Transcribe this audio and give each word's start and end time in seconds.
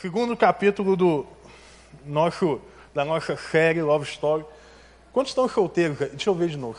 segundo 0.00 0.34
capítulo 0.34 0.96
do 0.96 1.26
nosso, 2.06 2.58
da 2.94 3.04
nossa 3.04 3.36
série 3.36 3.82
Love 3.82 4.06
Story. 4.06 4.44
Quantos 5.12 5.30
estão 5.30 5.46
solteiros? 5.46 5.98
Deixa 5.98 6.30
eu 6.30 6.34
ver 6.34 6.48
de 6.48 6.56
novo. 6.56 6.78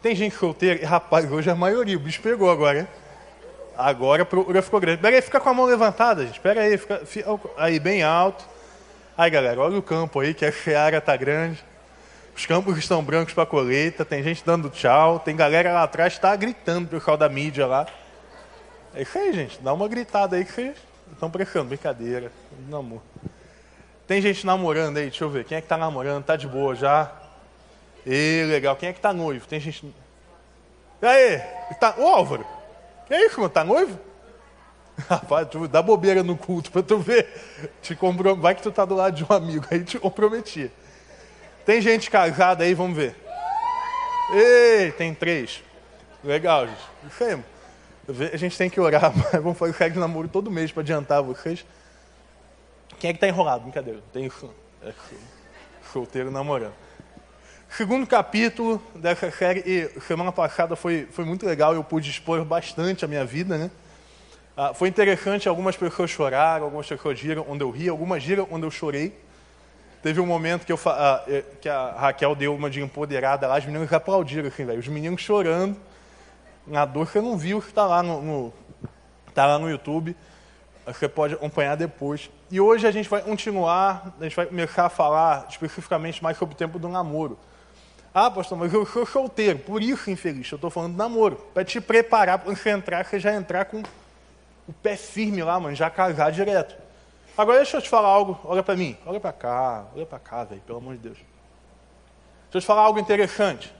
Tem 0.00 0.14
gente 0.14 0.34
solteira? 0.34 0.86
Rapaz, 0.86 1.30
hoje 1.30 1.50
é 1.50 1.52
a 1.52 1.56
maioria. 1.56 1.96
O 1.96 2.00
bicho 2.00 2.22
pegou 2.22 2.50
agora, 2.50 2.80
hein? 2.80 2.88
Agora 3.76 4.22
a 4.22 4.24
procura 4.26 4.62
ficou 4.62 4.80
grande. 4.80 5.02
Pera 5.02 5.16
aí, 5.16 5.20
fica 5.20 5.38
com 5.38 5.48
a 5.50 5.54
mão 5.54 5.66
levantada, 5.66 6.24
gente. 6.26 6.40
Pera 6.40 6.62
aí, 6.62 6.78
fica, 6.78 7.04
fica 7.04 7.38
aí 7.58 7.78
bem 7.78 8.02
alto. 8.02 8.42
Aí, 9.18 9.30
galera, 9.30 9.60
olha 9.60 9.78
o 9.78 9.82
campo 9.82 10.20
aí, 10.20 10.32
que 10.32 10.44
a 10.44 10.52
seara 10.52 10.98
tá 10.98 11.14
grande. 11.14 11.62
Os 12.34 12.46
campos 12.46 12.78
estão 12.78 13.02
brancos 13.02 13.34
para 13.34 13.44
colheita, 13.44 14.04
tem 14.04 14.22
gente 14.22 14.42
dando 14.44 14.70
tchau, 14.70 15.18
tem 15.18 15.36
galera 15.36 15.72
lá 15.72 15.82
atrás 15.82 16.14
que 16.14 16.18
está 16.18 16.34
gritando 16.36 16.88
pro 16.88 16.98
pessoal 16.98 17.16
da 17.18 17.28
mídia 17.28 17.66
lá. 17.66 17.86
É 18.94 19.02
isso 19.02 19.18
aí, 19.18 19.32
gente. 19.32 19.58
Dá 19.60 19.74
uma 19.74 19.88
gritada 19.88 20.36
aí 20.36 20.44
que 20.44 20.52
vocês 20.52 20.76
estão 21.12 21.30
prestando. 21.30 21.66
Brincadeira. 21.66 22.32
Namoro. 22.68 23.02
Tem 24.06 24.20
gente 24.20 24.46
namorando 24.46 24.98
aí, 24.98 25.04
deixa 25.04 25.24
eu 25.24 25.30
ver. 25.30 25.44
Quem 25.44 25.58
é 25.58 25.60
que 25.60 25.66
tá 25.66 25.76
namorando? 25.76 26.24
Tá 26.24 26.36
de 26.36 26.46
boa 26.46 26.74
já? 26.74 27.12
E 28.04 28.44
legal. 28.48 28.76
Quem 28.76 28.88
é 28.88 28.92
que 28.92 29.00
tá 29.00 29.12
noivo? 29.12 29.46
Tem 29.46 29.58
gente. 29.58 29.92
E 31.02 31.06
aí? 31.06 31.38
Tá... 31.80 31.94
Ô 31.98 32.06
Álvaro, 32.06 32.46
que 33.06 33.14
é 33.14 33.26
isso, 33.26 33.40
mano? 33.40 33.50
Tá 33.50 33.64
noivo? 33.64 33.98
Rapaz, 35.08 35.48
dá 35.70 35.82
bobeira 35.82 36.22
no 36.22 36.36
culto 36.36 36.70
pra 36.70 36.82
tu 36.82 36.98
ver. 36.98 37.28
Te 37.82 37.94
comprom... 37.94 38.36
Vai 38.36 38.54
que 38.54 38.62
tu 38.62 38.70
tá 38.70 38.84
do 38.84 38.94
lado 38.94 39.14
de 39.14 39.24
um 39.24 39.34
amigo, 39.34 39.66
aí 39.70 39.84
te 39.84 39.98
comprometia. 39.98 40.70
Tem 41.64 41.80
gente 41.80 42.10
casada 42.10 42.64
aí, 42.64 42.74
vamos 42.74 42.96
ver. 42.96 43.14
Ei, 44.32 44.92
tem 44.92 45.12
três. 45.12 45.62
Legal, 46.24 46.66
gente. 46.66 46.80
Isso 47.08 47.24
aí, 47.24 47.36
A 48.32 48.36
gente 48.36 48.56
tem 48.56 48.70
que 48.70 48.80
orar, 48.80 49.12
mas 49.16 49.42
vamos 49.42 49.58
fazer 49.58 49.84
o 49.84 49.90
de 49.90 49.98
namoro 49.98 50.28
todo 50.28 50.50
mês 50.50 50.70
para 50.70 50.82
adiantar 50.82 51.22
vocês. 51.22 51.64
Quem 52.98 53.10
é 53.10 53.12
que 53.12 53.16
está 53.16 53.28
enrolado? 53.28 53.62
Brincadeira. 53.62 54.00
Tem 54.12 54.30
é, 54.82 54.92
solteiro 55.92 56.30
namorando. 56.30 56.74
Segundo 57.68 58.06
capítulo 58.06 58.80
dessa 58.94 59.30
série, 59.30 59.60
e 59.66 60.00
semana 60.00 60.32
passada 60.32 60.76
foi, 60.76 61.06
foi 61.10 61.24
muito 61.24 61.44
legal, 61.44 61.74
eu 61.74 61.82
pude 61.84 62.08
expor 62.08 62.42
bastante 62.44 63.04
a 63.04 63.08
minha 63.08 63.24
vida, 63.24 63.58
né? 63.58 63.70
Ah, 64.56 64.72
foi 64.72 64.88
interessante, 64.88 65.48
algumas 65.48 65.76
pessoas 65.76 66.08
choraram, 66.08 66.64
algumas 66.64 66.86
pessoas 66.86 67.20
riram 67.20 67.44
onde 67.46 67.62
eu 67.62 67.70
ri, 67.70 67.88
algumas 67.88 68.24
riram 68.24 68.48
onde 68.50 68.64
eu 68.64 68.70
chorei. 68.70 69.12
Teve 70.02 70.20
um 70.20 70.26
momento 70.26 70.64
que, 70.64 70.72
eu, 70.72 70.80
ah, 70.86 71.22
é, 71.28 71.44
que 71.60 71.68
a 71.68 71.90
Raquel 71.90 72.34
deu 72.34 72.54
uma 72.54 72.70
de 72.70 72.80
empoderada 72.80 73.46
lá, 73.46 73.58
as 73.58 73.66
meninas 73.66 73.92
aplaudiram, 73.92 74.48
assim, 74.48 74.64
velho. 74.64 74.78
Os 74.78 74.88
meninos 74.88 75.20
chorando, 75.20 75.76
na 76.66 76.84
você 76.84 77.20
não 77.20 77.36
viu, 77.36 77.58
está 77.58 77.86
lá 77.86 78.02
no, 78.02 78.22
no, 78.22 78.52
tá 79.34 79.46
lá 79.46 79.58
no 79.58 79.70
YouTube. 79.70 80.16
Você 80.86 81.08
pode 81.08 81.34
acompanhar 81.34 81.76
depois. 81.76 82.30
E 82.50 82.60
hoje 82.60 82.86
a 82.86 82.90
gente 82.90 83.08
vai 83.08 83.20
continuar, 83.20 84.14
a 84.20 84.24
gente 84.24 84.36
vai 84.36 84.46
começar 84.46 84.86
a 84.86 84.88
falar 84.88 85.46
especificamente 85.48 86.22
mais 86.22 86.36
sobre 86.36 86.54
o 86.54 86.58
tempo 86.58 86.78
do 86.78 86.88
namoro. 86.88 87.38
Ah, 88.14 88.30
pastor, 88.30 88.56
mas 88.56 88.72
eu 88.72 88.86
sou 88.86 89.04
solteiro, 89.04 89.58
por 89.58 89.82
isso, 89.82 90.10
infeliz, 90.10 90.50
eu 90.50 90.56
estou 90.56 90.70
falando 90.70 90.96
namoro. 90.96 91.36
Para 91.52 91.64
te 91.64 91.80
preparar 91.80 92.38
para 92.38 92.54
você 92.54 92.70
entrar, 92.70 93.04
você 93.04 93.20
já 93.20 93.34
entrar 93.34 93.66
com 93.66 93.82
o 94.66 94.72
pé 94.72 94.96
firme 94.96 95.42
lá, 95.42 95.60
mano, 95.60 95.74
já 95.74 95.90
casar 95.90 96.32
direto. 96.32 96.76
Agora 97.36 97.58
deixa 97.58 97.76
eu 97.76 97.82
te 97.82 97.88
falar 97.88 98.08
algo, 98.08 98.40
olha 98.44 98.62
para 98.62 98.74
mim, 98.74 98.96
olha 99.04 99.20
para 99.20 99.32
cá, 99.32 99.84
olha 99.94 100.06
para 100.06 100.18
cá, 100.18 100.44
velho, 100.44 100.62
pelo 100.62 100.78
amor 100.78 100.94
de 100.94 101.00
Deus. 101.02 101.18
Deixa 101.18 102.54
eu 102.54 102.60
te 102.62 102.66
falar 102.66 102.82
algo 102.82 102.98
interessante. 102.98 103.74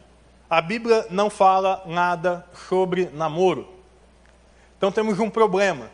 A 0.48 0.60
Bíblia 0.60 1.06
não 1.10 1.28
fala 1.28 1.82
nada 1.86 2.46
sobre 2.68 3.10
namoro. 3.12 3.66
Então 4.76 4.92
temos 4.92 5.18
um 5.18 5.28
problema 5.28 5.90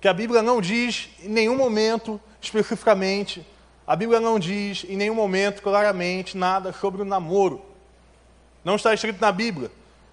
que 0.00 0.06
a 0.06 0.12
Bíblia 0.12 0.42
não 0.42 0.60
diz 0.60 1.08
em 1.22 1.28
nenhum 1.28 1.56
momento 1.56 2.20
especificamente, 2.40 3.44
a 3.86 3.96
Bíblia 3.96 4.20
não 4.20 4.38
diz 4.38 4.84
em 4.88 4.96
nenhum 4.96 5.14
momento 5.14 5.62
claramente 5.62 6.36
nada 6.36 6.72
sobre 6.72 7.02
o 7.02 7.04
namoro. 7.04 7.60
Não 8.64 8.76
está 8.76 8.92
escrito 8.94 9.20
na 9.20 9.32
Bíblia. 9.32 9.70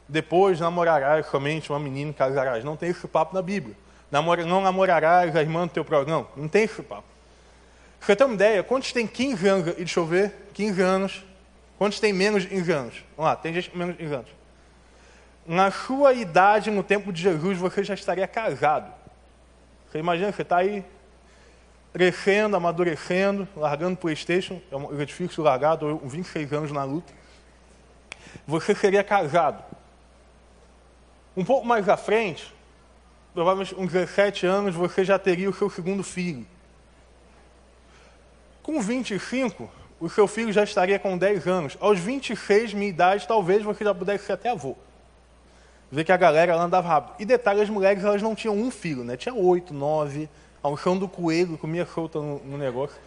Depois 0.07 0.59
namorarás 0.59 1.25
somente 1.27 1.71
uma 1.71 1.79
menina 1.79 2.11
e 2.11 2.13
casarás. 2.13 2.63
Não 2.63 2.75
tem 2.75 2.89
esse 2.89 3.07
papo 3.07 3.33
na 3.33 3.41
Bíblia. 3.41 3.75
Namora, 4.11 4.45
não 4.45 4.61
namorarás 4.61 5.35
a 5.35 5.41
irmã 5.41 5.65
do 5.65 5.73
teu 5.73 5.83
próximo. 5.83 6.11
Não, 6.11 6.27
não 6.35 6.47
tem 6.47 6.63
esse 6.63 6.81
papo. 6.83 7.05
Você 7.99 8.15
tem 8.15 8.27
uma 8.27 8.35
ideia? 8.35 8.61
Quantos 8.61 8.91
tem 8.91 9.07
15 9.07 9.47
anos? 9.47 9.67
E 9.69 9.77
deixa 9.77 9.99
eu 9.99 10.05
ver. 10.05 10.49
15 10.53 10.81
anos. 10.81 11.23
Quantos 11.83 11.99
tem 11.99 12.13
menos 12.13 12.43
de 12.43 12.47
15 12.47 12.71
anos? 12.71 12.93
Vamos 13.17 13.29
lá, 13.29 13.35
tem 13.35 13.53
gente 13.53 13.69
com 13.69 13.77
menos 13.77 13.97
de 13.97 14.03
15 14.03 14.15
anos. 14.15 14.29
Na 15.45 15.69
sua 15.69 16.13
idade, 16.13 16.71
no 16.71 16.81
tempo 16.81 17.11
de 17.11 17.21
Jesus, 17.21 17.57
você 17.57 17.83
já 17.83 17.93
estaria 17.93 18.25
casado. 18.25 18.89
Você 19.91 19.99
imagina, 19.99 20.31
você 20.31 20.43
está 20.43 20.59
aí 20.59 20.85
crescendo, 21.91 22.55
amadurecendo, 22.55 23.45
largando 23.53 23.95
o 23.95 23.97
Playstation, 23.97 24.61
é, 24.71 25.01
é 25.01 25.05
difícil 25.05 25.43
largar, 25.43 25.73
estou 25.73 25.99
com 25.99 26.07
26 26.07 26.53
anos 26.53 26.71
na 26.71 26.85
luta. 26.85 27.11
Você 28.47 28.73
seria 28.73 29.03
casado. 29.03 29.61
Um 31.35 31.43
pouco 31.43 31.67
mais 31.67 31.89
à 31.89 31.97
frente, 31.97 32.55
provavelmente 33.33 33.75
uns 33.75 33.91
17 33.91 34.45
anos, 34.45 34.73
você 34.73 35.03
já 35.03 35.19
teria 35.19 35.49
o 35.49 35.53
seu 35.53 35.69
segundo 35.69 36.01
filho. 36.01 36.47
Com 38.61 38.79
25, 38.79 39.82
o 40.03 40.09
seu 40.09 40.27
filho 40.27 40.51
já 40.51 40.65
estaria 40.65 40.99
com 40.99 41.17
10 41.17 41.47
anos. 41.47 41.77
Aos 41.79 41.97
26, 41.97 42.73
minha 42.73 42.89
idade, 42.89 43.25
talvez 43.25 43.63
você 43.63 43.85
já 43.85 43.95
pudesse 43.95 44.25
ser 44.25 44.33
até 44.33 44.49
avô. 44.49 44.75
Vê 45.89 46.03
que 46.03 46.11
a 46.11 46.17
galera 46.17 46.57
andava 46.57 46.85
rápido. 46.85 47.15
E 47.19 47.25
detalhe, 47.25 47.61
as 47.61 47.69
mulheres 47.69 48.03
elas 48.03 48.21
não 48.21 48.35
tinham 48.35 48.53
um 48.53 48.69
filho, 48.69 49.05
né? 49.05 49.15
Tinha 49.15 49.33
oito, 49.33 49.73
nove, 49.73 50.29
ao 50.61 50.75
chão 50.75 50.97
do 50.97 51.07
coelho, 51.07 51.57
comia 51.57 51.85
solta 51.85 52.19
no, 52.19 52.39
no, 52.39 52.57
negócio. 52.57 52.97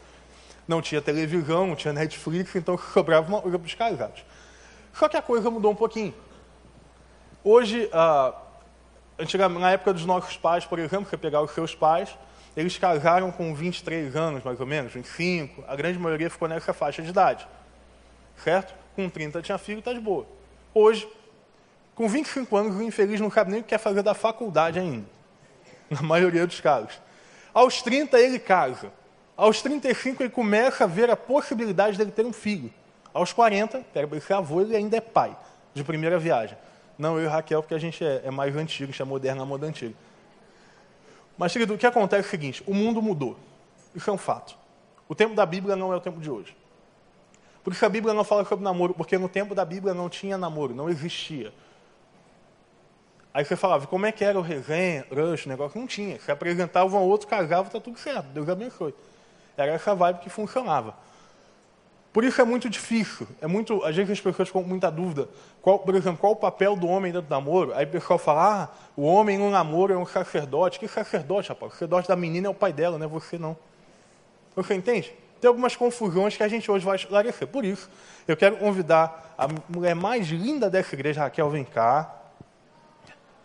Não 0.66 0.80
tinha 0.80 1.02
televisão, 1.02 1.66
não 1.66 1.76
tinha 1.76 1.92
Netflix, 1.92 2.56
então 2.56 2.78
sobrava 2.94 3.28
uma 3.28 3.42
coisa 3.42 3.58
para 3.58 3.66
os 3.66 3.74
casados. 3.74 4.24
Só 4.94 5.06
que 5.06 5.18
a 5.18 5.22
coisa 5.22 5.50
mudou 5.50 5.72
um 5.72 5.76
pouquinho. 5.76 6.14
Hoje, 7.44 7.90
ah, 7.92 8.32
antigamente, 9.18 9.60
na 9.60 9.72
época 9.72 9.92
dos 9.92 10.06
nossos 10.06 10.38
pais, 10.38 10.64
por 10.64 10.78
exemplo, 10.78 11.10
você 11.10 11.18
pegar 11.18 11.42
os 11.42 11.50
seus 11.50 11.74
pais, 11.74 12.16
eles 12.56 12.78
casaram 12.78 13.30
com 13.30 13.54
23 13.54 14.16
anos, 14.16 14.42
mais 14.42 14.58
ou 14.58 14.66
menos, 14.66 14.92
25. 14.92 15.62
A 15.68 15.76
grande 15.76 15.98
maioria 15.98 16.30
ficou 16.30 16.48
nessa 16.48 16.72
faixa 16.72 17.02
de 17.02 17.10
idade. 17.10 17.46
Certo? 18.42 18.74
Com 18.94 19.10
30 19.10 19.42
tinha 19.42 19.58
filho, 19.58 19.80
está 19.80 19.92
de 19.92 20.00
boa. 20.00 20.26
Hoje, 20.72 21.06
com 21.94 22.08
25 22.08 22.56
anos, 22.56 22.76
o 22.76 22.82
infeliz 22.82 23.20
não 23.20 23.30
sabe 23.30 23.50
nem 23.50 23.60
o 23.60 23.62
que 23.62 23.68
quer 23.68 23.78
fazer 23.78 24.02
da 24.02 24.14
faculdade 24.14 24.78
ainda. 24.78 25.06
Na 25.90 26.00
maioria 26.00 26.46
dos 26.46 26.60
casos. 26.60 26.98
Aos 27.52 27.82
30, 27.82 28.18
ele 28.18 28.38
casa. 28.38 28.90
Aos 29.36 29.60
35, 29.60 30.22
ele 30.22 30.30
começa 30.30 30.84
a 30.84 30.86
ver 30.86 31.10
a 31.10 31.16
possibilidade 31.16 31.98
dele 31.98 32.10
ter 32.10 32.24
um 32.24 32.32
filho. 32.32 32.72
Aos 33.12 33.34
40, 33.34 33.84
pega 33.92 34.08
para 34.08 34.20
ser 34.20 34.32
avô, 34.32 34.62
ele 34.62 34.74
ainda 34.74 34.96
é 34.96 35.00
pai, 35.00 35.36
de 35.74 35.84
primeira 35.84 36.18
viagem. 36.18 36.56
Não 36.98 37.18
eu 37.18 37.24
e 37.24 37.28
Raquel, 37.28 37.62
porque 37.62 37.74
a 37.74 37.78
gente 37.78 38.02
é, 38.02 38.22
é 38.24 38.30
mais 38.30 38.56
antigo, 38.56 38.84
a 38.84 38.92
gente 38.92 39.02
é 39.02 39.04
moderno 39.04 39.40
na 39.40 39.46
moda 39.46 39.66
antiga. 39.66 39.94
Mas, 41.36 41.52
querido, 41.52 41.74
o 41.74 41.78
que 41.78 41.86
acontece 41.86 42.24
é 42.24 42.26
o 42.26 42.30
seguinte: 42.30 42.62
o 42.66 42.74
mundo 42.74 43.02
mudou. 43.02 43.36
Isso 43.94 44.08
é 44.10 44.12
um 44.12 44.18
fato. 44.18 44.56
O 45.08 45.14
tempo 45.14 45.34
da 45.34 45.46
Bíblia 45.46 45.76
não 45.76 45.92
é 45.92 45.96
o 45.96 46.00
tempo 46.00 46.20
de 46.20 46.30
hoje. 46.30 46.56
Por 47.62 47.72
isso 47.72 47.84
a 47.84 47.88
Bíblia 47.88 48.14
não 48.14 48.22
fala 48.22 48.44
sobre 48.44 48.64
namoro, 48.64 48.94
porque 48.94 49.18
no 49.18 49.28
tempo 49.28 49.54
da 49.54 49.64
Bíblia 49.64 49.92
não 49.92 50.08
tinha 50.08 50.38
namoro, 50.38 50.74
não 50.74 50.88
existia. 50.88 51.52
Aí 53.34 53.44
você 53.44 53.56
falava, 53.56 53.86
como 53.86 54.06
é 54.06 54.12
que 54.12 54.24
era 54.24 54.38
o 54.38 54.40
resenha, 54.40 55.04
rush, 55.12 55.46
negócio? 55.46 55.78
Não 55.78 55.86
tinha. 55.86 56.18
Você 56.18 56.30
apresentava 56.30 56.96
um 56.96 57.02
outro, 57.02 57.26
casava, 57.26 57.66
está 57.66 57.80
tudo 57.80 57.98
certo. 57.98 58.26
Deus 58.28 58.48
abençoe. 58.48 58.94
Era 59.56 59.72
essa 59.72 59.94
vibe 59.94 60.20
que 60.20 60.30
funcionava. 60.30 60.94
Por 62.16 62.24
isso 62.24 62.40
é 62.40 62.44
muito 62.46 62.70
difícil. 62.70 63.28
É 63.42 63.46
muito, 63.46 63.84
às 63.84 63.94
vezes 63.94 64.12
as 64.12 64.20
pessoas 64.22 64.48
ficam 64.48 64.62
com 64.62 64.68
muita 64.70 64.90
dúvida. 64.90 65.28
Qual, 65.60 65.78
por 65.78 65.94
exemplo, 65.94 66.16
qual 66.16 66.32
o 66.32 66.36
papel 66.36 66.74
do 66.74 66.86
homem 66.86 67.12
dentro 67.12 67.28
do 67.28 67.30
namoro? 67.30 67.74
Aí 67.74 67.84
o 67.84 67.88
pessoal 67.88 68.18
fala, 68.18 68.62
ah, 68.62 68.68
o 68.96 69.02
homem 69.02 69.36
no 69.36 69.50
namoro 69.50 69.92
é 69.92 69.98
um 69.98 70.06
sacerdote. 70.06 70.78
Que 70.78 70.88
sacerdote, 70.88 71.50
rapaz? 71.50 71.72
O 71.72 71.74
sacerdote 71.74 72.08
da 72.08 72.16
menina 72.16 72.46
é 72.46 72.50
o 72.50 72.54
pai 72.54 72.72
dela, 72.72 72.96
não 72.96 73.04
é 73.04 73.06
você 73.06 73.36
não. 73.36 73.54
Você 74.54 74.74
entende? 74.74 75.12
Tem 75.42 75.46
algumas 75.46 75.76
confusões 75.76 76.34
que 76.34 76.42
a 76.42 76.48
gente 76.48 76.70
hoje 76.70 76.86
vai 76.86 76.96
esclarecer. 76.96 77.46
Por 77.48 77.66
isso, 77.66 77.90
eu 78.26 78.34
quero 78.34 78.56
convidar 78.56 79.34
a 79.36 79.46
mulher 79.68 79.94
mais 79.94 80.26
linda 80.28 80.70
dessa 80.70 80.94
igreja, 80.94 81.20
Raquel, 81.20 81.50
vem 81.50 81.64
cá. 81.64 82.16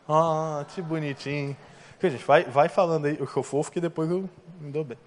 Ah, 0.08 0.66
que 0.74 0.82
bonitinho. 0.82 1.58
Gente, 2.02 2.24
vai, 2.24 2.46
vai 2.46 2.70
falando 2.70 3.08
aí, 3.08 3.18
eu 3.20 3.28
sou 3.28 3.44
fofo 3.44 3.70
que 3.70 3.82
depois 3.82 4.10
eu 4.10 4.30
me 4.62 4.72
dou 4.72 4.86
bem. 4.86 4.98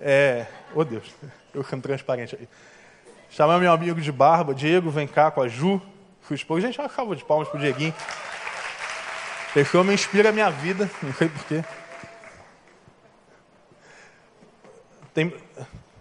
É, 0.00 0.46
oh 0.74 0.82
Deus, 0.84 1.14
eu 1.52 1.62
sendo 1.62 1.82
transparente 1.82 2.34
aí. 2.34 2.48
Chamar 3.30 3.60
meu 3.60 3.72
amigo 3.72 4.00
de 4.00 4.10
barba, 4.10 4.52
Diego, 4.52 4.90
vem 4.90 5.06
cá 5.06 5.30
com 5.30 5.40
a 5.40 5.46
Ju, 5.46 5.80
sua 6.26 6.34
esposa. 6.34 6.62
Gente, 6.62 6.80
uma 6.80 6.88
salva 6.88 7.14
de 7.14 7.24
palmas 7.24 7.48
pro 7.48 7.60
Dieguinho. 7.60 7.94
Esse 9.54 9.76
homem 9.76 9.94
inspira 9.94 10.30
a 10.30 10.32
minha 10.32 10.50
vida, 10.50 10.90
não 11.00 11.12
sei 11.14 11.28
porquê. 11.28 11.64
Tem, 15.14 15.32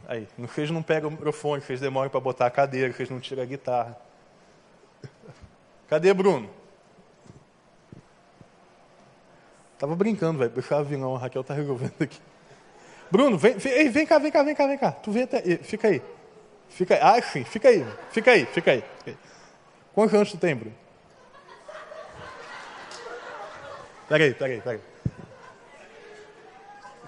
aí, 0.08 0.28
vocês 0.40 0.72
não 0.72 0.82
pegam 0.82 1.10
o 1.10 1.12
microfone, 1.12 1.62
vocês 1.62 1.80
demoram 1.80 2.10
para 2.10 2.20
botar 2.20 2.48
a 2.48 2.52
cadeira, 2.52 2.92
vocês 2.92 3.10
não 3.10 3.20
tiram 3.20 3.44
a 3.44 3.46
guitarra. 3.46 3.96
Cadê 5.88 6.12
Bruno? 6.14 6.50
Tava 9.78 9.96
brincando, 9.96 10.40
velho. 10.40 10.52
Deixava 10.52 10.84
vilão, 10.84 11.16
a 11.16 11.20
Raquel 11.20 11.44
tá 11.44 11.54
resolvendo 11.54 11.94
aqui. 12.00 12.20
Bruno, 13.12 13.38
vem, 13.38 13.56
vem, 13.56 13.90
vem 13.90 14.06
cá, 14.06 14.18
vem 14.18 14.32
cá, 14.32 14.44
vem 14.44 14.56
cá, 14.56 14.68
vem 14.68 14.78
cá. 14.78 14.92
Tu 14.92 15.12
vem 15.12 15.24
até. 15.24 15.42
Fica 15.58 15.88
aí. 15.88 16.02
Fica 16.70 16.96
aí. 16.96 17.00
Ah, 17.02 17.22
sim, 17.22 17.44
fica 17.44 17.70
aí. 17.70 17.86
Fica 18.12 18.32
aí, 18.32 18.46
fica 18.46 18.72
aí. 18.72 18.84
Fica 18.98 19.12
aí. 19.12 19.18
Quantos 19.94 20.14
anos 20.14 20.32
tu 20.32 20.38
tem, 20.38 20.56
Bruno? 20.56 20.76
Peraí, 24.08 24.34
peraí, 24.34 24.62
peraí. 24.62 24.82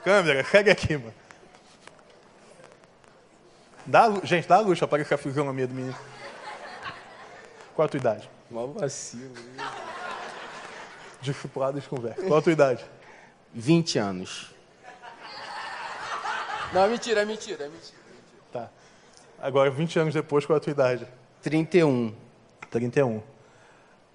Câmera, 0.04 0.44
segue 0.44 0.70
aqui, 0.70 0.98
mano. 0.98 1.14
Dá, 3.86 4.10
gente, 4.24 4.48
dá 4.48 4.58
a 4.58 4.60
luz, 4.60 4.82
aparece 4.82 5.14
a 5.14 5.18
fisionomia 5.18 5.68
do 5.68 5.74
menino. 5.74 5.98
Qual 7.76 7.86
a 7.86 7.90
tua 7.90 7.98
idade? 7.98 8.30
Mal 8.50 8.72
vacilo. 8.74 9.34
Discipulados 11.22 11.88
conversa. 11.88 12.22
Qual 12.24 12.40
a 12.40 12.42
tua 12.42 12.52
idade? 12.52 12.86
20 13.54 13.98
anos. 13.98 14.52
Não, 16.74 16.88
mentira, 16.88 17.22
é 17.22 17.26
mentira, 17.26 17.66
é 17.66 17.70
mentira. 17.70 17.98
Tá. 18.52 18.70
Agora, 19.42 19.70
20 19.72 19.98
anos 20.00 20.14
depois, 20.14 20.46
qual 20.46 20.58
a 20.58 20.60
tua 20.60 20.72
idade? 20.72 21.08
31. 21.42 22.14
31. 22.70 23.22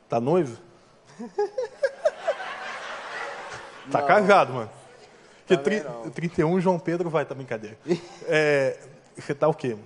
Tá 0.09 0.21
noivo? 0.21 0.57
tá 3.91 4.01
Não. 4.01 4.07
casado, 4.07 4.53
mano. 4.53 4.71
Porque 5.47 5.57
Também 5.63 5.81
tri- 5.81 5.89
não. 5.89 6.11
31, 6.11 6.61
João 6.61 6.79
Pedro 6.79 7.09
vai, 7.11 7.25
tá 7.25 7.35
brincadeira. 7.35 7.77
É, 8.27 8.79
você 9.17 9.35
tá 9.35 9.49
o 9.49 9.55
quê? 9.55 9.77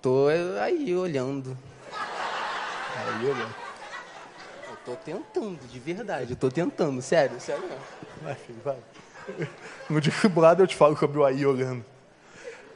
Tô 0.00 0.26
aí 0.62 0.94
olhando. 0.96 1.56
Aí, 1.92 3.30
olha. 3.30 3.46
Eu 4.70 4.76
tô 4.84 4.94
tentando, 4.96 5.58
de 5.68 5.78
verdade. 5.80 6.32
Eu 6.32 6.36
tô 6.36 6.48
tentando, 6.50 7.02
sério, 7.02 7.40
sério 7.40 7.62
mesmo. 7.62 7.78
Vai, 8.22 8.34
filho, 8.36 8.60
vai. 8.64 8.76
No 9.90 10.00
discipulado 10.00 10.62
eu 10.62 10.66
te 10.66 10.76
falo 10.76 10.96
sobre 10.96 11.18
o 11.18 11.24
aí 11.24 11.44
olhando. 11.44 11.84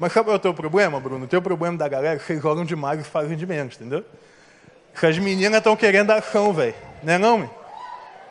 Mas 0.03 0.13
sabe 0.13 0.27
qual 0.27 0.35
é 0.35 0.37
o 0.37 0.41
teu 0.41 0.53
problema, 0.53 0.99
Bruno? 0.99 1.27
O 1.27 1.29
teu 1.29 1.41
problema 1.41 1.79
da 1.79 1.87
galera 1.87 2.17
é 2.17 2.19
que 2.19 2.25
vocês 2.25 2.43
jogam 2.43 2.65
demais 2.65 2.99
e 2.99 3.05
fazem 3.05 3.37
de 3.37 3.47
menos, 3.47 3.77
entendeu? 3.77 4.05
Que 4.99 5.07
as 5.07 5.17
meninas 5.17 5.59
estão 5.59 5.77
querendo 5.77 6.11
ação, 6.11 6.53
velho. 6.53 6.75
Não 7.05 7.13
é 7.13 7.19
não, 7.19 7.39
meu? 7.39 7.51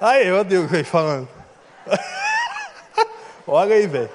Aí, 0.01 0.25
meu 0.25 0.44
Deus, 0.44 0.69
velho, 0.69 0.83
falando. 0.83 1.29
Olha 3.47 3.73
aí, 3.73 3.88
velho. 3.88 4.09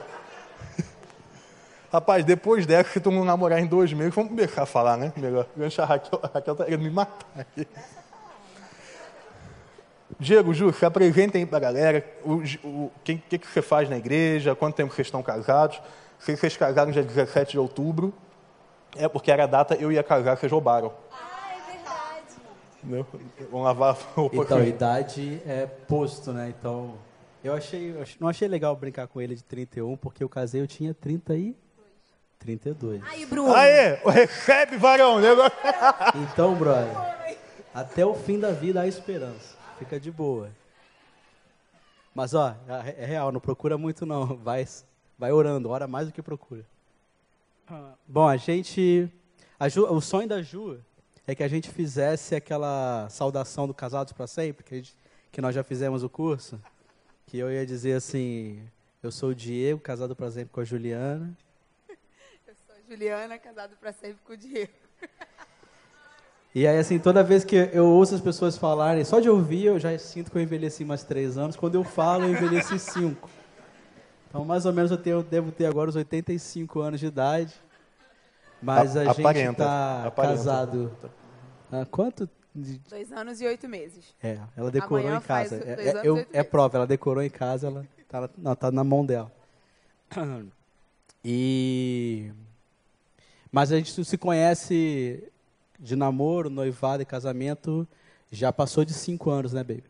Rapaz, 1.91 2.27
depois 2.27 2.67
dessa, 2.67 2.91
se 2.91 3.01
tu 3.01 3.11
não 3.11 3.25
namorar 3.25 3.59
em 3.59 3.67
dois 3.67 3.91
meses, 3.91 4.15
vamos 4.15 4.37
deixar 4.37 4.67
falar, 4.67 4.99
né? 4.99 5.11
Melhor. 5.17 5.47
Gancha 5.57 5.83
a 5.83 5.87
Raquel, 5.87 6.21
a 6.23 6.27
Raquel 6.27 6.57
tá 6.57 6.65
querendo 6.67 6.83
me 6.83 6.91
matar 6.91 7.27
aqui. 7.39 7.67
Diego, 10.21 10.53
Ju, 10.53 10.75
se 10.75 10.85
apresentem 10.85 11.41
aí 11.41 11.47
pra 11.47 11.59
galera. 11.59 12.05
O 12.23 12.43
o 12.63 12.93
que, 13.03 13.17
que 13.17 13.47
você 13.47 13.63
faz 13.63 13.89
na 13.89 13.97
igreja? 13.97 14.55
Quanto 14.55 14.75
tempo 14.75 14.93
vocês 14.93 15.07
estão 15.07 15.23
casados? 15.23 15.81
Se 16.19 16.37
vocês 16.37 16.57
casaram 16.57 16.91
dia 16.91 17.03
17 17.03 17.53
de 17.53 17.59
outubro, 17.59 18.13
é 18.97 19.09
porque 19.09 19.31
era 19.31 19.45
a 19.45 19.47
data 19.47 19.75
eu 19.75 19.93
ia 19.93 20.03
casar, 20.03 20.37
vocês 20.37 20.51
roubaram. 20.51 20.93
Ah, 21.13 21.53
é 21.53 21.73
verdade. 21.73 22.37
Entendeu? 22.83 23.07
Vamos 23.51 23.67
lavar 23.67 23.95
a 23.95 23.99
roupa. 24.15 24.37
Então, 24.37 24.59
aqui. 24.59 24.69
idade 24.69 25.43
é 25.47 25.67
posto, 25.67 26.33
né? 26.33 26.53
Então, 26.59 26.95
eu 27.45 27.55
achei, 27.55 27.91
eu 27.91 28.05
não 28.19 28.29
achei 28.29 28.49
legal 28.49 28.75
brincar 28.75 29.07
com 29.07 29.21
ele 29.21 29.35
de 29.35 29.45
31, 29.45 29.97
porque 29.97 30.25
eu 30.25 30.29
casei, 30.29 30.61
eu 30.61 30.67
tinha 30.67 30.93
30 30.95 31.37
e 31.37 31.57
32. 32.39 33.03
Aí, 33.07 33.27
Bruno. 33.27 33.55
Aê, 33.55 33.95
recebe, 34.05 34.77
varão. 34.77 35.21
Negócio... 35.21 35.53
Então, 36.33 36.55
brother, 36.55 36.93
até 37.75 38.05
o 38.05 38.15
fim 38.15 38.39
da 38.39 38.53
vida 38.53 38.81
há 38.81 38.87
esperança. 38.87 39.57
Fica 39.79 40.01
de 40.01 40.11
boa. 40.11 40.51
Mas, 42.15 42.33
ó, 42.35 42.55
é 42.69 42.95
é 42.99 43.05
real, 43.05 43.31
não 43.31 43.41
procura 43.41 43.77
muito 43.77 44.07
não. 44.07 44.37
Vai, 44.37 44.67
vai 45.19 45.33
orando, 45.33 45.69
ora 45.71 45.87
mais 45.87 46.07
do 46.07 46.13
que 46.13 46.23
procura. 46.23 46.65
Bom, 48.07 48.29
a 48.29 48.37
gente... 48.37 49.11
a 49.59 49.69
Ju- 49.69 49.87
o 49.93 50.01
sonho 50.01 50.29
da 50.29 50.41
Ju 50.43 50.79
é 51.27 51.35
que 51.35 51.43
a 51.43 51.49
gente 51.49 51.69
fizesse 51.71 52.35
aquela 52.35 53.09
saudação 53.11 53.67
do 53.67 53.75
Casados 53.75 54.13
para 54.13 54.27
Sempre, 54.27 54.63
que, 54.65 54.75
a 54.75 54.79
gente- 54.79 54.95
que 55.33 55.41
nós 55.41 55.55
já 55.55 55.65
fizemos 55.65 56.03
o 56.05 56.09
curso. 56.09 56.61
Que 57.27 57.39
eu 57.39 57.51
ia 57.51 57.67
dizer 57.67 57.95
assim, 57.95 58.63
eu 59.03 59.11
sou 59.11 59.31
o 59.31 59.35
Diego, 59.35 59.81
casado 59.81 60.15
para 60.15 60.31
sempre 60.31 60.53
com 60.53 60.61
a 60.61 60.65
Juliana. 60.65 61.37
Eu 62.47 62.55
sou 62.65 62.77
a 62.77 62.79
Juliana, 62.89 63.37
casado 63.37 63.77
pra 63.81 63.93
sempre 63.93 64.19
com 64.25 64.33
o 64.35 64.37
Diego. 64.37 64.71
E 66.55 66.67
aí, 66.67 66.79
assim, 66.79 66.99
toda 66.99 67.23
vez 67.23 67.45
que 67.45 67.55
eu 67.55 67.85
ouço 67.85 68.15
as 68.15 68.21
pessoas 68.21 68.57
falarem, 68.57 69.05
só 69.05 69.21
de 69.21 69.29
ouvir, 69.29 69.65
eu 69.67 69.79
já 69.79 69.99
sinto 69.99 70.31
que 70.31 70.39
eu 70.39 70.43
envelheci 70.43 70.85
mais 70.87 71.03
três 71.03 71.37
anos. 71.37 71.55
Quando 71.57 71.75
eu 71.75 71.85
falo, 71.85 72.25
eu 72.25 72.31
envelheci 72.31 72.79
cinco. 72.79 73.29
Então, 74.29 74.45
mais 74.45 74.67
ou 74.67 74.73
menos, 74.73 74.91
eu 74.91 74.99
tenho- 74.99 75.23
devo 75.23 75.51
ter 75.53 75.67
agora 75.67 75.89
os 75.91 75.97
85 75.97 76.81
anos 76.81 77.01
de 77.01 77.07
idade. 77.07 77.55
Mas 78.61 78.97
a, 78.97 79.11
A- 79.11 79.13
gente 79.13 79.51
está 79.53 80.13
casado. 80.17 80.97
Há 81.71 81.85
quanto? 81.85 82.29
de- 82.55 82.79
Dois 82.89 83.13
anos 83.13 83.41
e 83.41 83.47
oito 83.47 83.69
meses. 83.69 84.15
É, 84.23 84.39
ela 84.57 84.71
decorou 84.71 84.99
Amanhã 85.07 85.19
em 85.19 85.21
casa. 85.21 85.57
É, 85.57 85.89
é- 85.89 86.01
eu- 86.03 86.27
é 86.33 86.43
prova, 86.43 86.79
ela 86.79 86.87
decorou 86.87 87.23
em 87.23 87.29
casa, 87.29 87.67
ela 87.67 87.87
tá, 88.09 88.31
não, 88.39 88.57
tá 88.57 88.71
na 88.73 88.83
mão 88.83 89.05
dela. 89.05 89.31
E 91.25 92.33
mas 93.53 93.73
a 93.73 93.77
gente 93.77 94.05
se 94.05 94.17
conhece 94.19 95.23
de 95.79 95.97
namoro, 95.97 96.49
noivado 96.49 97.03
e 97.03 97.07
casamento 97.07 97.87
já 98.33 98.51
passou 98.53 98.85
de 98.85 98.95
cinco 98.95 99.29
anos, 99.31 99.53
né, 99.53 99.63
baby? 99.63 99.85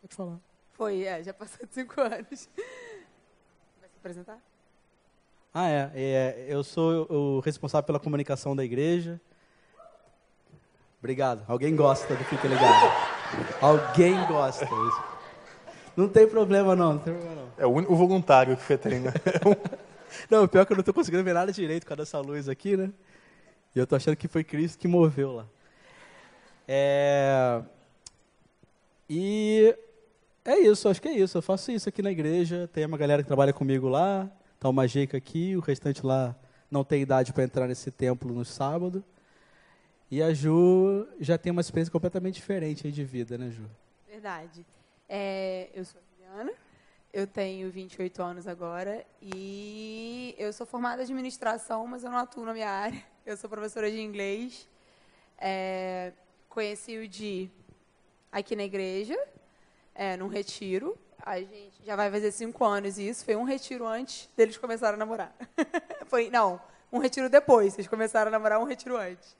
Pode 0.00 0.14
falar. 0.14 0.38
Foi, 0.74 1.04
é, 1.04 1.22
já 1.22 1.32
passou 1.32 1.66
de 1.66 1.72
cinco 1.72 1.98
anos. 2.02 2.48
Vai 3.80 3.88
se 3.88 3.96
apresentar? 3.98 4.38
Ah, 5.52 5.68
é, 5.68 5.90
é, 5.94 6.46
Eu 6.48 6.64
sou 6.64 7.06
o 7.10 7.40
responsável 7.40 7.86
pela 7.86 8.00
comunicação 8.00 8.56
da 8.56 8.64
igreja. 8.64 9.20
Obrigado. 10.98 11.44
Alguém 11.46 11.76
gosta 11.76 12.14
do 12.14 12.24
Fica 12.24 12.48
Ligado. 12.48 12.92
Alguém 13.60 14.14
gosta. 14.26 14.66
Não 15.96 16.08
tem 16.08 16.26
problema, 16.26 16.74
não. 16.74 16.94
Não 16.94 16.98
tem 16.98 17.14
problema, 17.14 17.42
não. 17.42 17.52
É 17.56 17.66
o 17.66 17.70
único 17.70 17.94
voluntário 17.94 18.56
que 18.56 18.62
você 18.62 18.76
tem, 18.76 19.00
né? 19.00 19.12
Não, 20.30 20.44
o 20.44 20.48
pior 20.48 20.62
é 20.62 20.64
que 20.64 20.72
eu 20.72 20.76
não 20.76 20.84
tô 20.84 20.94
conseguindo 20.94 21.24
ver 21.24 21.34
nada 21.34 21.50
direito 21.50 21.84
com 21.84 21.96
dessa 21.96 22.20
luz 22.20 22.48
aqui, 22.48 22.76
né? 22.76 22.92
E 23.74 23.78
eu 23.80 23.84
tô 23.84 23.96
achando 23.96 24.14
que 24.14 24.28
foi 24.28 24.44
Cristo 24.44 24.78
que 24.78 24.86
moveu 24.86 25.32
lá. 25.32 25.46
É... 26.68 27.60
E 29.10 29.76
é 30.44 30.58
isso, 30.58 30.88
acho 30.88 31.00
que 31.00 31.08
é 31.08 31.12
isso. 31.12 31.38
Eu 31.38 31.42
faço 31.42 31.72
isso 31.72 31.88
aqui 31.88 32.02
na 32.02 32.10
igreja. 32.10 32.68
Tem 32.72 32.84
uma 32.84 32.98
galera 32.98 33.22
que 33.22 33.26
trabalha 33.26 33.52
comigo 33.52 33.88
lá. 33.88 34.30
Tá 34.60 34.68
uma 34.68 34.86
Jeica 34.86 35.16
aqui, 35.16 35.56
o 35.56 35.60
restante 35.60 36.04
lá 36.04 36.34
não 36.70 36.82
tem 36.82 37.02
idade 37.02 37.32
para 37.32 37.44
entrar 37.44 37.66
nesse 37.68 37.90
templo 37.90 38.32
no 38.32 38.44
sábado. 38.44 39.04
E 40.10 40.22
a 40.22 40.32
Ju 40.32 41.06
já 41.18 41.36
tem 41.36 41.50
uma 41.50 41.60
experiência 41.60 41.90
completamente 41.90 42.34
diferente 42.34 42.90
de 42.90 43.04
vida, 43.04 43.36
né, 43.36 43.50
Ju? 43.50 43.64
Verdade. 44.08 44.64
É, 45.08 45.70
eu 45.74 45.84
sou 45.84 46.00
a 46.00 46.04
Juliana, 46.04 46.52
eu 47.12 47.26
tenho 47.26 47.70
28 47.70 48.22
anos 48.22 48.48
agora 48.48 49.04
e 49.20 50.34
eu 50.38 50.52
sou 50.52 50.66
formada 50.66 51.02
em 51.02 51.04
administração, 51.04 51.86
mas 51.86 52.04
eu 52.04 52.10
não 52.10 52.18
atuo 52.18 52.44
na 52.44 52.52
minha 52.52 52.70
área. 52.70 53.02
Eu 53.24 53.38
sou 53.38 53.48
professora 53.48 53.90
de 53.90 53.98
inglês. 53.98 54.68
É, 55.38 56.12
conheci 56.46 56.98
o 56.98 57.08
Di 57.08 57.50
aqui 58.30 58.54
na 58.54 58.64
igreja, 58.64 59.18
é, 59.94 60.16
num 60.16 60.28
retiro. 60.28 60.96
A 61.24 61.38
gente 61.38 61.72
já 61.84 61.96
vai 61.96 62.10
fazer 62.10 62.30
cinco 62.32 62.64
anos 62.64 62.98
isso. 62.98 63.24
Foi 63.24 63.34
um 63.36 63.44
retiro 63.44 63.86
antes 63.86 64.28
deles 64.36 64.56
começarem 64.56 64.94
a 64.94 64.98
namorar. 64.98 65.34
Foi, 66.06 66.28
não, 66.30 66.60
um 66.92 66.98
retiro 66.98 67.28
depois. 67.30 67.74
Eles 67.74 67.88
começaram 67.88 68.28
a 68.28 68.30
namorar 68.32 68.60
um 68.60 68.64
retiro 68.64 68.96
antes. 68.96 69.34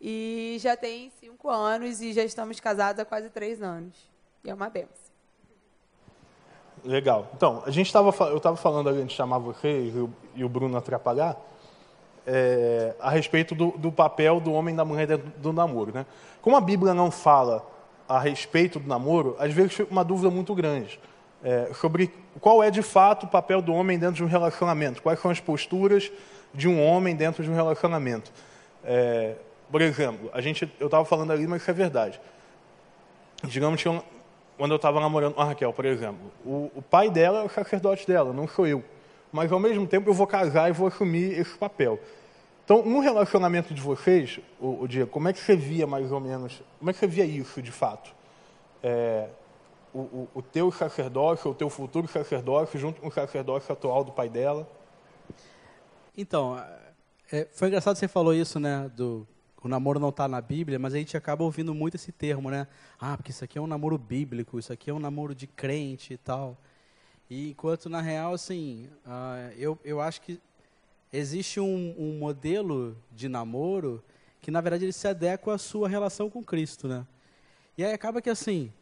E 0.00 0.56
já 0.60 0.76
tem 0.76 1.12
cinco 1.20 1.50
anos 1.50 2.00
e 2.00 2.12
já 2.12 2.24
estamos 2.24 2.58
casados 2.58 3.00
há 3.00 3.04
quase 3.04 3.28
três 3.28 3.60
anos. 3.60 3.94
E 4.42 4.48
é 4.48 4.54
uma 4.54 4.70
benção. 4.70 5.10
Legal. 6.82 7.28
Então, 7.36 7.62
a 7.66 7.70
gente 7.70 7.92
tava, 7.92 8.10
fa- 8.10 8.28
eu 8.28 8.38
estava 8.38 8.56
falando 8.56 8.88
a 8.88 8.94
gente 8.94 9.14
chamar 9.14 9.36
vocês 9.38 9.94
e 9.94 10.08
e 10.34 10.44
o 10.44 10.48
Bruno 10.48 10.76
atrapalhar, 10.78 11.36
é, 12.26 12.94
a 13.00 13.10
respeito 13.10 13.54
do, 13.54 13.72
do 13.72 13.90
papel 13.90 14.40
do 14.40 14.52
homem 14.52 14.72
e 14.72 14.76
da 14.76 14.84
mulher 14.84 15.06
dentro 15.06 15.28
do 15.38 15.52
namoro. 15.52 15.92
Né? 15.92 16.06
Como 16.40 16.56
a 16.56 16.60
Bíblia 16.60 16.94
não 16.94 17.10
fala 17.10 17.66
a 18.10 18.18
respeito 18.18 18.80
do 18.80 18.88
namoro, 18.88 19.36
às 19.38 19.52
vezes 19.52 19.78
uma 19.88 20.04
dúvida 20.04 20.28
muito 20.30 20.52
grande 20.52 20.98
é, 21.44 21.70
sobre 21.74 22.12
qual 22.40 22.62
é 22.62 22.70
de 22.70 22.82
fato 22.82 23.24
o 23.24 23.28
papel 23.28 23.62
do 23.62 23.72
homem 23.72 23.98
dentro 23.98 24.16
de 24.16 24.24
um 24.24 24.26
relacionamento, 24.26 25.00
quais 25.00 25.20
são 25.20 25.30
as 25.30 25.38
posturas 25.38 26.10
de 26.52 26.68
um 26.68 26.82
homem 26.84 27.14
dentro 27.14 27.44
de 27.44 27.48
um 27.50 27.54
relacionamento. 27.54 28.32
É, 28.84 29.36
por 29.70 29.80
exemplo, 29.80 30.28
a 30.32 30.40
gente, 30.40 30.68
eu 30.80 30.86
estava 30.86 31.04
falando 31.04 31.32
ali, 31.32 31.46
mas 31.46 31.62
isso 31.62 31.70
é 31.70 31.74
verdade. 31.74 32.20
Digamos 33.44 33.80
que 33.80 33.86
eu- 33.88 34.02
quando 34.58 34.72
eu 34.72 34.76
estava 34.76 35.00
namorando 35.00 35.34
com 35.34 35.40
a 35.40 35.44
Raquel, 35.44 35.72
por 35.72 35.84
exemplo, 35.84 36.32
o, 36.44 36.70
o 36.74 36.82
pai 36.82 37.08
dela 37.08 37.42
é 37.42 37.44
o 37.44 37.48
sacerdote 37.48 38.06
dela, 38.06 38.32
não 38.32 38.48
sou 38.48 38.66
eu. 38.66 38.82
Mas, 39.32 39.52
ao 39.52 39.60
mesmo 39.60 39.86
tempo, 39.86 40.10
eu 40.10 40.14
vou 40.14 40.26
casar 40.26 40.68
e 40.68 40.72
vou 40.72 40.88
assumir 40.88 41.38
esse 41.38 41.56
papel. 41.56 42.00
Então, 42.70 42.84
no 42.84 43.00
relacionamento 43.00 43.74
de 43.74 43.82
vocês, 43.82 44.38
o, 44.60 44.84
o 44.84 44.86
Diego, 44.86 45.10
como 45.10 45.26
é 45.26 45.32
que 45.32 45.40
você 45.40 45.56
via 45.56 45.88
mais 45.88 46.12
ou 46.12 46.20
menos, 46.20 46.62
como 46.78 46.88
é 46.88 46.92
que 46.92 47.00
você 47.00 47.06
via 47.08 47.24
isso 47.24 47.60
de 47.60 47.72
fato? 47.72 48.14
É, 48.80 49.28
o, 49.92 49.98
o, 49.98 50.28
o 50.36 50.40
teu 50.40 50.70
sacerdócio, 50.70 51.50
o 51.50 51.54
teu 51.54 51.68
futuro 51.68 52.06
sacerdócio, 52.06 52.78
junto 52.78 53.00
com 53.00 53.08
o 53.08 53.10
sacerdócio 53.10 53.72
atual 53.72 54.04
do 54.04 54.12
pai 54.12 54.28
dela? 54.28 54.70
Então, 56.16 56.64
é, 57.32 57.48
foi 57.50 57.66
engraçado 57.66 57.96
você 57.96 58.06
falou 58.06 58.32
isso, 58.32 58.60
né, 58.60 58.88
do 58.94 59.26
o 59.60 59.66
namoro 59.66 59.98
não 59.98 60.10
está 60.10 60.28
na 60.28 60.40
Bíblia, 60.40 60.78
mas 60.78 60.94
a 60.94 60.98
gente 60.98 61.16
acaba 61.16 61.42
ouvindo 61.42 61.74
muito 61.74 61.96
esse 61.96 62.12
termo, 62.12 62.52
né? 62.52 62.68
Ah, 63.00 63.16
porque 63.16 63.32
isso 63.32 63.42
aqui 63.42 63.58
é 63.58 63.60
um 63.60 63.66
namoro 63.66 63.98
bíblico, 63.98 64.60
isso 64.60 64.72
aqui 64.72 64.90
é 64.90 64.94
um 64.94 65.00
namoro 65.00 65.34
de 65.34 65.48
crente 65.48 66.14
e 66.14 66.16
tal. 66.16 66.56
E 67.28 67.50
enquanto 67.50 67.88
na 67.88 68.00
real, 68.00 68.32
assim, 68.32 68.88
uh, 69.04 69.52
eu, 69.58 69.76
eu 69.84 70.00
acho 70.00 70.22
que 70.22 70.40
existe 71.12 71.60
um, 71.60 71.94
um 71.98 72.18
modelo 72.18 72.96
de 73.12 73.28
namoro 73.28 74.02
que 74.40 74.50
na 74.50 74.60
verdade 74.60 74.84
ele 74.84 74.92
se 74.92 75.06
adequa 75.06 75.54
à 75.54 75.58
sua 75.58 75.88
relação 75.88 76.30
com 76.30 76.42
Cristo, 76.42 76.88
né? 76.88 77.06
E 77.76 77.84
aí 77.84 77.92
acaba 77.92 78.22
que 78.22 78.30
assim, 78.30 78.72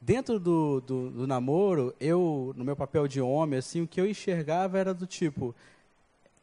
dentro 0.00 0.38
do, 0.38 0.80
do, 0.80 1.10
do, 1.10 1.26
namoro, 1.26 1.94
eu, 2.00 2.52
no 2.56 2.64
meu 2.64 2.76
papel 2.76 3.06
de 3.08 3.20
homem, 3.20 3.58
assim, 3.58 3.82
o 3.82 3.86
que 3.86 4.00
eu 4.00 4.08
enxergava 4.08 4.78
era 4.78 4.94
do 4.94 5.06
tipo, 5.06 5.54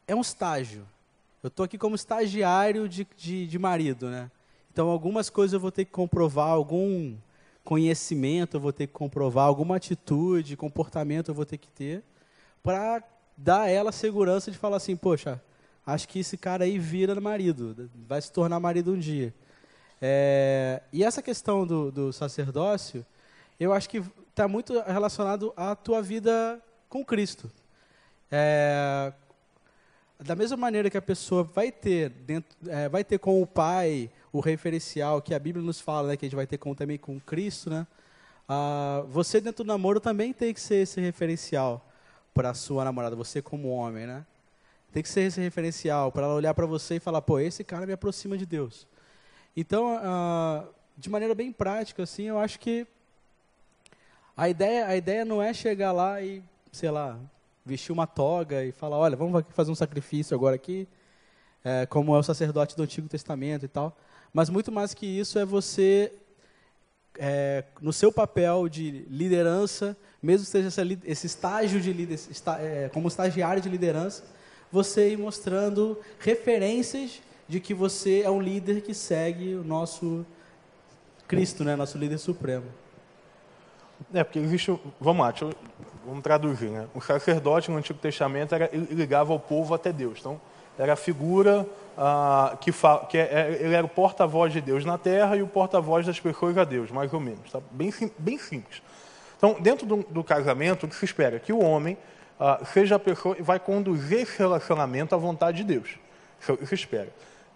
é 0.08 0.15
um 0.15 0.22
estágio. 0.22 0.86
Eu 1.41 1.48
estou 1.48 1.63
aqui 1.63 1.77
como 1.77 1.96
estagiário 1.96 2.89
de, 2.89 3.08
de, 3.15 3.48
de, 3.48 3.60
marido, 3.60 4.10
né? 4.10 4.32
Então, 4.72 4.89
algumas 4.89 5.29
coisas 5.29 5.53
eu 5.53 5.60
vou 5.60 5.72
ter 5.72 5.86
que 5.86 5.91
comprovar, 5.91 6.50
algum 6.50 7.15
conhecimento 7.63 8.58
eu 8.58 8.62
vou 8.62 8.74
ter 8.74 8.88
que 8.88 8.94
comprovar, 8.94 9.46
alguma 9.46 9.77
atitude, 9.77 10.58
comportamento 10.58 11.29
eu 11.29 11.36
vou 11.36 11.46
ter 11.46 11.58
que 11.58 11.70
ter, 11.70 12.03
para 12.62 13.03
dar 13.37 13.61
a 13.61 13.69
ela 13.69 13.89
a 13.89 13.93
segurança 13.93 14.51
de 14.51 14.57
falar 14.57 14.77
assim, 14.77 14.95
poxa, 14.95 15.41
acho 15.85 16.07
que 16.07 16.19
esse 16.19 16.37
cara 16.37 16.63
aí 16.63 16.79
vira 16.79 17.19
marido, 17.19 17.89
vai 18.07 18.21
se 18.21 18.31
tornar 18.31 18.59
marido 18.59 18.93
um 18.93 18.99
dia. 18.99 19.33
É, 20.01 20.81
e 20.91 21.03
essa 21.03 21.21
questão 21.21 21.65
do, 21.65 21.91
do 21.91 22.13
sacerdócio, 22.13 23.05
eu 23.59 23.73
acho 23.73 23.89
que 23.89 24.03
está 24.29 24.47
muito 24.47 24.79
relacionado 24.81 25.53
à 25.55 25.75
tua 25.75 26.01
vida 26.01 26.61
com 26.89 27.03
Cristo. 27.03 27.49
É, 28.31 29.13
da 30.19 30.35
mesma 30.35 30.57
maneira 30.57 30.89
que 30.89 30.97
a 30.97 31.01
pessoa 31.01 31.43
vai 31.43 31.71
ter 31.71 32.09
dentro, 32.09 32.57
é, 32.67 32.89
vai 32.89 33.03
ter 33.03 33.17
com 33.19 33.41
o 33.41 33.45
pai 33.45 34.09
o 34.31 34.39
referencial 34.39 35.21
que 35.21 35.33
a 35.33 35.39
Bíblia 35.39 35.63
nos 35.63 35.79
fala, 35.79 36.09
né, 36.09 36.17
que 36.17 36.25
a 36.25 36.27
gente 36.27 36.35
vai 36.35 36.47
ter 36.47 36.57
com, 36.57 36.73
também 36.73 36.97
com 36.97 37.19
Cristo, 37.19 37.69
né? 37.69 37.87
Ah, 38.47 39.03
você 39.07 39.41
dentro 39.41 39.63
do 39.63 39.67
namoro 39.67 39.99
também 39.99 40.31
tem 40.31 40.53
que 40.53 40.61
ser 40.61 40.75
esse 40.75 41.01
referencial 41.01 41.84
para 42.35 42.53
sua 42.53 42.83
namorada, 42.83 43.15
você 43.15 43.41
como 43.41 43.69
homem, 43.69 44.05
né? 44.05 44.25
Tem 44.91 45.01
que 45.01 45.07
ser 45.07 45.21
esse 45.21 45.39
referencial 45.39 46.11
para 46.11 46.25
ela 46.25 46.35
olhar 46.35 46.53
para 46.53 46.65
você 46.65 46.95
e 46.95 46.99
falar, 46.99 47.21
pô, 47.21 47.39
esse 47.39 47.63
cara 47.63 47.85
me 47.85 47.93
aproxima 47.93 48.37
de 48.37 48.45
Deus. 48.45 48.85
Então, 49.55 49.97
ah, 50.03 50.65
de 50.97 51.09
maneira 51.09 51.33
bem 51.33 51.51
prática, 51.51 52.03
assim, 52.03 52.23
eu 52.23 52.37
acho 52.37 52.59
que 52.59 52.85
a 54.35 54.49
ideia, 54.49 54.85
a 54.85 54.97
ideia 54.97 55.23
não 55.23 55.41
é 55.41 55.53
chegar 55.53 55.93
lá 55.93 56.21
e, 56.21 56.43
sei 56.73 56.91
lá, 56.91 57.17
vestir 57.65 57.93
uma 57.93 58.05
toga 58.05 58.65
e 58.65 58.73
falar, 58.73 58.97
olha, 58.97 59.15
vamos 59.15 59.45
fazer 59.51 59.71
um 59.71 59.75
sacrifício 59.75 60.35
agora 60.35 60.57
aqui, 60.57 60.85
é, 61.63 61.85
como 61.85 62.13
é 62.13 62.19
o 62.19 62.23
sacerdote 62.23 62.75
do 62.75 62.83
Antigo 62.83 63.07
Testamento 63.07 63.63
e 63.63 63.69
tal. 63.69 63.97
Mas 64.33 64.49
muito 64.49 64.73
mais 64.73 64.93
que 64.93 65.05
isso 65.05 65.39
é 65.39 65.45
você, 65.45 66.13
é, 67.17 67.63
no 67.81 67.93
seu 67.93 68.12
papel 68.12 68.67
de 68.67 69.05
liderança, 69.10 69.95
mesmo 70.22 70.45
que 70.45 70.51
seja 70.51 70.69
esse 71.05 71.27
estágio 71.27 71.79
de 71.79 71.93
líder, 71.93 72.15
está, 72.15 72.60
é, 72.60 72.89
como 72.93 73.07
estagiário 73.07 73.62
de 73.62 73.69
liderança, 73.69 74.24
você 74.72 75.12
ir 75.12 75.17
mostrando 75.17 75.98
referências 76.19 77.22
de 77.48 77.60
que 77.60 77.74
você 77.74 78.22
é 78.22 78.29
um 78.29 78.41
líder 78.41 78.81
que 78.81 78.93
segue 78.93 79.55
o 79.55 79.63
nosso 79.63 80.25
Cristo, 81.27 81.63
né, 81.63 81.75
nosso 81.75 81.98
líder 81.98 82.17
supremo. 82.17 82.65
É, 84.13 84.24
porque 84.24 84.39
existe. 84.39 84.77
Vamos 85.00 85.25
lá, 85.25 85.34
eu, 85.41 85.53
vamos 86.05 86.22
traduzir, 86.22 86.69
né? 86.69 86.88
O 86.93 87.01
sacerdote 87.01 87.72
no 87.72 87.77
Antigo 87.77 87.98
Testamento 87.98 88.53
era, 88.53 88.69
ligava 88.74 89.34
o 89.34 89.39
povo 89.39 89.74
até 89.74 89.91
Deus. 89.91 90.19
Então, 90.19 90.39
era 90.77 90.93
a 90.93 90.95
figura 90.98 91.65
ah, 91.97 92.57
que, 92.59 92.71
fala, 92.71 93.05
que 93.05 93.17
é, 93.17 93.21
é, 93.21 93.57
ele 93.61 93.73
era 93.73 93.85
o 93.85 93.89
porta-voz 93.89 94.51
de 94.51 94.61
Deus 94.61 94.83
na 94.83 94.97
terra 94.97 95.35
e 95.35 95.41
o 95.41 95.47
porta-voz 95.47 96.05
das 96.05 96.19
pessoas 96.19 96.57
a 96.57 96.63
Deus, 96.63 96.91
mais 96.91 97.13
ou 97.13 97.19
menos. 97.19 97.51
Tá? 97.51 97.59
Bem, 97.71 97.91
bem 98.17 98.37
simples. 98.37 98.81
Então, 99.37 99.55
dentro 99.59 99.85
do, 99.85 99.97
do 99.97 100.23
casamento, 100.23 100.85
o 100.85 100.89
que 100.89 100.95
se 100.95 101.05
espera? 101.05 101.39
Que 101.39 101.53
o 101.53 101.59
homem 101.59 101.97
ah, 102.39 102.59
seja 102.65 102.95
a 102.95 102.99
pessoa 102.99 103.35
que 103.35 103.43
vai 103.43 103.59
conduzir 103.59 104.19
esse 104.19 104.37
relacionamento 104.37 105.15
à 105.15 105.17
vontade 105.17 105.57
de 105.57 105.63
Deus. 105.63 105.97
Isso 106.39 106.57
é 106.61 106.65
se 106.65 106.75
espera. 106.75 107.09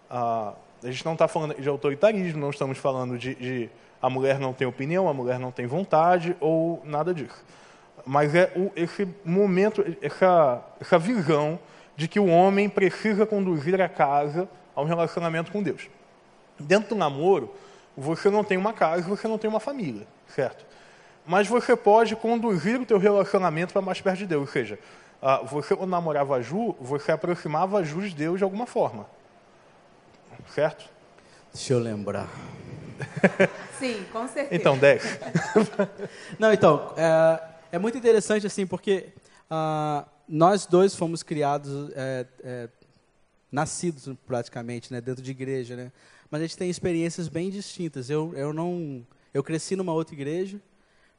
Ah, 0.08 0.54
a 0.82 0.86
gente 0.86 1.04
não 1.04 1.12
está 1.12 1.28
falando 1.28 1.54
de 1.60 1.68
autoritarismo, 1.68 2.40
não 2.40 2.50
estamos 2.50 2.78
falando 2.78 3.18
de, 3.18 3.34
de 3.34 3.70
a 4.00 4.08
mulher 4.08 4.38
não 4.38 4.52
tem 4.52 4.66
opinião, 4.66 5.08
a 5.08 5.14
mulher 5.14 5.38
não 5.38 5.50
tem 5.50 5.66
vontade 5.66 6.34
ou 6.40 6.80
nada 6.84 7.12
disso. 7.12 7.44
Mas 8.06 8.34
é 8.34 8.50
o, 8.56 8.72
esse 8.74 9.06
momento, 9.24 9.84
essa, 10.00 10.64
essa 10.80 10.98
visão 10.98 11.58
de 12.00 12.08
que 12.08 12.18
o 12.18 12.28
homem 12.28 12.66
precisa 12.66 13.26
conduzir 13.26 13.78
a 13.78 13.86
casa 13.86 14.48
a 14.74 14.80
um 14.80 14.86
relacionamento 14.86 15.52
com 15.52 15.62
Deus. 15.62 15.90
Dentro 16.58 16.88
do 16.88 16.94
namoro, 16.94 17.54
você 17.94 18.30
não 18.30 18.42
tem 18.42 18.56
uma 18.56 18.72
casa, 18.72 19.06
você 19.06 19.28
não 19.28 19.36
tem 19.36 19.50
uma 19.50 19.60
família, 19.60 20.06
certo? 20.26 20.64
Mas 21.26 21.46
você 21.46 21.76
pode 21.76 22.16
conduzir 22.16 22.80
o 22.80 22.86
teu 22.86 22.96
relacionamento 22.96 23.74
para 23.74 23.82
mais 23.82 24.00
perto 24.00 24.16
de 24.16 24.26
Deus. 24.26 24.40
Ou 24.40 24.46
seja, 24.46 24.78
ah, 25.20 25.42
você 25.44 25.76
quando 25.76 25.90
namorava 25.90 26.36
a 26.36 26.40
Ju, 26.40 26.74
você 26.80 27.12
aproximava 27.12 27.80
a 27.80 27.82
Ju 27.82 28.00
de 28.00 28.14
Deus 28.14 28.38
de 28.38 28.44
alguma 28.44 28.64
forma. 28.64 29.06
Certo? 30.54 30.88
Deixa 31.52 31.74
eu 31.74 31.78
lembrar. 31.80 32.30
Sim, 33.78 34.06
com 34.10 34.26
certeza. 34.26 34.54
Então, 34.54 34.78
10. 34.78 35.18
Não, 36.40 36.50
então, 36.50 36.94
é, 36.96 37.42
é, 37.72 37.78
muito 37.78 37.98
interessante 37.98 38.46
assim, 38.46 38.66
porque 38.66 39.12
uh, 39.50 40.02
nós 40.30 40.64
dois 40.64 40.94
fomos 40.94 41.24
criados, 41.24 41.90
é, 41.96 42.26
é, 42.44 42.68
nascidos 43.50 44.08
praticamente, 44.24 44.92
né, 44.92 45.00
dentro 45.00 45.22
de 45.22 45.30
igreja, 45.32 45.74
né? 45.74 45.90
Mas 46.30 46.40
a 46.40 46.46
gente 46.46 46.56
tem 46.56 46.70
experiências 46.70 47.26
bem 47.26 47.50
distintas. 47.50 48.08
Eu, 48.08 48.32
eu 48.36 48.52
não, 48.52 49.04
eu 49.34 49.42
cresci 49.42 49.74
numa 49.74 49.92
outra 49.92 50.14
igreja, 50.14 50.60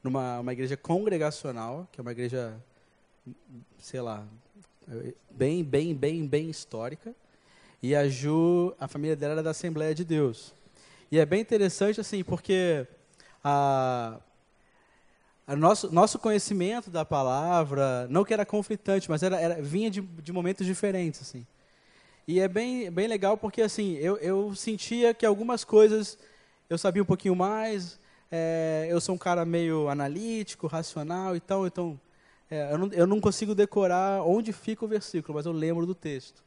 numa 0.02 0.40
uma 0.40 0.52
igreja 0.54 0.78
congregacional, 0.78 1.86
que 1.92 2.00
é 2.00 2.02
uma 2.02 2.12
igreja, 2.12 2.58
sei 3.78 4.00
lá, 4.00 4.26
bem, 5.30 5.62
bem, 5.62 5.94
bem, 5.94 6.26
bem 6.26 6.48
histórica. 6.48 7.14
E 7.82 7.94
a 7.94 8.08
Ju, 8.08 8.74
a 8.80 8.88
família 8.88 9.14
dela 9.14 9.34
era 9.34 9.42
da 9.42 9.50
Assembleia 9.50 9.94
de 9.94 10.04
Deus. 10.04 10.54
E 11.10 11.18
é 11.18 11.26
bem 11.26 11.42
interessante, 11.42 12.00
assim, 12.00 12.24
porque 12.24 12.86
a, 13.44 14.18
a 15.46 15.56
nosso, 15.56 15.92
nosso 15.92 16.18
conhecimento 16.18 16.90
da 16.90 17.04
palavra, 17.04 18.06
não 18.08 18.24
que 18.24 18.32
era 18.32 18.46
conflitante, 18.46 19.10
mas 19.10 19.22
era, 19.22 19.40
era 19.40 19.60
vinha 19.60 19.90
de, 19.90 20.00
de 20.00 20.32
momentos 20.32 20.66
diferentes, 20.66 21.20
assim. 21.20 21.46
E 22.26 22.38
é 22.40 22.46
bem, 22.46 22.90
bem 22.90 23.08
legal 23.08 23.36
porque, 23.36 23.60
assim, 23.62 23.94
eu, 23.94 24.16
eu 24.18 24.54
sentia 24.54 25.12
que 25.12 25.26
algumas 25.26 25.64
coisas 25.64 26.18
eu 26.70 26.78
sabia 26.78 27.02
um 27.02 27.06
pouquinho 27.06 27.34
mais, 27.34 27.98
é, 28.30 28.86
eu 28.88 29.00
sou 29.00 29.14
um 29.14 29.18
cara 29.18 29.44
meio 29.44 29.88
analítico, 29.88 30.66
racional 30.66 31.36
e 31.36 31.40
tal, 31.40 31.66
então 31.66 32.00
é, 32.50 32.72
eu, 32.72 32.78
não, 32.78 32.88
eu 32.92 33.06
não 33.06 33.20
consigo 33.20 33.54
decorar 33.54 34.22
onde 34.22 34.52
fica 34.52 34.84
o 34.84 34.88
versículo, 34.88 35.34
mas 35.34 35.44
eu 35.44 35.52
lembro 35.52 35.84
do 35.84 35.94
texto. 35.94 36.42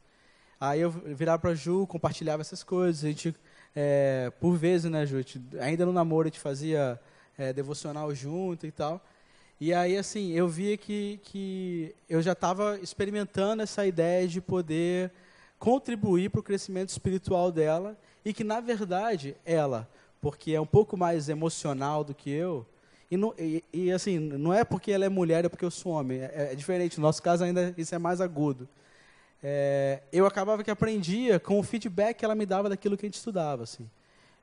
Aí 0.58 0.80
eu 0.80 0.90
virava 0.90 1.38
para 1.38 1.54
Ju, 1.54 1.86
compartilhava 1.86 2.40
essas 2.40 2.62
coisas, 2.62 3.04
a 3.04 3.08
gente 3.08 3.34
é, 3.74 4.32
por 4.40 4.56
vezes, 4.56 4.90
né, 4.90 5.04
Ju? 5.04 5.18
Ainda 5.60 5.84
no 5.84 5.92
namoro 5.92 6.26
a 6.26 6.30
gente 6.30 6.40
fazia 6.40 6.98
é, 7.38 7.52
devocional 7.52 8.14
junto 8.14 8.66
e 8.66 8.70
tal. 8.70 9.00
E 9.60 9.72
aí, 9.72 9.96
assim, 9.96 10.32
eu 10.32 10.48
via 10.48 10.76
que, 10.76 11.18
que 11.24 11.94
eu 12.08 12.20
já 12.20 12.32
estava 12.32 12.78
experimentando 12.80 13.62
essa 13.62 13.86
ideia 13.86 14.28
de 14.28 14.40
poder 14.40 15.10
contribuir 15.58 16.30
para 16.30 16.40
o 16.40 16.42
crescimento 16.42 16.90
espiritual 16.90 17.50
dela 17.50 17.96
e 18.24 18.32
que, 18.32 18.44
na 18.44 18.60
verdade, 18.60 19.34
ela, 19.44 19.88
porque 20.20 20.52
é 20.52 20.60
um 20.60 20.66
pouco 20.66 20.96
mais 20.96 21.28
emocional 21.28 22.04
do 22.04 22.14
que 22.14 22.30
eu, 22.30 22.66
e, 23.10 23.16
não, 23.16 23.32
e, 23.38 23.62
e 23.72 23.92
assim, 23.92 24.18
não 24.18 24.52
é 24.52 24.64
porque 24.64 24.90
ela 24.90 25.04
é 25.04 25.08
mulher, 25.08 25.44
é 25.44 25.48
porque 25.48 25.64
eu 25.64 25.70
sou 25.70 25.92
homem. 25.92 26.20
É, 26.20 26.50
é 26.52 26.54
diferente. 26.54 26.98
No 26.98 27.06
nosso 27.06 27.22
caso, 27.22 27.44
ainda 27.44 27.72
isso 27.78 27.94
é 27.94 27.98
mais 27.98 28.20
agudo 28.20 28.68
é, 29.42 30.00
eu 30.12 30.26
acabava 30.26 30.64
que 30.64 30.70
aprendia 30.70 31.38
com 31.38 31.58
o 31.58 31.62
feedback 31.62 32.16
que 32.18 32.24
ela 32.24 32.34
me 32.34 32.46
dava 32.46 32.68
daquilo 32.68 32.96
que 32.96 33.06
a 33.06 33.08
gente 33.08 33.18
estudava. 33.18 33.62
Assim. 33.62 33.88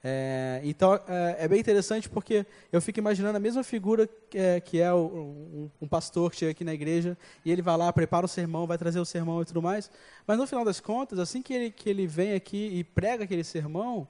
É, 0.05 0.59
então, 0.65 0.99
é, 1.07 1.37
é, 1.39 1.47
bem 1.47 1.61
interessante 1.61 2.09
porque 2.09 2.45
eu 2.73 2.81
fico 2.81 2.99
imaginando 2.99 3.37
a 3.37 3.39
mesma 3.39 3.63
figura 3.63 4.05
que 4.29 4.37
é, 4.37 4.59
que 4.59 4.81
é 4.81 4.91
o, 4.91 4.97
um, 4.99 5.69
um, 5.81 5.87
pastor 5.87 6.29
que 6.29 6.35
chega 6.35 6.51
aqui 6.51 6.65
na 6.65 6.73
igreja 6.73 7.17
e 7.45 7.49
ele 7.49 7.61
vai 7.61 7.77
lá, 7.77 7.93
prepara 7.93 8.25
o 8.25 8.27
sermão, 8.27 8.67
vai 8.67 8.77
trazer 8.77 8.99
o 8.99 9.05
sermão 9.05 9.41
e 9.41 9.45
tudo 9.45 9.61
mais. 9.61 9.89
Mas, 10.27 10.37
no 10.37 10.45
final 10.45 10.65
das 10.65 10.81
contas, 10.81 11.19
assim 11.19 11.41
que 11.41 11.53
ele, 11.53 11.71
que 11.71 11.89
ele 11.89 12.05
vem 12.05 12.33
aqui 12.33 12.67
e 12.73 12.83
prega 12.83 13.23
aquele 13.23 13.45
sermão, 13.45 14.05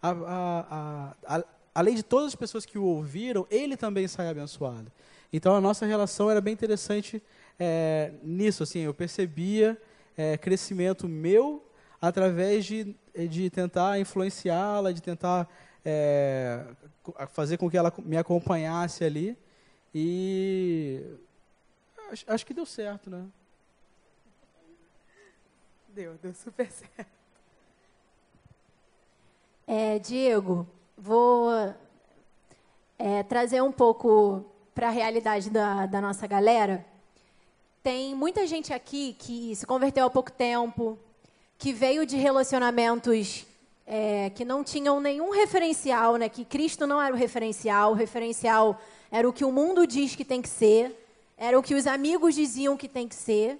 a, 0.00 0.10
a, 0.10 1.14
a, 1.36 1.44
além 1.74 1.94
de 1.94 2.02
todas 2.02 2.28
as 2.28 2.34
pessoas 2.34 2.64
que 2.64 2.78
o 2.78 2.84
ouviram, 2.84 3.46
ele 3.50 3.76
também 3.76 4.08
sai 4.08 4.28
abençoado. 4.28 4.90
Então, 5.30 5.54
a 5.54 5.60
nossa 5.60 5.84
relação 5.84 6.30
era 6.30 6.40
bem 6.40 6.54
interessante 6.54 7.22
é, 7.60 8.12
nisso. 8.22 8.62
Assim, 8.62 8.80
eu 8.80 8.94
percebia 8.94 9.78
é, 10.16 10.38
crescimento 10.38 11.06
meu 11.06 11.62
através 12.00 12.64
de, 12.64 12.96
de 13.14 13.48
tentar 13.50 13.98
influenciá-la, 13.98 14.92
de 14.92 15.00
tentar 15.00 15.48
é, 15.84 16.64
fazer 17.28 17.56
com 17.56 17.70
que 17.70 17.76
ela 17.76 17.92
me 17.98 18.16
acompanhasse 18.16 19.04
ali. 19.04 19.38
E 19.94 21.00
acho, 22.10 22.24
acho 22.26 22.46
que 22.46 22.54
deu 22.54 22.66
certo, 22.66 23.08
né? 23.08 23.24
Deu, 25.88 26.14
deu 26.20 26.34
super 26.34 26.70
certo. 26.72 27.14
É, 29.66 29.98
Diego, 29.98 30.66
vou 30.96 31.50
é, 32.98 33.22
trazer 33.22 33.62
um 33.62 33.72
pouco 33.72 34.44
para 34.74 34.88
a 34.88 34.90
realidade 34.90 35.50
da, 35.50 35.86
da 35.86 36.00
nossa 36.00 36.26
galera. 36.26 36.84
Tem 37.82 38.14
muita 38.14 38.46
gente 38.46 38.72
aqui 38.72 39.14
que 39.14 39.54
se 39.54 39.66
converteu 39.66 40.06
há 40.06 40.10
pouco 40.10 40.32
tempo, 40.32 40.98
que 41.64 41.72
veio 41.72 42.04
de 42.04 42.18
relacionamentos 42.18 43.46
é, 43.86 44.28
que 44.34 44.44
não 44.44 44.62
tinham 44.62 45.00
nenhum 45.00 45.30
referencial, 45.30 46.16
né? 46.16 46.28
que 46.28 46.44
Cristo 46.44 46.86
não 46.86 47.00
era 47.00 47.14
o 47.14 47.16
referencial, 47.16 47.92
o 47.92 47.94
referencial 47.94 48.78
era 49.10 49.26
o 49.26 49.32
que 49.32 49.46
o 49.46 49.50
mundo 49.50 49.86
diz 49.86 50.14
que 50.14 50.26
tem 50.26 50.42
que 50.42 50.48
ser, 50.50 50.94
era 51.38 51.58
o 51.58 51.62
que 51.62 51.74
os 51.74 51.86
amigos 51.86 52.34
diziam 52.34 52.76
que 52.76 52.86
tem 52.86 53.08
que 53.08 53.14
ser. 53.14 53.58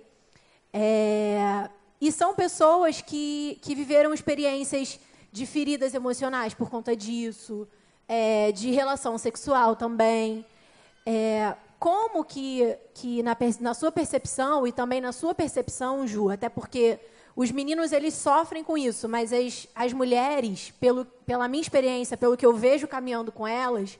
É, 0.71 1.71
e 1.99 2.13
são 2.13 2.35
pessoas 2.35 3.01
que, 3.01 3.59
que 3.63 3.75
viveram 3.75 4.13
experiências 4.13 5.01
de 5.33 5.47
feridas 5.47 5.95
emocionais 5.95 6.53
por 6.53 6.69
conta 6.69 6.95
disso, 6.95 7.67
é, 8.07 8.53
de 8.53 8.71
relação 8.71 9.17
sexual 9.17 9.75
também. 9.77 10.45
É, 11.07 11.55
como 11.79 12.23
que, 12.23 12.77
que 12.93 13.23
na, 13.23 13.35
na 13.61 13.73
sua 13.73 13.91
percepção 13.91 14.67
e 14.67 14.73
também 14.73 15.01
na 15.01 15.11
sua 15.11 15.35
percepção, 15.35 16.07
Ju, 16.07 16.29
até 16.29 16.51
porque 16.51 17.01
os 17.37 17.51
meninos 17.51 17.93
eles 17.93 18.15
sofrem 18.15 18.63
com 18.63 18.79
isso, 18.79 19.09
mas 19.09 19.33
as, 19.33 19.67
as 19.75 19.93
mulheres, 19.93 20.73
pelo, 20.79 21.05
pela 21.05 21.49
minha 21.49 21.63
experiência, 21.63 22.17
pelo 22.17 22.37
que 22.37 22.47
eu 22.47 22.55
vejo 22.55 22.87
caminhando 22.87 23.33
com 23.33 23.47
elas, 23.47 23.99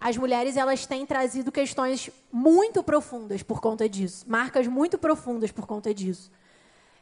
as 0.00 0.16
mulheres 0.16 0.56
elas 0.56 0.84
têm 0.84 1.06
trazido 1.06 1.52
questões 1.52 2.10
muito 2.32 2.82
profundas 2.82 3.42
por 3.42 3.60
conta 3.60 3.88
disso, 3.88 4.24
marcas 4.28 4.66
muito 4.66 4.98
profundas 4.98 5.52
por 5.52 5.66
conta 5.66 5.94
disso, 5.94 6.30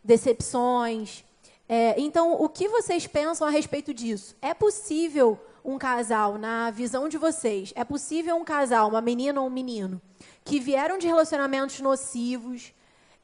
decepções. 0.04 1.24
É, 1.68 1.98
então, 1.98 2.34
o 2.34 2.48
que 2.48 2.68
vocês 2.68 3.06
pensam 3.06 3.46
a 3.46 3.50
respeito 3.50 3.94
disso? 3.94 4.36
É 4.42 4.52
possível 4.52 5.40
um 5.64 5.78
casal, 5.78 6.36
na 6.36 6.70
visão 6.70 7.08
de 7.08 7.16
vocês, 7.16 7.72
é 7.74 7.84
possível 7.84 8.36
um 8.36 8.44
casal, 8.44 8.88
uma 8.88 9.00
menina 9.00 9.40
ou 9.40 9.46
um 9.46 9.50
menino, 9.50 10.00
que 10.44 10.60
vieram 10.60 10.98
de 10.98 11.06
relacionamentos 11.06 11.80
nocivos, 11.80 12.74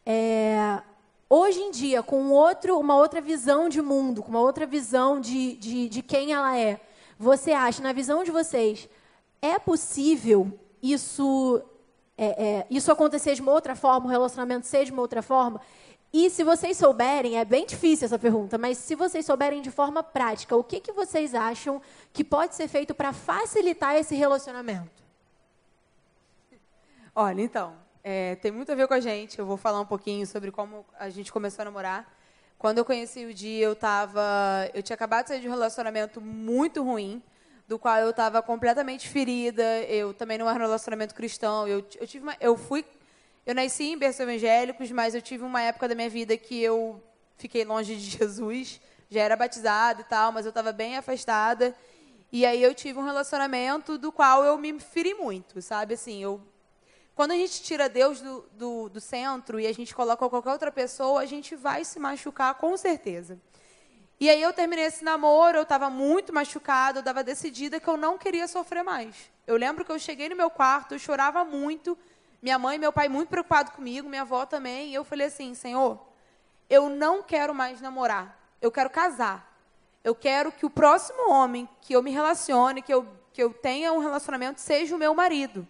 é, 0.07 0.81
hoje 1.29 1.61
em 1.61 1.71
dia, 1.71 2.03
com 2.03 2.31
outro, 2.31 2.79
uma 2.79 2.97
outra 2.97 3.21
visão 3.21 3.69
de 3.69 3.83
mundo, 3.83 4.23
com 4.23 4.31
uma 4.31 4.41
outra 4.41 4.67
visão 4.67 5.21
de, 5.21 5.55
de, 5.57 5.89
de 5.89 6.03
quem 6.03 6.33
ela 6.33 6.57
é, 6.57 6.81
você 7.19 7.53
acha, 7.53 7.83
na 7.83 7.93
visão 7.93 8.25
de 8.25 8.31
vocês, 8.31 8.89
é 9.43 9.59
possível 9.59 10.59
isso, 10.83 11.63
é, 12.17 12.27
é, 12.27 12.67
isso 12.71 12.91
acontecer 12.91 13.35
de 13.35 13.43
uma 13.43 13.53
outra 13.53 13.75
forma, 13.75 14.07
o 14.07 14.11
relacionamento 14.11 14.67
ser 14.67 14.85
de 14.85 14.93
uma 14.93 15.03
outra 15.03 15.23
forma? 15.23 15.61
E 16.13 16.31
se 16.31 16.43
vocês 16.43 16.77
souberem, 16.77 17.39
é 17.39 17.45
bem 17.45 17.67
difícil 17.67 18.07
essa 18.07 18.19
pergunta, 18.19 18.57
mas 18.57 18.79
se 18.79 18.95
vocês 18.95 19.27
souberem 19.27 19.61
de 19.61 19.71
forma 19.71 20.03
prática, 20.03 20.57
o 20.57 20.65
que, 20.65 20.81
que 20.81 20.93
vocês 20.93 21.35
acham 21.35 21.83
que 22.13 22.25
pode 22.25 22.55
ser 22.55 22.67
feito 22.67 22.95
para 22.95 23.13
facilitar 23.13 23.95
esse 23.97 24.15
relacionamento? 24.15 25.03
Olha, 27.15 27.43
então, 27.43 27.75
é, 28.03 28.37
tem 28.37 28.51
muito 28.51 28.71
a 28.73 28.75
ver 28.75 28.87
com 28.87 28.95
a 28.95 29.01
gente. 29.01 29.39
Eu 29.39 29.47
vou 29.47 29.57
falar 29.57 29.81
um 29.81 29.87
pouquinho 29.87 30.27
sobre 30.27 30.51
como 30.51 30.85
a 30.99 31.09
gente 31.11 31.33
começou 31.33 31.63
a 31.63 31.65
namorar. 31.67 32.13
Quando 32.59 32.79
eu 32.79 32.85
conheci 32.85 33.25
o 33.25 33.33
Di, 33.33 33.57
eu 33.57 33.77
tava, 33.77 34.21
eu 34.75 34.83
tinha 34.83 34.95
acabado 34.95 35.25
de 35.25 35.29
sair 35.29 35.41
de 35.41 35.49
um 35.49 35.53
relacionamento 35.53 36.21
muito 36.21 36.83
ruim, 36.83 37.23
do 37.69 37.79
qual 37.79 37.99
eu 37.99 38.11
estava 38.11 38.43
completamente 38.43 39.09
ferida. 39.09 39.63
Eu 39.83 40.13
também 40.13 40.39
não 40.39 40.49
era 40.49 40.59
um 40.59 40.63
relacionamento 40.63 41.15
cristão. 41.15 41.69
Eu, 41.69 41.85
eu 42.01 42.07
tive 42.07 42.25
uma, 42.25 42.37
eu 42.41 42.57
fui 42.57 42.85
eu 43.49 43.55
nasci 43.55 43.85
em 43.85 43.97
berço 43.97 44.23
evangélicos, 44.23 44.91
mas 44.91 45.15
eu 45.15 45.23
tive 45.23 45.43
uma 45.43 45.63
época 45.63 45.89
da 45.89 45.95
minha 45.95 46.11
vida 46.11 46.37
que 46.37 46.63
eu 46.63 47.03
fiquei 47.39 47.65
longe 47.65 47.97
de 47.97 48.03
Jesus. 48.19 48.79
Já 49.09 49.23
era 49.23 49.37
batizada 49.37 50.03
e 50.03 50.05
tal, 50.05 50.31
mas 50.31 50.45
eu 50.45 50.51
estava 50.51 50.71
bem 50.71 50.99
afastada. 50.99 51.75
E 52.31 52.45
aí 52.45 52.63
eu 52.63 52.75
tive 52.75 52.99
um 52.99 53.05
relacionamento 53.05 53.97
do 53.97 54.13
qual 54.13 54.45
eu 54.45 54.59
me 54.59 54.79
feri 54.79 55.15
muito, 55.15 55.63
sabe? 55.63 55.95
Assim, 55.95 56.23
eu 56.23 56.43
quando 57.19 57.33
a 57.33 57.35
gente 57.35 57.61
tira 57.65 57.89
Deus 57.89 58.21
do, 58.21 58.45
do, 58.53 58.89
do, 58.91 59.01
centro 59.01 59.59
e 59.59 59.67
a 59.67 59.75
gente 59.75 59.93
coloca 59.93 60.29
qualquer 60.29 60.53
outra 60.53 60.71
pessoa, 60.71 61.21
a 61.21 61.27
gente 61.27 61.57
vai 61.57 61.85
se 61.85 61.99
machucar 61.99 62.55
com 62.55 62.77
certeza. 62.77 63.41
E 64.21 64.31
aí 64.31 64.41
eu 64.41 64.53
terminei 64.53 64.85
esse 64.85 65.03
namoro, 65.03 65.59
eu 65.59 65.65
estava 65.65 65.91
muito 65.91 66.33
machucada, 66.33 66.99
eu 66.99 67.01
estava 67.01 67.25
decidida 67.25 67.81
que 67.81 67.89
eu 67.89 67.97
não 67.97 68.17
queria 68.17 68.47
sofrer 68.47 68.85
mais. 68.85 69.17
Eu 69.49 69.57
lembro 69.57 69.85
que 69.85 69.91
eu 69.91 69.99
cheguei 69.99 70.29
no 70.29 70.37
meu 70.37 70.49
quarto, 70.49 70.95
eu 70.95 70.99
chorava 71.01 71.45
muito, 71.45 71.99
minha 72.41 72.57
mãe 72.57 72.77
e 72.77 72.79
meu 72.79 72.93
pai 72.93 73.09
muito 73.09 73.31
preocupados 73.31 73.73
comigo, 73.73 74.09
minha 74.09 74.23
avó 74.23 74.47
também. 74.47 74.93
E 74.93 74.95
eu 74.95 75.03
falei 75.03 75.27
assim: 75.27 75.55
Senhor, 75.55 76.01
eu 76.71 76.89
não 76.89 77.21
quero 77.21 77.53
mais 77.53 77.81
namorar. 77.81 78.39
Eu 78.63 78.71
quero 78.71 78.91
casar. 78.91 79.59
Eu 80.05 80.15
quero 80.15 80.53
que 80.53 80.65
o 80.65 80.71
próximo 80.71 81.33
homem 81.33 81.69
que 81.81 81.95
eu 81.95 82.01
me 82.01 82.13
relacione, 82.13 82.81
que 82.81 82.95
eu, 82.95 83.05
que 83.33 83.43
eu 83.43 83.53
tenha 83.53 83.93
um 83.93 83.99
relacionamento, 83.99 84.61
seja 84.61 84.95
o 84.95 84.99
meu 85.01 85.13
marido. 85.17 85.67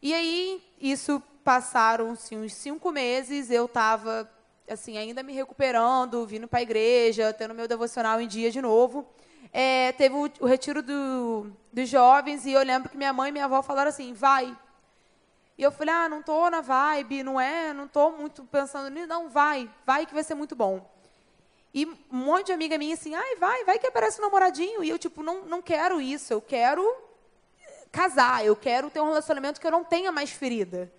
E 0.00 0.14
aí, 0.14 0.62
isso 0.80 1.22
passaram-se 1.44 2.36
uns 2.36 2.52
cinco 2.54 2.90
meses. 2.92 3.50
Eu 3.50 3.66
estava 3.66 4.30
assim, 4.68 4.98
ainda 4.98 5.22
me 5.22 5.32
recuperando, 5.32 6.26
vindo 6.26 6.46
para 6.46 6.58
a 6.58 6.62
igreja, 6.62 7.32
tendo 7.32 7.54
meu 7.54 7.66
devocional 7.66 8.20
em 8.20 8.28
dia 8.28 8.50
de 8.50 8.60
novo. 8.60 9.06
É, 9.52 9.92
teve 9.92 10.14
o, 10.14 10.30
o 10.40 10.46
retiro 10.46 10.82
do, 10.82 11.50
dos 11.72 11.88
jovens 11.88 12.44
e 12.44 12.52
eu 12.52 12.62
lembro 12.62 12.90
que 12.90 12.96
minha 12.96 13.12
mãe 13.12 13.30
e 13.30 13.32
minha 13.32 13.46
avó 13.46 13.62
falaram 13.62 13.88
assim: 13.88 14.12
vai, 14.12 14.54
e 15.58 15.62
eu 15.64 15.72
falei, 15.72 15.92
ah, 15.92 16.08
não 16.08 16.22
tô 16.22 16.48
na 16.48 16.60
vibe, 16.60 17.24
não 17.24 17.40
é, 17.40 17.72
não 17.72 17.88
tô 17.88 18.12
muito 18.12 18.44
pensando 18.44 18.88
nisso. 18.90 19.08
Não, 19.08 19.28
vai, 19.28 19.68
vai 19.84 20.06
que 20.06 20.14
vai 20.14 20.22
ser 20.22 20.36
muito 20.36 20.54
bom. 20.54 20.88
E 21.74 21.84
um 21.84 21.96
monte 22.16 22.46
de 22.46 22.52
amiga 22.52 22.78
minha 22.78 22.94
assim, 22.94 23.12
ai, 23.12 23.34
vai, 23.34 23.64
vai 23.64 23.76
que 23.76 23.86
aparece 23.88 24.20
um 24.20 24.24
namoradinho. 24.24 24.84
E 24.84 24.88
eu, 24.88 24.96
tipo, 24.96 25.20
não, 25.20 25.46
não 25.46 25.60
quero 25.60 26.00
isso, 26.00 26.32
eu 26.32 26.40
quero 26.40 26.86
casar, 27.90 28.44
eu 28.44 28.54
quero 28.54 28.90
ter 28.90 29.00
um 29.00 29.08
relacionamento 29.08 29.60
que 29.60 29.66
eu 29.66 29.70
não 29.70 29.84
tenha 29.84 30.12
mais 30.12 30.30
ferida. 30.30 30.92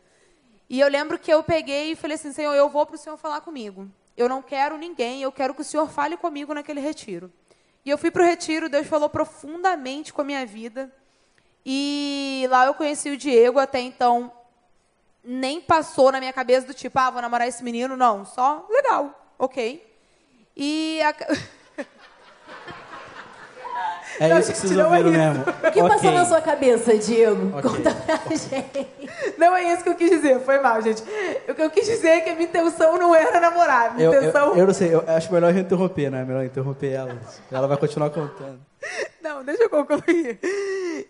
E 0.69 0.80
eu 0.80 0.88
lembro 0.88 1.17
que 1.17 1.32
eu 1.32 1.43
peguei 1.43 1.91
e 1.91 1.95
falei 1.95 2.15
assim, 2.15 2.32
Senhor, 2.32 2.54
eu 2.54 2.69
vou 2.69 2.86
para 2.86 2.95
o 2.95 2.97
Senhor 2.97 3.17
falar 3.17 3.41
comigo. 3.41 3.89
Eu 4.15 4.30
não 4.30 4.41
quero 4.41 4.78
ninguém, 4.78 5.21
eu 5.21 5.32
quero 5.32 5.54
que 5.54 5.62
o 5.62 5.65
Senhor 5.65 5.89
fale 5.89 6.17
comigo 6.17 6.54
naquele 6.54 6.80
retiro. 6.80 7.32
E 7.86 7.89
eu 7.89 7.97
fui 7.97 8.12
para 8.12 8.21
o 8.21 8.25
retiro, 8.25 8.69
Deus 8.69 8.86
falou 8.86 9.10
profundamente 9.10 10.13
com 10.13 10.21
a 10.21 10.25
minha 10.25 10.45
vida. 10.45 10.93
E 11.65 12.45
lá 12.49 12.65
eu 12.65 12.73
conheci 12.73 13.10
o 13.10 13.17
Diego, 13.17 13.60
até 13.60 13.80
então 13.80 14.32
nem 15.23 15.62
passou 15.62 16.12
na 16.12 16.19
minha 16.19 16.34
cabeça 16.34 16.67
do 16.67 16.73
tipo, 16.73 16.97
ah, 16.99 17.10
vou 17.10 17.21
namorar 17.21 17.47
esse 17.47 17.63
menino, 17.63 17.95
não. 17.97 18.25
Só 18.25 18.65
legal, 18.69 19.34
ok. 19.38 19.86
E. 20.56 20.99
A... 21.02 21.15
É 24.19 24.27
Não, 24.27 24.39
isso 24.39 24.51
que 24.51 24.58
vocês 24.58 24.77
é 24.77 24.84
ouviram 24.86 25.10
isso. 25.12 25.17
mesmo. 25.19 25.41
O 25.43 25.71
que 25.71 25.79
passou 25.82 25.95
Ok. 25.95 26.12
na 26.12 26.25
sua 26.25 26.41
cabeça, 26.41 26.97
Diego? 26.97 27.58
Ok. 27.58 27.69
Conta 27.71 27.91
pra 27.95 28.36
gente. 28.36 28.88
Não 29.38 29.55
é 29.55 29.73
isso 29.73 29.84
que 29.84 29.89
eu 29.89 29.95
quis 29.95 30.10
dizer, 30.10 30.39
foi 30.41 30.60
mal, 30.60 30.82
gente. 30.82 31.01
O 31.47 31.55
que 31.55 31.62
eu 31.62 31.69
quis 31.69 31.86
dizer 31.86 32.10
é 32.10 32.21
que 32.21 32.29
a 32.29 32.34
minha 32.36 32.47
intenção 32.47 32.97
não 32.97 33.15
era 33.15 33.39
namorar. 33.39 33.95
Minha 33.95 34.08
Eu, 34.08 34.13
eu, 34.13 34.19
intenção. 34.21 34.55
eu 34.58 34.67
não 34.67 34.73
sei, 34.73 34.93
eu 34.93 35.03
acho 35.08 35.32
melhor 35.32 35.53
eu 35.55 35.60
interromper, 35.62 36.10
né? 36.12 36.23
Melhor 36.25 36.43
interromper 36.43 36.91
ela. 36.91 37.17
Ela 37.51 37.67
vai 37.67 37.77
continuar 37.77 38.10
contando. 38.10 38.60
Não, 39.21 39.43
deixa 39.43 39.63
eu 39.63 39.69
concluir. 39.69 40.38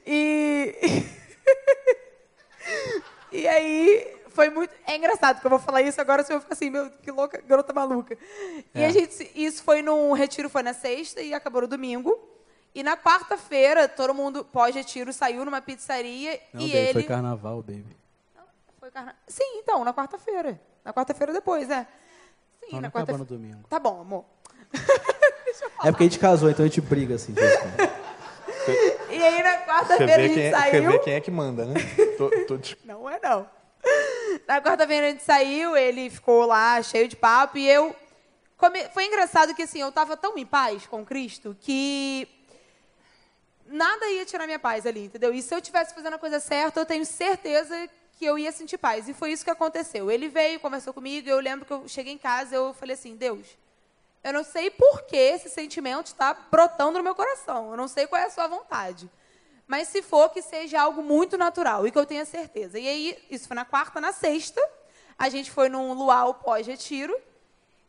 E. 0.06 0.76
e 3.32 3.48
aí, 3.48 4.08
foi 4.30 4.50
muito. 4.50 4.72
É 4.88 4.96
engraçado 4.96 5.40
que 5.40 5.46
eu 5.46 5.50
vou 5.50 5.60
falar 5.60 5.82
isso 5.82 6.00
agora, 6.00 6.24
se 6.24 6.32
eu 6.34 6.40
ficar 6.40 6.54
assim, 6.54 6.70
meu, 6.70 6.90
que 7.02 7.12
louca, 7.12 7.42
garota 7.48 7.74
maluca. 7.74 8.16
E 8.76 8.82
É. 8.82 8.86
a 8.86 8.90
gente. 8.92 9.32
Isso 9.36 9.64
foi 9.64 9.82
num 9.82 10.12
retiro, 10.14 10.50
foi 10.50 10.62
na 10.64 10.74
sexta 10.74 11.22
e 11.22 11.34
acabou 11.34 11.62
no 11.62 11.68
domingo. 11.68 12.29
E 12.74 12.84
na 12.84 12.96
quarta-feira, 12.96 13.88
todo 13.88 14.14
mundo 14.14 14.46
pós-retiro 14.46 15.12
saiu 15.12 15.44
numa 15.44 15.62
pizzaria 15.62 16.40
Não, 16.54 16.62
e 16.62 16.66
baby, 16.68 16.78
ele. 16.78 16.94
foi 16.94 17.04
carnaval, 17.04 17.62
baby. 17.64 17.98
Foi 18.80 18.92
carna... 18.92 19.16
Sim, 19.28 19.58
então, 19.60 19.84
na 19.84 19.94
quarta-feira. 19.94 20.60
Na 20.86 20.94
quarta-feira 20.94 21.34
depois, 21.34 21.70
é. 21.70 21.86
Sim, 22.62 22.68
Não, 22.74 22.76
na 22.76 22.82
não 22.82 22.88
acaba 22.90 23.06
quarta 23.06 23.18
no 23.18 23.26
domingo. 23.26 23.64
Tá 23.70 23.80
bom, 23.80 24.02
amor. 24.02 24.26
É 25.84 25.92
porque 25.92 26.04
a 26.04 26.08
gente 26.08 26.20
casou, 26.20 26.50
então 26.50 26.64
a 26.64 26.68
gente 26.68 26.80
briga 26.82 27.16
assim. 27.16 27.34
E 29.10 29.24
aí 29.24 29.42
na 29.42 29.58
Você 29.58 29.66
quarta-feira 29.66 30.16
a 30.16 30.28
gente 30.28 30.34
quem 30.36 30.44
é, 30.46 30.52
você 30.52 30.58
saiu. 30.72 30.92
vê 30.92 31.00
quem 31.00 31.14
é 31.14 31.22
que 31.22 31.32
manda, 31.32 31.66
né? 31.66 31.74
Tô, 32.18 32.30
tô 32.46 32.60
Não 32.86 33.10
é 33.10 33.20
não. 33.22 33.50
Na 34.48 34.62
quarta-feira 34.62 35.08
a 35.08 35.10
gente 35.10 35.24
saiu, 35.24 35.76
ele 35.76 36.10
ficou 36.10 36.46
lá 36.46 36.82
cheio 36.84 37.08
de 37.08 37.16
papo 37.16 37.58
e 37.58 37.68
eu 37.68 37.96
come- 38.58 38.88
foi 38.90 39.06
engraçado 39.06 39.56
que 39.56 39.64
assim, 39.64 39.80
eu 39.80 39.92
tava 39.92 40.16
tão 40.16 40.38
em 40.38 40.46
paz 40.46 40.86
com 40.86 41.04
Cristo 41.04 41.58
que 41.60 42.28
nada 43.70 44.10
ia 44.10 44.26
tirar 44.26 44.46
minha 44.46 44.60
paz 44.60 44.86
ali, 44.86 45.06
entendeu? 45.06 45.34
E 45.34 45.42
se 45.42 45.54
eu 45.54 45.62
tivesse 45.62 45.94
fazendo 45.94 46.16
a 46.16 46.20
coisa 46.20 46.40
certa, 46.40 46.80
eu 46.80 46.86
tenho 46.86 47.06
certeza 47.06 47.90
que 48.18 48.26
eu 48.26 48.38
ia 48.38 48.52
sentir 48.52 48.78
paz. 48.78 49.08
E 49.08 49.14
foi 49.14 49.32
isso 49.32 49.46
que 49.46 49.52
aconteceu. 49.52 50.12
Ele 50.12 50.28
veio, 50.28 50.60
conversou 50.60 50.94
comigo, 50.94 51.30
eu 51.30 51.40
lembro 51.40 51.66
que 51.66 51.72
eu 51.72 51.88
cheguei 51.88 52.14
em 52.14 52.18
casa, 52.18 52.56
eu 52.56 52.74
falei 52.74 52.94
assim, 52.94 53.16
Deus, 53.16 53.58
eu 54.24 54.34
não 54.34 54.44
sei 54.44 54.70
por 54.70 55.04
que 55.04 55.16
esse 55.16 55.50
sentimento 55.50 56.08
está 56.08 56.34
brotando 56.34 56.98
no 56.98 57.04
meu 57.04 57.16
coração. 57.16 57.72
Eu 57.72 57.78
não 57.78 57.88
sei 57.88 58.08
qual 58.08 58.22
é 58.22 58.26
a 58.26 58.30
sua 58.30 58.48
vontade. 58.48 59.10
Mas 59.66 59.88
se 59.88 60.02
for, 60.02 60.30
que 60.30 60.42
seja 60.42 60.82
algo 60.82 61.02
muito 61.02 61.38
natural 61.38 61.86
e 61.88 61.92
que 61.92 61.98
eu 61.98 62.06
tenha 62.06 62.26
certeza. 62.26 62.80
E 62.80 62.88
aí, 62.88 63.18
isso 63.30 63.48
foi 63.48 63.56
na 63.56 63.64
quarta, 63.64 64.02
na 64.02 64.12
sexta, 64.12 64.62
a 65.18 65.30
gente 65.30 65.52
foi 65.52 65.70
num 65.70 65.94
luau 65.94 66.34
pós-retiro. 66.34 67.16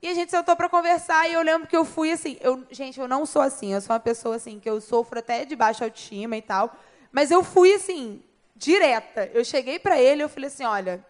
E 0.03 0.09
a 0.09 0.15
gente 0.15 0.31
sentou 0.31 0.57
para 0.57 0.69
conversar 0.69 1.29
e 1.29 1.35
eu 1.35 1.43
lembro 1.43 1.69
que 1.69 1.77
eu 1.77 1.85
fui 1.85 2.11
assim, 2.11 2.39
eu, 2.41 2.65
gente, 2.71 2.99
eu 2.99 3.07
não 3.07 3.27
sou 3.27 3.43
assim, 3.43 3.75
eu 3.75 3.81
sou 3.83 3.93
uma 3.93 4.01
pessoa 4.01 4.37
assim 4.37 4.59
que 4.59 4.69
eu 4.69 4.81
sofro 4.81 5.19
até 5.19 5.45
de 5.45 5.55
baixa 5.55 5.85
autoestima 5.85 6.37
e 6.39 6.43
tal, 6.43 6.75
mas 7.13 7.31
eu 7.31 7.45
fui 7.45 7.75
assim, 7.75 8.23
direta. 8.57 9.31
Eu 9.35 9.45
cheguei 9.45 9.79
para 9.79 10.01
ele 10.01 10.23
eu 10.23 10.29
falei 10.29 10.49
assim, 10.49 10.65
olha, 10.65 11.05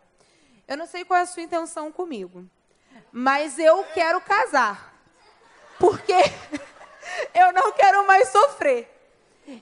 eu 0.66 0.76
não 0.76 0.86
sei 0.86 1.04
qual 1.04 1.18
é 1.18 1.22
a 1.22 1.26
sua 1.26 1.42
intenção 1.42 1.92
comigo, 1.92 2.44
mas 3.12 3.58
eu 3.60 3.84
quero 3.94 4.20
casar. 4.20 4.92
Porque 5.78 6.14
eu 7.32 7.52
não 7.52 7.72
quero 7.72 8.06
mais 8.06 8.28
sofrer. 8.28 8.99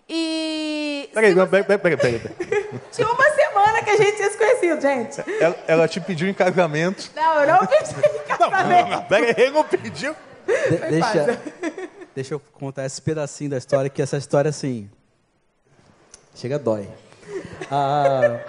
E. 0.08 1.08
Peraí, 1.14 1.32
você- 1.34 1.46
peraí, 1.62 1.78
peraí, 1.78 1.96
peraí, 1.96 2.18
peraí. 2.18 2.80
Tinha 2.92 3.08
uma 3.08 3.30
semana 3.30 3.82
que 3.82 3.90
a 3.90 3.96
gente 3.96 4.16
tinha 4.16 4.30
se 4.30 4.36
conhecido, 4.38 4.80
gente. 4.80 5.22
Ela, 5.40 5.56
ela 5.66 5.88
te 5.88 6.00
pediu 6.00 6.28
em 6.28 6.34
casamento. 6.34 7.10
Não, 7.14 7.40
eu 7.40 7.46
não 7.46 7.66
pedi 7.66 7.94
Não, 7.94 8.36
casamento. 8.50 8.68
não, 8.68 8.96
não, 8.98 9.04
peraí, 9.04 9.34
ele 9.38 9.50
não 9.50 9.64
pediu. 9.64 10.14
De- 10.46 10.76
deixa, 10.90 11.40
deixa 12.14 12.34
eu 12.34 12.40
contar 12.40 12.84
esse 12.86 13.00
pedacinho 13.00 13.50
da 13.50 13.56
história, 13.58 13.88
que 13.90 14.00
essa 14.02 14.16
história, 14.16 14.48
assim... 14.50 14.90
Chega 16.34 16.58
dói. 16.58 16.88
Ah, 17.70 18.40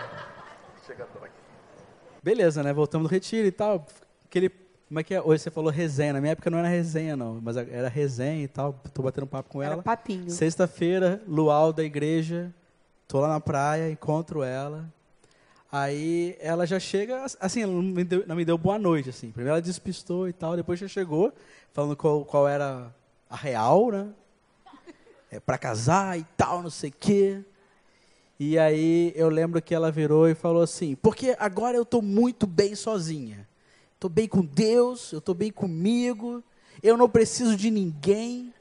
beleza, 2.22 2.62
né? 2.64 2.72
Voltamos 2.74 3.08
do 3.10 3.12
retiro 3.12 3.48
e 3.48 3.52
tal. 3.52 3.86
Aquele, 4.26 4.52
como 4.90 5.00
é 5.00 5.04
que 5.04 5.14
é? 5.14 5.22
Hoje 5.22 5.44
você 5.44 5.52
falou 5.52 5.72
resenha. 5.72 6.14
Na 6.14 6.20
minha 6.20 6.32
época 6.32 6.50
não 6.50 6.58
era 6.58 6.68
resenha, 6.68 7.16
não. 7.16 7.40
Mas 7.40 7.56
era 7.56 7.88
resenha 7.88 8.44
e 8.44 8.48
tal. 8.48 8.74
Tô 8.92 9.04
batendo 9.04 9.28
papo 9.28 9.48
com 9.48 9.62
Era 9.62 9.74
ela. 9.74 9.84
papinho. 9.84 10.32
Sexta-feira, 10.32 11.22
luau 11.28 11.72
da 11.72 11.84
igreja. 11.84 12.52
Tô 13.08 13.20
lá 13.20 13.28
na 13.28 13.40
praia, 13.40 13.92
encontro 13.92 14.42
ela. 14.42 14.92
Aí 15.72 16.36
ela 16.40 16.66
já 16.66 16.80
chega, 16.80 17.24
assim, 17.40 17.62
ela 17.62 17.72
não 17.72 17.84
me 17.84 18.04
deu, 18.04 18.24
não 18.26 18.36
me 18.36 18.44
deu 18.44 18.58
boa 18.58 18.80
noite, 18.80 19.10
assim. 19.10 19.30
Primeiro 19.30 19.52
ela 19.52 19.62
despistou 19.62 20.28
e 20.28 20.34
tal, 20.34 20.56
depois 20.56 20.80
já 20.80 20.88
chegou, 20.88 21.32
falando 21.72 21.96
qual, 21.96 22.26
qual 22.26 22.48
era 22.48 22.92
a 23.30 23.36
real, 23.36 23.92
né? 23.92 24.08
É, 25.32 25.40
pra 25.40 25.60
casar 25.60 26.18
e 26.18 26.26
tal, 26.36 26.64
não 26.64 26.72
sei 26.72 26.90
o 26.90 26.94
quê. 27.00 27.44
E 28.40 28.58
aí 28.58 29.14
eu 29.16 29.30
lembro 29.30 29.62
que 29.62 29.76
ela 29.76 29.92
virou 29.92 30.28
e 30.28 30.34
falou 30.34 30.64
assim, 30.64 30.96
porque 30.96 31.36
agora 31.38 31.78
eu 31.78 31.86
tô 31.86 32.02
muito 32.02 32.48
bem 32.48 32.74
sozinha. 32.74 33.48
Tô 34.00 34.08
bem 34.08 34.28
com 34.28 34.42
Deus, 34.46 35.12
eu 35.12 35.20
tô 35.20 35.34
bem 35.34 35.52
comigo, 35.52 36.42
eu 36.82 36.96
não 36.96 37.10
preciso 37.10 37.56
de 37.58 37.70
ninguém. 37.70 38.54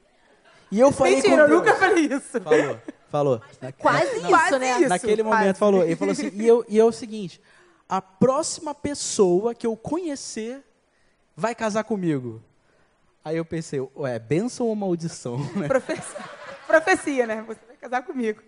E 0.71 0.81
eu 0.81 0.91
falei 0.91 1.17
Mentira, 1.17 1.35
com 1.37 1.41
eu 1.43 1.49
Deus. 1.49 1.61
nunca 1.61 1.75
falei 1.77 2.05
isso. 2.07 2.41
Falou, 2.41 2.81
falou. 3.09 3.43
Na- 3.61 3.73
Quase 3.73 4.17
isso, 4.17 4.29
Quase 4.29 4.59
né? 4.59 4.81
isso. 4.81 4.89
Naquele 4.89 5.23
quase. 5.23 5.39
momento 5.39 5.57
falou. 5.57 5.85
Ele 5.85 5.97
falou 5.97 6.13
assim, 6.13 6.31
e, 6.35 6.47
eu, 6.47 6.65
e 6.69 6.79
é 6.79 6.85
o 6.85 6.91
seguinte, 6.93 7.41
a 7.89 8.03
próxima 8.03 8.75
pessoa 8.75 9.55
que 9.55 9.67
eu 9.67 9.77
conhecer 9.77 10.63
vai 11.37 11.55
casar 11.55 11.85
comigo. 11.85 12.43
Aí 13.25 13.37
eu 13.37 13.45
pensei, 13.45 13.81
ué, 13.97 14.19
benção 14.19 14.67
ou 14.67 14.75
maldição? 14.75 15.39
né? 15.55 15.69
Profecia, 15.69 16.25
profecia, 16.67 17.27
né? 17.27 17.45
Você 17.47 17.61
vai 17.67 17.77
casar 17.77 18.03
comigo. 18.03 18.43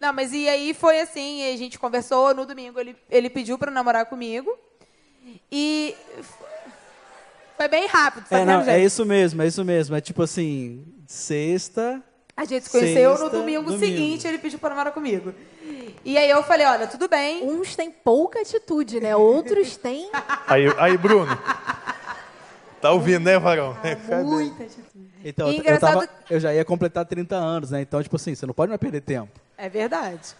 Não, 0.00 0.12
mas 0.12 0.32
e 0.32 0.48
aí 0.48 0.72
foi 0.74 1.00
assim, 1.00 1.42
a 1.52 1.56
gente 1.56 1.78
conversou 1.78 2.34
no 2.34 2.44
domingo, 2.46 2.78
ele, 2.80 2.96
ele 3.10 3.28
pediu 3.30 3.58
para 3.58 3.70
namorar 3.70 4.06
comigo. 4.06 4.50
E 5.50 5.94
foi 7.56 7.68
bem 7.68 7.86
rápido, 7.86 8.26
tá 8.28 8.38
É, 8.38 8.44
não, 8.44 8.60
é 8.62 8.82
isso 8.82 9.04
mesmo, 9.04 9.42
é 9.42 9.46
isso 9.46 9.64
mesmo. 9.64 9.94
É 9.96 10.00
tipo 10.00 10.22
assim, 10.22 10.84
sexta, 11.06 12.02
A 12.36 12.44
gente 12.44 12.64
se 12.64 12.70
conheceu 12.70 13.10
no 13.12 13.16
Sexta, 13.18 13.36
domingo, 13.38 13.62
domingo. 13.64 13.78
seguinte, 13.78 14.26
ele 14.26 14.38
pediu 14.38 14.58
para 14.58 14.70
namorar 14.70 14.92
comigo. 14.92 15.32
E 16.04 16.18
aí 16.18 16.28
eu 16.28 16.42
falei, 16.42 16.66
olha, 16.66 16.86
tudo 16.86 17.08
bem. 17.08 17.48
Uns 17.48 17.74
têm 17.76 17.90
pouca 17.90 18.40
atitude, 18.40 19.00
né? 19.00 19.16
Outros 19.16 19.76
têm 19.76 20.10
Aí, 20.46 20.66
aí, 20.78 20.98
Bruno. 20.98 21.38
Tá 22.80 22.90
ouvindo, 22.90 23.24
né, 23.24 23.38
varão? 23.38 23.74
Muita 24.22 24.64
atitude. 24.64 25.10
Então, 25.24 25.50
eu, 25.50 25.80
tava, 25.80 26.06
eu 26.28 26.38
já 26.38 26.52
ia 26.52 26.64
completar 26.66 27.06
30 27.06 27.34
anos, 27.34 27.70
né? 27.70 27.80
Então, 27.80 28.02
tipo 28.02 28.16
assim, 28.16 28.34
você 28.34 28.44
não 28.44 28.52
pode 28.52 28.68
mais 28.68 28.78
perder 28.78 29.00
tempo. 29.00 29.40
É 29.56 29.70
verdade. 29.70 30.34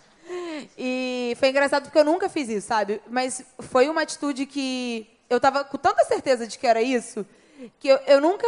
E 0.77 1.37
foi 1.39 1.49
engraçado 1.51 1.85
porque 1.85 1.99
eu 1.99 2.05
nunca 2.05 2.29
fiz 2.29 2.49
isso, 2.49 2.67
sabe? 2.67 3.01
Mas 3.09 3.45
foi 3.61 3.89
uma 3.89 4.03
atitude 4.03 4.47
que 4.47 5.07
eu 5.29 5.41
tava 5.41 5.65
com 5.65 5.79
tanta 5.79 6.05
certeza 6.05 6.47
de 6.47 6.59
que 6.59 6.67
era 6.67 6.83
isso, 6.83 7.27
que 7.79 7.89
eu, 7.89 7.97
eu 8.07 8.21
nunca, 8.21 8.47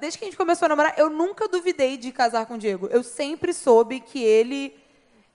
desde 0.00 0.18
que 0.18 0.24
a 0.24 0.28
gente 0.28 0.36
começou 0.36 0.66
a 0.66 0.68
namorar, 0.70 0.94
eu 0.96 1.10
nunca 1.10 1.46
duvidei 1.48 1.96
de 1.96 2.10
casar 2.10 2.46
com 2.46 2.54
o 2.54 2.58
Diego. 2.58 2.88
Eu 2.90 3.02
sempre 3.02 3.52
soube 3.52 4.00
que 4.00 4.22
ele 4.22 4.74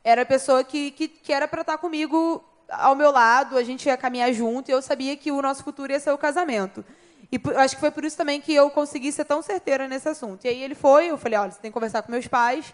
era 0.04 0.24
a 0.24 0.26
pessoa 0.26 0.64
que, 0.64 0.92
que, 0.92 1.08
que 1.08 1.32
era 1.32 1.48
para 1.48 1.62
estar 1.62 1.78
comigo 1.78 2.44
ao 2.70 2.96
meu 2.96 3.12
lado, 3.12 3.58
a 3.58 3.64
gente 3.64 3.86
ia 3.86 3.98
caminhar 3.98 4.34
junto, 4.34 4.70
e 4.70 4.72
eu 4.72 4.82
sabia 4.82 5.16
que 5.16 5.32
o 5.32 5.42
nosso 5.42 5.64
futuro 5.64 5.92
ia 5.92 6.00
ser 6.00 6.12
o 6.12 6.18
casamento. 6.18 6.84
E 7.32 7.40
acho 7.58 7.76
que 7.76 7.80
foi 7.80 7.92
por 7.92 8.04
isso 8.04 8.18
também 8.18 8.42
que 8.42 8.54
eu 8.54 8.70
consegui 8.70 9.12
ser 9.12 9.26
tão 9.26 9.42
certeira 9.42 9.88
nesse 9.88 10.10
assunto. 10.10 10.46
E 10.46 10.50
aí 10.50 10.62
ele 10.62 10.76
foi, 10.76 11.08
eu 11.08 11.18
falei, 11.18 11.40
olha, 11.40 11.52
você 11.52 11.60
tem 11.60 11.72
que 11.72 11.74
conversar 11.74 12.02
com 12.02 12.12
meus 12.12 12.28
pais. 12.28 12.74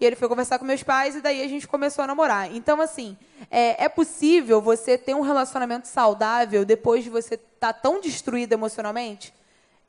E 0.00 0.04
ele 0.04 0.14
foi 0.14 0.28
conversar 0.28 0.58
com 0.58 0.64
meus 0.64 0.82
pais 0.82 1.16
e 1.16 1.20
daí 1.20 1.42
a 1.42 1.48
gente 1.48 1.66
começou 1.66 2.04
a 2.04 2.06
namorar. 2.06 2.54
Então, 2.54 2.80
assim, 2.80 3.16
é, 3.50 3.84
é 3.84 3.88
possível 3.88 4.60
você 4.60 4.96
ter 4.96 5.14
um 5.14 5.22
relacionamento 5.22 5.88
saudável 5.88 6.64
depois 6.64 7.02
de 7.02 7.10
você 7.10 7.34
estar 7.34 7.72
tão 7.72 8.00
destruído 8.00 8.52
emocionalmente? 8.52 9.34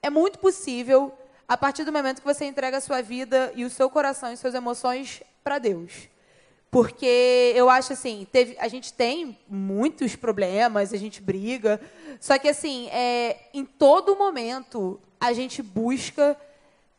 É 0.02 0.10
muito 0.10 0.40
possível 0.40 1.14
a 1.48 1.56
partir 1.56 1.84
do 1.84 1.92
momento 1.92 2.22
que 2.22 2.28
você 2.28 2.46
entrega 2.46 2.78
a 2.78 2.82
sua 2.82 3.02
vida 3.02 3.52
e 3.56 3.66
o 3.66 3.70
seu 3.70 3.90
coração 3.90 4.32
e 4.32 4.38
suas 4.38 4.56
emoções 4.56 5.22
para 5.44 5.60
Deus. 5.60 6.10
Porque 6.72 7.52
eu 7.56 7.70
acho 7.70 7.94
assim, 7.94 8.28
teve, 8.32 8.56
a 8.60 8.68
gente 8.68 8.94
tem 8.94 9.38
muitos 9.48 10.16
problemas, 10.16 10.94
a 10.94 10.98
gente 10.98 11.22
briga, 11.22 11.82
só 12.20 12.38
que 12.38 12.48
assim, 12.48 12.88
é, 12.90 13.38
em 13.54 13.66
todo 13.66 14.16
momento 14.16 15.00
a 15.20 15.34
gente 15.34 15.64
busca 15.64 16.38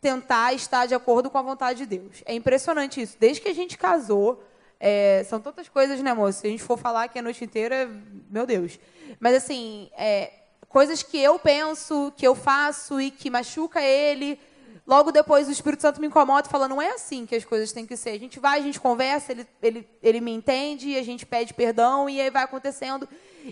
tentar 0.00 0.54
estar 0.54 0.86
de 0.86 0.94
acordo 0.94 1.30
com 1.30 1.38
a 1.38 1.42
vontade 1.42 1.80
de 1.80 1.98
Deus. 1.98 2.22
É 2.24 2.34
impressionante 2.34 3.00
isso. 3.00 3.16
Desde 3.20 3.40
que 3.40 3.48
a 3.48 3.54
gente 3.54 3.76
casou, 3.76 4.42
é, 4.78 5.22
são 5.28 5.40
tantas 5.40 5.68
coisas, 5.68 6.00
né, 6.00 6.14
moço? 6.14 6.40
Se 6.40 6.46
a 6.46 6.50
gente 6.50 6.62
for 6.62 6.78
falar 6.78 7.04
aqui 7.04 7.18
a 7.18 7.22
noite 7.22 7.44
inteira, 7.44 7.88
meu 8.30 8.46
Deus. 8.46 8.78
Mas 9.18 9.36
assim, 9.36 9.90
é, 9.96 10.32
coisas 10.68 11.02
que 11.02 11.18
eu 11.18 11.38
penso, 11.38 12.12
que 12.16 12.26
eu 12.26 12.34
faço 12.34 13.00
e 13.00 13.10
que 13.10 13.28
machuca 13.28 13.82
ele. 13.82 14.40
Logo 14.86 15.12
depois 15.12 15.46
o 15.46 15.52
Espírito 15.52 15.82
Santo 15.82 16.00
me 16.00 16.06
incomoda 16.06 16.48
e 16.48 16.50
fala, 16.50 16.66
não 16.66 16.80
é 16.80 16.92
assim 16.92 17.26
que 17.26 17.36
as 17.36 17.44
coisas 17.44 17.70
têm 17.70 17.86
que 17.86 17.96
ser. 17.96 18.10
A 18.10 18.18
gente 18.18 18.40
vai, 18.40 18.58
a 18.58 18.62
gente 18.62 18.80
conversa, 18.80 19.32
ele, 19.32 19.46
ele, 19.62 19.88
ele 20.02 20.20
me 20.20 20.32
entende, 20.32 20.96
a 20.96 21.02
gente 21.02 21.26
pede 21.26 21.52
perdão 21.52 22.08
e 22.08 22.20
aí 22.20 22.30
vai 22.30 22.42
acontecendo. 22.42 23.06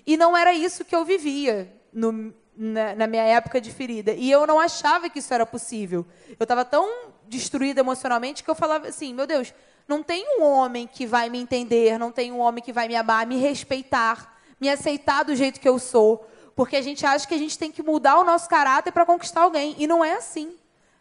E 0.06 0.16
não 0.16 0.36
era 0.36 0.54
isso 0.54 0.84
que 0.84 0.96
eu 0.96 1.04
vivia 1.04 1.70
no, 1.92 2.32
na, 2.58 2.94
na 2.94 3.06
minha 3.06 3.22
época 3.22 3.60
de 3.60 3.70
ferida. 3.70 4.12
E 4.12 4.30
eu 4.30 4.46
não 4.46 4.58
achava 4.58 5.08
que 5.08 5.20
isso 5.20 5.32
era 5.32 5.46
possível. 5.46 6.04
Eu 6.38 6.42
estava 6.42 6.64
tão 6.64 7.12
destruída 7.28 7.80
emocionalmente 7.80 8.42
que 8.42 8.50
eu 8.50 8.54
falava 8.54 8.88
assim, 8.88 9.14
meu 9.14 9.26
Deus, 9.26 9.54
não 9.86 10.02
tem 10.02 10.24
um 10.38 10.42
homem 10.42 10.86
que 10.86 11.06
vai 11.06 11.30
me 11.30 11.38
entender, 11.38 11.98
não 11.98 12.10
tem 12.10 12.32
um 12.32 12.40
homem 12.40 12.62
que 12.62 12.72
vai 12.72 12.88
me 12.88 12.96
amar, 12.96 13.26
me 13.26 13.38
respeitar, 13.38 14.38
me 14.60 14.68
aceitar 14.68 15.22
do 15.22 15.36
jeito 15.36 15.60
que 15.60 15.68
eu 15.68 15.78
sou. 15.78 16.28
Porque 16.56 16.76
a 16.76 16.82
gente 16.82 17.06
acha 17.06 17.26
que 17.26 17.34
a 17.34 17.38
gente 17.38 17.56
tem 17.56 17.70
que 17.70 17.82
mudar 17.82 18.18
o 18.18 18.24
nosso 18.24 18.48
caráter 18.48 18.90
para 18.90 19.06
conquistar 19.06 19.42
alguém. 19.42 19.76
E 19.78 19.86
não 19.86 20.04
é 20.04 20.14
assim 20.14 20.58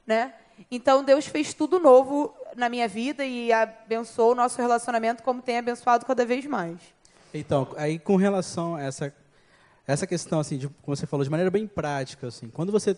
né? 0.08 0.34
Então 0.72 1.04
Deus 1.04 1.28
fez 1.28 1.54
tudo 1.54 1.80
novo 1.80 2.34
na 2.56 2.70
minha 2.70 2.88
vida 2.88 3.26
e 3.26 3.52
abençoou 3.52 4.32
o 4.32 4.36
nosso 4.36 4.60
relacionamento 4.60 5.22
como 5.22 5.41
tem 5.41 5.58
abençoado 5.58 6.06
cada 6.06 6.26
vez 6.26 6.46
mais. 6.46 6.78
Então, 7.34 7.67
aí 7.76 8.00
com 8.00 8.15
relação 8.15 8.76
a 8.76 8.82
essa, 8.82 9.13
essa 9.88 10.06
questão, 10.06 10.39
assim, 10.39 10.58
de, 10.58 10.67
como 10.67 10.95
você 10.95 11.08
falou, 11.08 11.23
de 11.23 11.30
maneira 11.32 11.50
bem 11.52 11.67
prática, 11.67 12.28
assim, 12.28 12.50
quando 12.50 12.71
você 12.71 12.97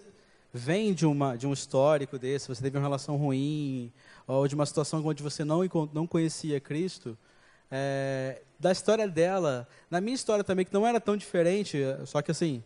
vem 0.54 0.94
de, 0.94 1.06
uma, 1.06 1.38
de 1.38 1.46
um 1.48 1.54
histórico 1.54 2.18
desse, 2.18 2.48
você 2.48 2.62
teve 2.62 2.78
uma 2.78 2.84
relação 2.84 3.16
ruim, 3.18 3.92
ou 4.28 4.48
de 4.48 4.56
uma 4.56 4.66
situação 4.66 5.06
onde 5.06 5.22
você 5.24 5.44
não, 5.46 5.62
não 5.94 6.08
conhecia 6.08 6.60
Cristo, 6.60 7.18
é, 7.72 8.42
da 8.60 8.72
história 8.72 9.08
dela, 9.08 9.68
na 9.92 10.02
minha 10.02 10.16
história 10.16 10.44
também, 10.44 10.66
que 10.66 10.74
não 10.74 10.88
era 10.88 11.00
tão 11.00 11.16
diferente, 11.16 11.78
só 12.06 12.22
que 12.22 12.32
assim, 12.32 12.64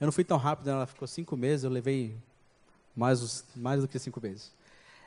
eu 0.00 0.06
não 0.06 0.12
fui 0.12 0.24
tão 0.24 0.38
rápido, 0.38 0.66
né, 0.66 0.72
ela 0.72 0.86
ficou 0.86 1.06
cinco 1.06 1.36
meses, 1.36 1.64
eu 1.64 1.70
levei 1.70 2.16
mais, 2.94 3.22
os- 3.22 3.44
mais 3.56 3.80
do 3.80 3.88
que 3.88 3.98
cinco 3.98 4.20
meses. 4.20 4.52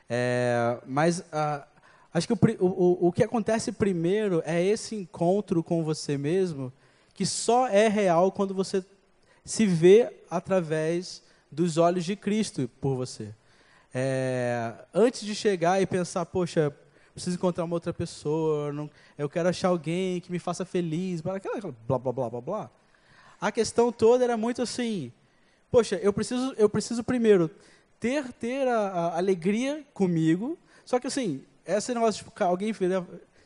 É, 0.08 0.78
mas 0.86 1.24
ah, 1.32 1.66
acho 2.12 2.26
que 2.26 2.32
o, 2.34 2.38
o, 2.60 3.08
o 3.08 3.12
que 3.12 3.24
acontece 3.24 3.72
primeiro 3.72 4.42
é 4.44 4.62
esse 4.62 4.94
encontro 4.96 5.62
com 5.62 5.84
você 5.84 6.18
mesmo, 6.18 6.72
que 7.14 7.24
só 7.24 7.68
é 7.68 7.88
real 7.88 8.30
quando 8.32 8.52
você 8.52 8.84
se 9.44 9.66
vê 9.66 10.12
através 10.30 11.22
dos 11.50 11.76
olhos 11.78 12.04
de 12.04 12.16
Cristo 12.16 12.68
por 12.80 12.96
você. 12.96 13.32
É, 13.94 14.72
antes 14.92 15.20
de 15.22 15.34
chegar 15.34 15.80
e 15.80 15.86
pensar, 15.86 16.26
poxa, 16.26 16.74
preciso 17.14 17.36
encontrar 17.36 17.64
uma 17.64 17.76
outra 17.76 17.92
pessoa, 17.92 18.72
não- 18.72 18.90
eu 19.16 19.28
quero 19.28 19.48
achar 19.48 19.68
alguém 19.68 20.20
que 20.20 20.32
me 20.32 20.38
faça 20.40 20.64
feliz, 20.64 21.20
blá, 21.20 21.38
blá, 21.86 21.98
blá, 21.98 22.12
blá, 22.12 22.30
blá, 22.30 22.40
blá. 22.40 22.70
A 23.40 23.52
questão 23.52 23.92
toda 23.92 24.24
era 24.24 24.36
muito 24.36 24.62
assim, 24.62 25.12
poxa, 25.70 25.96
eu 25.96 26.12
preciso, 26.12 26.52
eu 26.56 26.68
preciso 26.68 27.04
primeiro 27.04 27.48
ter, 28.00 28.32
ter 28.32 28.66
a, 28.66 28.78
a 28.78 29.16
alegria 29.18 29.84
comigo, 29.94 30.58
só 30.84 30.98
que 30.98 31.06
assim, 31.06 31.44
esse 31.64 31.94
negócio, 31.94 32.18
tipo, 32.24 32.30
ca- 32.32 32.46
alguém 32.46 32.72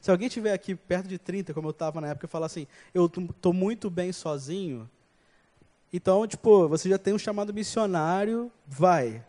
Se 0.00 0.10
alguém 0.10 0.28
tiver 0.28 0.52
aqui 0.52 0.74
perto 0.74 1.08
de 1.08 1.18
30, 1.18 1.52
como 1.52 1.68
eu 1.68 1.72
estava 1.72 2.00
na 2.00 2.08
época, 2.08 2.26
e 2.26 2.28
falar 2.28 2.46
assim, 2.46 2.66
eu 2.94 3.06
estou 3.06 3.52
muito 3.52 3.90
bem 3.90 4.12
sozinho, 4.12 4.88
então, 5.92 6.26
tipo, 6.26 6.68
você 6.68 6.88
já 6.88 6.98
tem 6.98 7.14
um 7.14 7.18
chamado 7.18 7.52
missionário, 7.52 8.52
vai. 8.66 9.24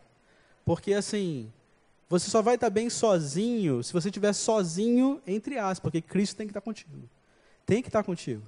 Porque, 0.64 0.92
assim, 0.92 1.50
você 2.08 2.28
só 2.28 2.42
vai 2.42 2.56
estar 2.56 2.68
bem 2.68 2.90
sozinho 2.90 3.82
se 3.82 3.92
você 3.92 4.08
estiver 4.08 4.32
sozinho, 4.32 5.22
entre 5.26 5.58
aspas, 5.58 5.80
porque 5.80 6.02
Cristo 6.02 6.36
tem 6.36 6.46
que 6.46 6.50
estar 6.50 6.60
contigo. 6.60 7.08
Tem 7.64 7.80
que 7.80 7.88
estar 7.88 8.02
contigo. 8.02 8.42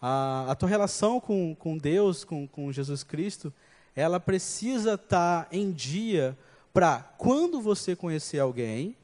A, 0.00 0.50
a 0.50 0.54
tua 0.54 0.68
relação 0.68 1.18
com, 1.18 1.54
com 1.54 1.78
Deus, 1.78 2.24
com, 2.24 2.46
com 2.46 2.70
Jesus 2.70 3.02
Cristo, 3.02 3.52
ela 3.94 4.20
precisa 4.20 4.94
estar 4.94 5.48
em 5.50 5.72
dia 5.72 6.36
para 6.74 6.98
quando 7.16 7.60
você 7.60 7.96
conhecer 7.96 8.38
alguém, 8.38 8.94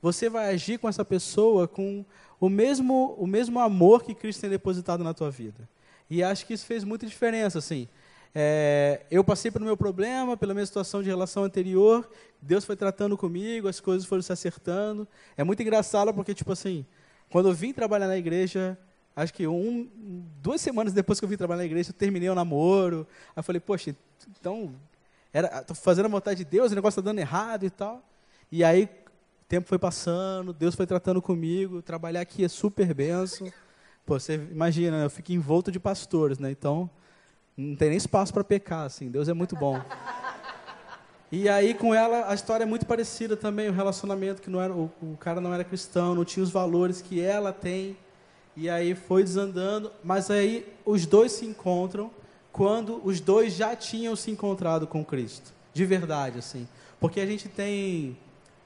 você 0.00 0.28
vai 0.28 0.52
agir 0.54 0.78
com 0.78 0.88
essa 0.88 1.04
pessoa 1.04 1.68
com 1.68 2.04
o 2.40 2.48
mesmo, 2.48 3.14
o 3.18 3.26
mesmo 3.26 3.60
amor 3.60 4.02
que 4.02 4.14
Cristo 4.14 4.40
tem 4.40 4.50
depositado 4.50 5.04
na 5.04 5.12
tua 5.12 5.30
vida. 5.30 5.68
E 6.08 6.22
acho 6.22 6.46
que 6.46 6.54
isso 6.54 6.66
fez 6.66 6.82
muita 6.84 7.06
diferença, 7.06 7.58
assim. 7.58 7.86
É, 8.34 9.02
eu 9.10 9.24
passei 9.24 9.50
pelo 9.50 9.64
meu 9.64 9.76
problema, 9.76 10.36
pela 10.36 10.54
minha 10.54 10.64
situação 10.64 11.02
de 11.02 11.08
relação 11.08 11.44
anterior, 11.44 12.08
Deus 12.40 12.64
foi 12.64 12.76
tratando 12.76 13.16
comigo, 13.16 13.68
as 13.68 13.80
coisas 13.80 14.06
foram 14.06 14.22
se 14.22 14.32
acertando. 14.32 15.06
É 15.36 15.44
muito 15.44 15.60
engraçado 15.62 16.14
porque, 16.14 16.34
tipo 16.34 16.52
assim, 16.52 16.86
quando 17.30 17.48
eu 17.48 17.54
vim 17.54 17.72
trabalhar 17.72 18.06
na 18.06 18.16
igreja, 18.16 18.78
acho 19.14 19.34
que 19.34 19.46
um, 19.46 19.88
duas 20.40 20.60
semanas 20.60 20.92
depois 20.92 21.18
que 21.18 21.24
eu 21.24 21.28
vim 21.28 21.36
trabalhar 21.36 21.58
na 21.58 21.66
igreja, 21.66 21.90
eu 21.90 21.94
terminei 21.94 22.28
o 22.28 22.34
namoro. 22.34 23.06
Aí 23.28 23.40
eu 23.40 23.42
falei, 23.42 23.60
poxa, 23.60 23.94
então, 24.40 24.74
estou 25.32 25.76
fazendo 25.76 26.06
a 26.06 26.08
vontade 26.08 26.44
de 26.44 26.50
Deus, 26.50 26.72
o 26.72 26.74
negócio 26.74 27.00
está 27.00 27.10
dando 27.10 27.18
errado 27.18 27.64
e 27.64 27.70
tal. 27.70 28.02
E 28.50 28.64
aí, 28.64 28.88
tempo 29.50 29.68
foi 29.68 29.80
passando, 29.80 30.52
Deus 30.52 30.76
foi 30.76 30.86
tratando 30.86 31.20
comigo, 31.20 31.82
trabalhar 31.82 32.20
aqui 32.20 32.44
é 32.44 32.48
super 32.48 32.94
benção. 32.94 33.52
Pô, 34.06 34.18
você 34.18 34.34
imagina, 34.34 35.02
eu 35.02 35.10
fico 35.10 35.32
envolto 35.32 35.72
de 35.72 35.80
pastores, 35.80 36.38
né? 36.38 36.52
Então, 36.52 36.88
não 37.56 37.74
tem 37.74 37.88
nem 37.88 37.98
espaço 37.98 38.32
para 38.32 38.44
pecar, 38.44 38.86
assim. 38.86 39.10
Deus 39.10 39.28
é 39.28 39.34
muito 39.34 39.56
bom. 39.56 39.82
E 41.32 41.48
aí 41.48 41.74
com 41.74 41.92
ela 41.92 42.28
a 42.30 42.34
história 42.34 42.62
é 42.62 42.66
muito 42.66 42.86
parecida 42.86 43.36
também, 43.36 43.68
o 43.68 43.72
relacionamento 43.72 44.40
que 44.40 44.50
não 44.50 44.60
era 44.60 44.72
o, 44.72 44.90
o 45.02 45.16
cara 45.16 45.40
não 45.40 45.52
era 45.52 45.64
cristão, 45.64 46.14
não 46.14 46.24
tinha 46.24 46.42
os 46.42 46.50
valores 46.50 47.02
que 47.02 47.20
ela 47.20 47.52
tem. 47.52 47.96
E 48.56 48.70
aí 48.70 48.94
foi 48.94 49.24
desandando, 49.24 49.90
mas 50.02 50.30
aí 50.30 50.66
os 50.84 51.06
dois 51.06 51.32
se 51.32 51.44
encontram 51.44 52.10
quando 52.52 53.00
os 53.04 53.20
dois 53.20 53.52
já 53.54 53.74
tinham 53.74 54.14
se 54.14 54.30
encontrado 54.30 54.86
com 54.86 55.04
Cristo, 55.04 55.52
de 55.72 55.84
verdade, 55.84 56.38
assim. 56.38 56.68
Porque 57.00 57.20
a 57.20 57.26
gente 57.26 57.48
tem. 57.48 58.16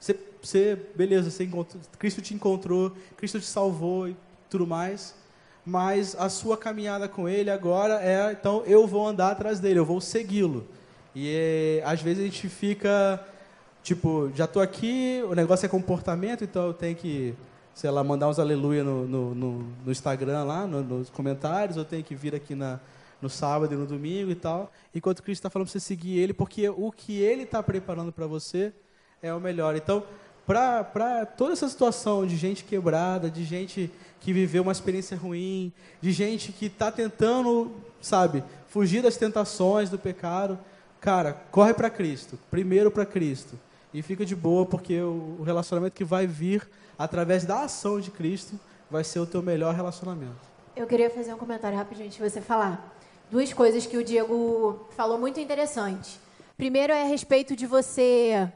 Você, 0.04 0.18
você 0.42 0.78
beleza, 0.94 1.30
você 1.30 1.44
encontrou, 1.44 1.82
Cristo 1.98 2.20
te 2.20 2.34
encontrou, 2.34 2.92
Cristo 3.16 3.40
te 3.40 3.46
salvou 3.46 4.06
e 4.06 4.14
tudo 4.50 4.66
mais, 4.66 5.14
mas 5.64 6.14
a 6.16 6.28
sua 6.28 6.58
caminhada 6.58 7.08
com 7.08 7.26
Ele 7.26 7.48
agora 7.48 8.02
é, 8.02 8.30
então 8.32 8.62
eu 8.66 8.86
vou 8.86 9.08
andar 9.08 9.30
atrás 9.30 9.60
dele, 9.60 9.78
eu 9.78 9.84
vou 9.84 10.02
segui-lo. 10.02 10.66
E 11.14 11.30
é, 11.34 11.82
às 11.86 12.02
vezes 12.02 12.20
a 12.22 12.26
gente 12.26 12.50
fica, 12.50 13.18
tipo, 13.82 14.30
já 14.34 14.44
estou 14.44 14.60
aqui, 14.60 15.22
o 15.26 15.34
negócio 15.34 15.64
é 15.64 15.70
comportamento, 15.70 16.44
então 16.44 16.66
eu 16.66 16.74
tenho 16.74 16.94
que 16.94 17.34
sei 17.72 17.90
lá, 17.90 18.04
mandar 18.04 18.28
uns 18.28 18.38
aleluia 18.38 18.84
no, 18.84 19.06
no, 19.06 19.34
no, 19.34 19.52
no 19.86 19.90
Instagram 19.90 20.44
lá, 20.44 20.66
no, 20.66 20.82
nos 20.82 21.08
comentários, 21.08 21.78
eu 21.78 21.84
tenho 21.84 22.04
que 22.04 22.14
vir 22.14 22.34
aqui 22.34 22.54
na, 22.54 22.78
no 23.22 23.30
sábado 23.30 23.72
e 23.72 23.76
no 23.76 23.86
domingo 23.86 24.30
e 24.30 24.34
tal. 24.34 24.70
Enquanto 24.94 25.22
Cristo 25.22 25.40
está 25.40 25.48
falando 25.48 25.66
para 25.66 25.72
você 25.72 25.80
seguir 25.80 26.18
Ele, 26.18 26.34
porque 26.34 26.68
o 26.68 26.92
que 26.92 27.22
Ele 27.22 27.44
está 27.44 27.62
preparando 27.62 28.12
para 28.12 28.26
você 28.26 28.70
é 29.26 29.32
o 29.32 29.40
melhor. 29.40 29.74
Então, 29.74 30.04
para 30.46 31.24
toda 31.24 31.54
essa 31.54 31.68
situação 31.68 32.26
de 32.26 32.36
gente 32.36 32.62
quebrada, 32.62 33.30
de 33.30 33.42
gente 33.42 33.90
que 34.20 34.32
viveu 34.32 34.62
uma 34.62 34.72
experiência 34.72 35.16
ruim, 35.16 35.72
de 36.00 36.12
gente 36.12 36.52
que 36.52 36.66
está 36.66 36.92
tentando, 36.92 37.72
sabe, 38.00 38.44
fugir 38.68 39.02
das 39.02 39.16
tentações 39.16 39.88
do 39.88 39.98
pecado, 39.98 40.58
cara, 41.00 41.32
corre 41.50 41.72
para 41.72 41.88
Cristo, 41.88 42.38
primeiro 42.50 42.90
para 42.90 43.06
Cristo. 43.06 43.58
E 43.92 44.02
fica 44.02 44.26
de 44.26 44.36
boa, 44.36 44.66
porque 44.66 45.00
o 45.00 45.42
relacionamento 45.42 45.94
que 45.94 46.04
vai 46.04 46.26
vir 46.26 46.68
através 46.98 47.44
da 47.44 47.62
ação 47.62 47.98
de 47.98 48.10
Cristo, 48.10 48.58
vai 48.90 49.02
ser 49.02 49.20
o 49.20 49.26
teu 49.26 49.42
melhor 49.42 49.74
relacionamento. 49.74 50.52
Eu 50.76 50.86
queria 50.86 51.08
fazer 51.08 51.32
um 51.32 51.38
comentário 51.38 51.76
rapidinho 51.76 52.06
antes 52.06 52.18
de 52.18 52.30
você 52.30 52.40
falar. 52.40 52.94
Duas 53.30 53.52
coisas 53.52 53.86
que 53.86 53.96
o 53.96 54.04
Diego 54.04 54.86
falou 54.96 55.18
muito 55.18 55.40
interessantes. 55.40 56.20
Primeiro 56.56 56.92
é 56.92 57.02
a 57.02 57.06
respeito 57.06 57.56
de 57.56 57.66
você 57.66 58.50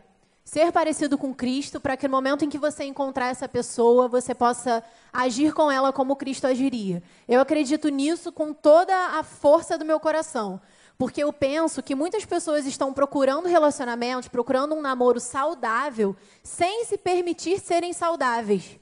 ser 0.49 0.73
parecido 0.73 1.19
com 1.19 1.35
Cristo, 1.35 1.79
para 1.79 1.95
que 1.95 2.09
no 2.09 2.17
momento 2.17 2.43
em 2.43 2.49
que 2.49 2.57
você 2.57 2.83
encontrar 2.83 3.27
essa 3.27 3.47
pessoa, 3.47 4.09
você 4.09 4.35
possa 4.35 4.83
agir 5.13 5.53
com 5.53 5.71
ela 5.71 5.93
como 5.93 6.17
Cristo 6.17 6.47
agiria. 6.47 7.03
Eu 7.29 7.39
acredito 7.39 7.91
nisso 7.91 8.33
com 8.33 8.55
toda 8.55 8.95
a 9.19 9.23
força 9.23 9.77
do 9.77 9.85
meu 9.85 10.01
coração. 10.01 10.59
Porque 10.97 11.23
eu 11.23 11.35
penso 11.35 11.83
que 11.83 11.95
muitas 11.95 12.25
pessoas 12.25 12.65
estão 12.65 12.95
procurando 12.95 13.47
relacionamentos, 13.47 14.27
procurando 14.27 14.75
um 14.75 14.81
namoro 14.81 15.21
saudável, 15.21 16.17
sem 16.43 16.87
se 16.87 16.97
permitir 16.97 17.61
serem 17.61 17.93
saudáveis. 17.93 18.81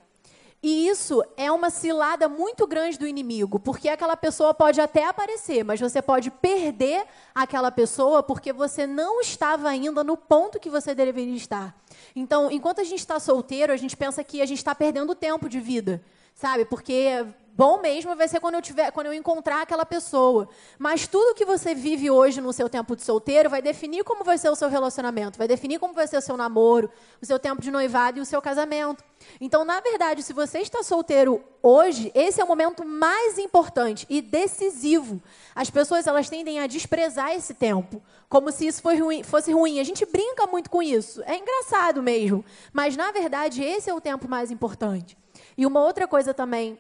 E 0.69 0.89
isso 0.89 1.23
é 1.37 1.49
uma 1.53 1.71
cilada 1.71 2.29
muito 2.29 2.67
grande 2.67 2.99
do 2.99 3.07
inimigo, 3.07 3.57
porque 3.57 3.89
aquela 3.89 4.17
pessoa 4.17 4.53
pode 4.53 4.81
até 4.81 5.05
aparecer, 5.05 5.65
mas 5.65 5.79
você 5.79 6.03
pode 6.03 6.29
perder 6.29 7.07
aquela 7.33 7.71
pessoa 7.71 8.21
porque 8.21 8.53
você 8.53 8.85
não 8.85 9.21
estava 9.21 9.69
ainda 9.69 10.03
no 10.03 10.17
ponto 10.17 10.59
que 10.59 10.69
você 10.69 10.93
deveria 10.93 11.37
estar. 11.37 11.73
Então, 12.17 12.51
enquanto 12.51 12.81
a 12.81 12.85
gente 12.85 12.99
está 12.99 13.21
solteiro, 13.21 13.73
a 13.73 13.77
gente 13.77 13.97
pensa 13.97 14.25
que 14.25 14.43
a 14.43 14.45
gente 14.45 14.59
está 14.59 14.75
perdendo 14.75 15.15
tempo 15.15 15.49
de 15.49 15.61
vida, 15.61 16.03
sabe? 16.35 16.65
Porque 16.65 17.25
Bom 17.57 17.81
mesmo 17.81 18.15
vai 18.15 18.29
ser 18.29 18.39
quando 18.39 18.57
eu 18.57 18.61
tiver, 18.61 18.91
quando 18.93 19.07
eu 19.07 19.15
encontrar 19.15 19.63
aquela 19.63 19.87
pessoa. 19.87 20.47
Mas 20.79 21.07
tudo 21.07 21.35
que 21.35 21.47
você 21.47 21.75
vive 21.75 22.11
hoje 22.11 22.39
no 22.39 22.53
seu 22.53 22.69
tempo 22.69 22.95
de 22.95 23.03
solteiro 23.03 23.49
vai 23.49 23.63
definir 23.63 24.05
como 24.05 24.23
vai 24.23 24.37
ser 24.37 24.51
o 24.51 24.55
seu 24.55 24.69
relacionamento, 24.69 25.39
vai 25.39 25.49
definir 25.49 25.79
como 25.79 25.95
vai 25.95 26.07
ser 26.07 26.19
o 26.19 26.21
seu 26.21 26.37
namoro, 26.37 26.91
o 27.19 27.25
seu 27.25 27.39
tempo 27.39 27.63
de 27.63 27.71
noivado 27.71 28.19
e 28.19 28.21
o 28.21 28.27
seu 28.27 28.43
casamento. 28.43 29.03
Então, 29.41 29.65
na 29.65 29.81
verdade, 29.81 30.23
se 30.23 30.35
você 30.35 30.59
está 30.59 30.83
solteiro 30.83 31.43
hoje, 31.63 32.13
esse 32.15 32.43
é 32.43 32.45
o 32.45 32.47
momento 32.47 32.85
mais 32.85 33.39
importante 33.39 34.05
e 34.11 34.21
decisivo. 34.21 35.23
As 35.55 35.71
pessoas 35.71 36.07
elas 36.07 36.29
tendem 36.29 36.61
a 36.61 36.67
desprezar 36.67 37.33
esse 37.33 37.55
tempo, 37.55 38.03
como 38.29 38.53
se 38.53 38.67
isso 38.67 38.83
fosse 39.25 39.51
ruim. 39.51 39.81
A 39.81 39.85
gente 39.85 40.05
brinca 40.05 40.47
muito 40.47 40.69
com 40.69 40.83
isso. 40.83 41.23
É 41.23 41.39
engraçado 41.39 42.03
mesmo, 42.03 42.45
mas 42.71 42.99
na 42.99 43.11
verdade 43.13 43.65
esse 43.65 43.89
é 43.89 43.95
o 43.95 44.01
tempo 44.01 44.29
mais 44.29 44.51
importante. 44.51 45.17
E 45.57 45.65
uma 45.65 45.81
outra 45.81 46.07
coisa 46.07 46.35
também 46.35 46.79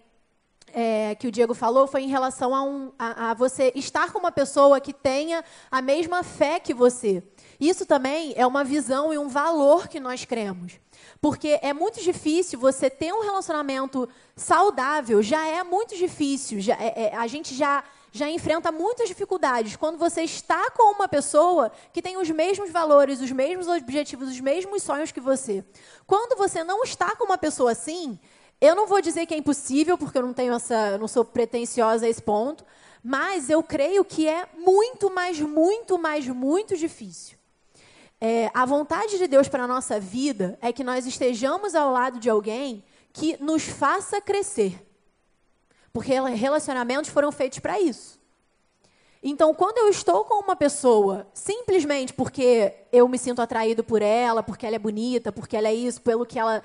é, 0.78 1.14
que 1.14 1.26
o 1.26 1.32
Diego 1.32 1.54
falou 1.54 1.86
foi 1.86 2.02
em 2.02 2.08
relação 2.08 2.54
a, 2.54 2.62
um, 2.62 2.92
a, 2.98 3.30
a, 3.30 3.34
você 3.34 3.72
estar 3.74 4.12
com 4.12 4.18
uma 4.18 4.30
pessoa 4.30 4.78
que 4.78 4.92
tenha 4.92 5.42
a 5.70 5.80
mesma 5.80 6.22
fé 6.22 6.60
que 6.60 6.74
você. 6.74 7.22
Isso 7.58 7.86
também 7.86 8.34
é 8.36 8.46
uma 8.46 8.62
visão 8.62 9.10
e 9.10 9.16
um 9.16 9.26
valor 9.26 9.88
que 9.88 9.98
nós 9.98 10.26
cremos. 10.26 10.78
Porque 11.18 11.58
é 11.62 11.72
muito 11.72 12.02
difícil 12.02 12.60
você 12.60 12.90
ter 12.90 13.10
um 13.10 13.22
relacionamento 13.22 14.06
saudável, 14.36 15.22
já 15.22 15.46
é 15.46 15.64
muito 15.64 15.96
difícil. 15.96 16.60
Já, 16.60 16.74
é, 16.74 17.04
é, 17.04 17.16
a 17.16 17.26
gente 17.26 17.54
já, 17.54 17.82
já 18.12 18.28
enfrenta 18.28 18.70
muitas 18.70 19.08
dificuldades 19.08 19.76
quando 19.76 19.96
você 19.96 20.24
está 20.24 20.70
com 20.72 20.92
uma 20.92 21.08
pessoa 21.08 21.72
que 21.90 22.02
tem 22.02 22.18
os 22.18 22.28
mesmos 22.28 22.70
valores, 22.70 23.22
os 23.22 23.32
mesmos 23.32 23.66
objetivos, 23.66 24.28
os 24.28 24.40
mesmos 24.40 24.82
sonhos 24.82 25.10
que 25.10 25.20
você. 25.20 25.64
Quando 26.06 26.36
você 26.36 26.62
não 26.62 26.82
está 26.82 27.16
com 27.16 27.24
uma 27.24 27.38
pessoa 27.38 27.72
assim, 27.72 28.18
eu 28.60 28.74
não 28.74 28.86
vou 28.86 29.00
dizer 29.00 29.26
que 29.26 29.34
é 29.34 29.36
impossível, 29.36 29.98
porque 29.98 30.16
eu 30.16 30.22
não 30.22 30.32
tenho 30.32 30.54
essa, 30.54 30.96
não 30.98 31.08
sou 31.08 31.24
pretensiosa 31.24 32.06
a 32.06 32.08
esse 32.08 32.22
ponto, 32.22 32.64
mas 33.02 33.50
eu 33.50 33.62
creio 33.62 34.04
que 34.04 34.26
é 34.26 34.48
muito 34.56 35.10
mais, 35.10 35.38
muito 35.40 35.98
mais, 35.98 36.26
muito 36.26 36.76
difícil. 36.76 37.36
É, 38.20 38.50
a 38.54 38.64
vontade 38.64 39.18
de 39.18 39.26
Deus 39.26 39.46
para 39.46 39.64
a 39.64 39.68
nossa 39.68 40.00
vida 40.00 40.58
é 40.62 40.72
que 40.72 40.82
nós 40.82 41.06
estejamos 41.06 41.74
ao 41.74 41.92
lado 41.92 42.18
de 42.18 42.30
alguém 42.30 42.82
que 43.12 43.36
nos 43.42 43.62
faça 43.64 44.20
crescer. 44.20 44.82
Porque 45.92 46.12
relacionamentos 46.12 47.10
foram 47.10 47.30
feitos 47.30 47.58
para 47.58 47.80
isso. 47.80 48.18
Então, 49.22 49.54
quando 49.54 49.78
eu 49.78 49.88
estou 49.88 50.24
com 50.24 50.42
uma 50.42 50.54
pessoa, 50.54 51.26
simplesmente 51.34 52.12
porque 52.12 52.72
eu 52.92 53.08
me 53.08 53.18
sinto 53.18 53.42
atraído 53.42 53.82
por 53.82 54.00
ela, 54.00 54.42
porque 54.42 54.66
ela 54.66 54.76
é 54.76 54.78
bonita, 54.78 55.32
porque 55.32 55.56
ela 55.56 55.68
é 55.68 55.74
isso, 55.74 56.00
pelo 56.00 56.24
que 56.24 56.38
ela 56.38 56.62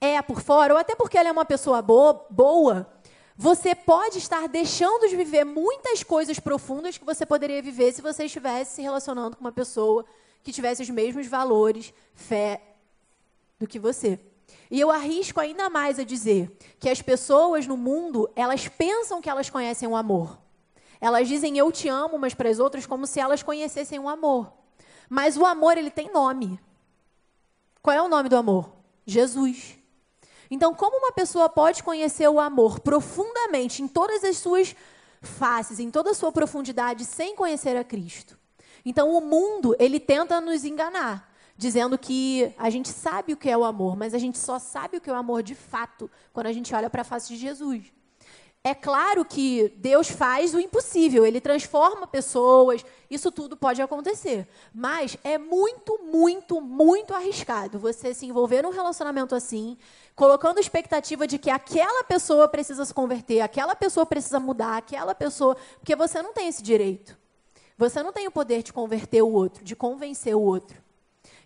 é 0.00 0.20
por 0.22 0.40
fora, 0.40 0.74
ou 0.74 0.80
até 0.80 0.94
porque 0.94 1.18
ela 1.18 1.28
é 1.28 1.32
uma 1.32 1.44
pessoa 1.44 1.82
boa, 1.82 2.26
boa, 2.30 2.86
você 3.36 3.74
pode 3.74 4.18
estar 4.18 4.48
deixando 4.48 5.08
de 5.08 5.16
viver 5.16 5.44
muitas 5.44 6.02
coisas 6.02 6.40
profundas 6.40 6.98
que 6.98 7.04
você 7.04 7.24
poderia 7.24 7.62
viver 7.62 7.92
se 7.92 8.02
você 8.02 8.24
estivesse 8.24 8.76
se 8.76 8.82
relacionando 8.82 9.36
com 9.36 9.40
uma 9.40 9.52
pessoa 9.52 10.04
que 10.42 10.52
tivesse 10.52 10.82
os 10.82 10.90
mesmos 10.90 11.26
valores, 11.26 11.94
fé 12.14 12.60
do 13.58 13.66
que 13.66 13.78
você. 13.78 14.18
E 14.70 14.80
eu 14.80 14.90
arrisco 14.90 15.40
ainda 15.40 15.70
mais 15.70 15.98
a 15.98 16.04
dizer 16.04 16.50
que 16.78 16.88
as 16.88 17.00
pessoas 17.00 17.66
no 17.66 17.76
mundo, 17.76 18.30
elas 18.34 18.66
pensam 18.68 19.20
que 19.20 19.30
elas 19.30 19.48
conhecem 19.48 19.88
o 19.88 19.96
amor. 19.96 20.38
Elas 21.00 21.28
dizem 21.28 21.56
eu 21.56 21.70
te 21.70 21.88
amo 21.88 22.16
umas 22.16 22.34
para 22.34 22.48
as 22.48 22.58
outras 22.58 22.86
como 22.86 23.06
se 23.06 23.20
elas 23.20 23.42
conhecessem 23.42 23.98
o 23.98 24.08
amor. 24.08 24.52
Mas 25.08 25.36
o 25.36 25.46
amor, 25.46 25.78
ele 25.78 25.90
tem 25.90 26.12
nome. 26.12 26.60
Qual 27.80 27.96
é 27.96 28.02
o 28.02 28.08
nome 28.08 28.28
do 28.28 28.36
amor? 28.36 28.72
Jesus. 29.06 29.77
Então, 30.50 30.74
como 30.74 30.98
uma 30.98 31.12
pessoa 31.12 31.48
pode 31.48 31.82
conhecer 31.82 32.28
o 32.28 32.40
amor 32.40 32.80
profundamente, 32.80 33.82
em 33.82 33.88
todas 33.88 34.24
as 34.24 34.38
suas 34.38 34.74
faces, 35.20 35.78
em 35.78 35.90
toda 35.90 36.10
a 36.10 36.14
sua 36.14 36.32
profundidade, 36.32 37.04
sem 37.04 37.36
conhecer 37.36 37.76
a 37.76 37.84
Cristo? 37.84 38.38
Então, 38.84 39.10
o 39.10 39.20
mundo, 39.20 39.76
ele 39.78 40.00
tenta 40.00 40.40
nos 40.40 40.64
enganar, 40.64 41.30
dizendo 41.56 41.98
que 41.98 42.52
a 42.56 42.70
gente 42.70 42.88
sabe 42.88 43.32
o 43.32 43.36
que 43.36 43.50
é 43.50 43.56
o 43.56 43.64
amor, 43.64 43.96
mas 43.96 44.14
a 44.14 44.18
gente 44.18 44.38
só 44.38 44.58
sabe 44.58 44.96
o 44.96 45.00
que 45.00 45.10
é 45.10 45.12
o 45.12 45.16
amor 45.16 45.42
de 45.42 45.54
fato 45.54 46.10
quando 46.32 46.46
a 46.46 46.52
gente 46.52 46.74
olha 46.74 46.88
para 46.88 47.02
a 47.02 47.04
face 47.04 47.28
de 47.28 47.36
Jesus. 47.36 47.92
É 48.64 48.74
claro 48.74 49.24
que 49.24 49.72
Deus 49.76 50.08
faz 50.10 50.52
o 50.52 50.60
impossível, 50.60 51.24
ele 51.24 51.40
transforma 51.40 52.06
pessoas, 52.06 52.84
isso 53.08 53.30
tudo 53.30 53.56
pode 53.56 53.80
acontecer. 53.80 54.46
Mas 54.74 55.16
é 55.22 55.38
muito, 55.38 55.98
muito, 56.02 56.60
muito 56.60 57.14
arriscado 57.14 57.78
você 57.78 58.12
se 58.12 58.26
envolver 58.26 58.62
num 58.62 58.70
relacionamento 58.70 59.34
assim, 59.34 59.78
colocando 60.14 60.58
expectativa 60.58 61.26
de 61.26 61.38
que 61.38 61.50
aquela 61.50 62.02
pessoa 62.04 62.48
precisa 62.48 62.84
se 62.84 62.92
converter, 62.92 63.40
aquela 63.40 63.76
pessoa 63.76 64.04
precisa 64.04 64.40
mudar, 64.40 64.76
aquela 64.76 65.14
pessoa. 65.14 65.56
Porque 65.78 65.94
você 65.94 66.20
não 66.20 66.34
tem 66.34 66.48
esse 66.48 66.62
direito. 66.62 67.16
Você 67.78 68.02
não 68.02 68.12
tem 68.12 68.26
o 68.26 68.32
poder 68.32 68.64
de 68.64 68.72
converter 68.72 69.22
o 69.22 69.30
outro, 69.30 69.64
de 69.64 69.76
convencer 69.76 70.34
o 70.34 70.42
outro. 70.42 70.82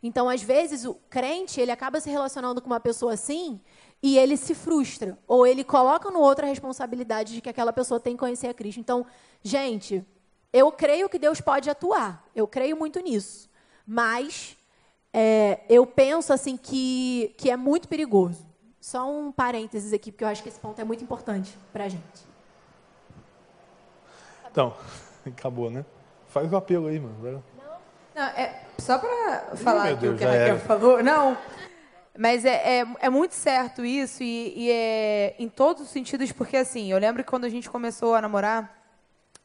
Então, 0.02 0.28
às 0.28 0.42
vezes, 0.42 0.84
o 0.84 0.94
crente 1.08 1.60
ele 1.60 1.70
acaba 1.70 2.00
se 2.00 2.10
relacionando 2.10 2.60
com 2.60 2.66
uma 2.66 2.80
pessoa 2.80 3.12
assim 3.12 3.60
e 4.02 4.18
ele 4.18 4.36
se 4.36 4.54
frustra, 4.54 5.16
ou 5.28 5.46
ele 5.46 5.62
coloca 5.62 6.10
no 6.10 6.18
outro 6.18 6.44
a 6.44 6.48
responsabilidade 6.48 7.34
de 7.34 7.40
que 7.40 7.48
aquela 7.48 7.72
pessoa 7.72 8.00
tem 8.00 8.14
que 8.14 8.18
conhecer 8.18 8.48
a 8.48 8.54
Cristo. 8.54 8.80
Então, 8.80 9.06
gente, 9.42 10.04
eu 10.52 10.72
creio 10.72 11.08
que 11.08 11.18
Deus 11.18 11.40
pode 11.40 11.70
atuar, 11.70 12.26
eu 12.34 12.46
creio 12.48 12.76
muito 12.76 12.98
nisso, 12.98 13.48
mas 13.86 14.56
é, 15.12 15.60
eu 15.68 15.86
penso 15.86 16.32
assim 16.32 16.56
que, 16.56 17.32
que 17.38 17.48
é 17.48 17.56
muito 17.56 17.86
perigoso. 17.86 18.44
Só 18.80 19.08
um 19.08 19.30
parênteses 19.30 19.92
aqui, 19.92 20.10
porque 20.10 20.24
eu 20.24 20.28
acho 20.28 20.42
que 20.42 20.48
esse 20.48 20.58
ponto 20.58 20.80
é 20.80 20.84
muito 20.84 21.04
importante 21.04 21.56
para 21.72 21.84
a 21.84 21.88
gente. 21.88 22.26
Então, 24.50 24.74
acabou, 25.24 25.70
né? 25.70 25.84
Faz 26.26 26.52
o 26.52 26.56
apelo 26.56 26.88
aí, 26.88 26.98
mano. 26.98 27.42
Não, 28.14 28.22
é, 28.22 28.62
só 28.78 28.98
para 28.98 29.56
falar 29.56 29.84
meu 29.84 29.94
aqui 29.94 30.06
o 30.06 30.08
Deus, 30.08 30.18
que 30.18 30.24
a 30.24 30.30
Raquel 30.30 30.58
falou, 30.58 31.02
não. 31.02 31.36
Mas 32.16 32.44
é, 32.44 32.80
é, 32.80 32.86
é 33.00 33.10
muito 33.10 33.34
certo 33.34 33.84
isso, 33.84 34.22
e, 34.22 34.52
e 34.56 34.70
é 34.70 35.34
em 35.38 35.48
todos 35.48 35.82
os 35.82 35.88
sentidos, 35.88 36.30
porque 36.30 36.56
assim, 36.56 36.90
eu 36.90 36.98
lembro 36.98 37.24
que 37.24 37.30
quando 37.30 37.44
a 37.44 37.48
gente 37.48 37.70
começou 37.70 38.14
a 38.14 38.20
namorar, 38.20 38.78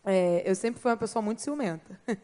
é, 0.06 0.44
eu 0.46 0.56
sempre 0.56 0.82
fui 0.82 0.92
uma 0.92 0.98
pessoa 0.98 1.22
muito 1.22 1.42
ciumenta. 1.42 2.00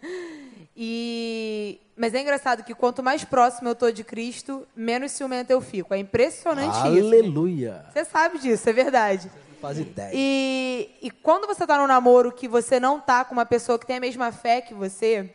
E, 0.76 1.80
mas 1.96 2.14
é 2.16 2.22
engraçado 2.22 2.64
que 2.64 2.74
quanto 2.74 3.04
mais 3.04 3.24
próximo 3.24 3.70
eu 3.70 3.76
tô 3.76 3.92
de 3.92 4.04
Cristo, 4.04 4.68
menos 4.76 5.12
ciumenta 5.12 5.54
eu 5.54 5.62
fico. 5.62 5.94
É 5.94 5.98
impressionante 6.00 6.76
isso. 6.76 7.06
Aleluia. 7.08 7.86
Você 7.94 8.04
sabe 8.04 8.40
disso, 8.40 8.68
é 8.68 8.74
verdade. 8.74 9.32
Não 9.52 9.58
faz 9.62 9.78
ideia. 9.78 10.10
E, 10.14 10.90
e 11.00 11.12
quando 11.12 11.46
você 11.46 11.64
está 11.64 11.78
num 11.78 11.86
namoro 11.86 12.32
que 12.32 12.48
você 12.48 12.80
não 12.80 13.00
tá 13.00 13.24
com 13.24 13.34
uma 13.34 13.46
pessoa 13.46 13.78
que 13.78 13.86
tem 13.86 13.98
a 13.98 14.00
mesma 14.00 14.32
fé 14.32 14.62
que 14.62 14.74
você, 14.74 15.30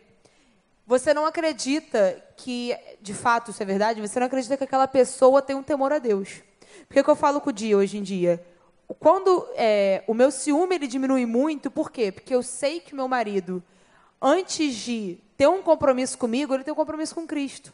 você 0.89 1.13
não 1.13 1.27
acredita 1.27 2.25
que, 2.35 2.75
de 3.03 3.13
fato, 3.13 3.51
isso 3.51 3.63
é 3.63 3.67
verdade, 3.67 4.01
você 4.01 4.19
não 4.19 4.27
acredita 4.27 4.57
que 4.57 4.65
aquela 4.65 4.89
pessoa 4.89 5.43
tem 5.43 5.55
um 5.55 5.63
temor 5.63 5.93
a 5.93 5.99
Deus. 5.99 6.41
Porque 6.87 7.01
é 7.01 7.03
que 7.03 7.11
eu 7.11 7.15
falo 7.15 7.43
com 7.43 7.51
o 7.51 7.53
dia 7.53 7.77
hoje 7.77 7.99
em 7.99 8.03
dia? 8.03 8.43
Quando 8.99 9.47
é, 9.55 10.03
o 10.07 10.15
meu 10.15 10.31
ciúme 10.31 10.77
ele 10.77 10.87
diminui 10.87 11.27
muito, 11.27 11.71
por 11.71 11.91
quê? 11.91 12.11
Porque 12.11 12.35
eu 12.35 12.43
sei 12.43 12.81
que 12.81 12.95
meu 12.95 13.07
marido, 13.07 13.63
antes 14.21 14.75
de 14.77 15.19
ter 15.37 15.47
um 15.47 15.61
compromisso 15.61 16.17
comigo, 16.17 16.55
ele 16.55 16.65
tem 16.65 16.73
um 16.73 16.77
compromisso 16.77 17.15
com 17.15 17.27
Cristo. 17.27 17.71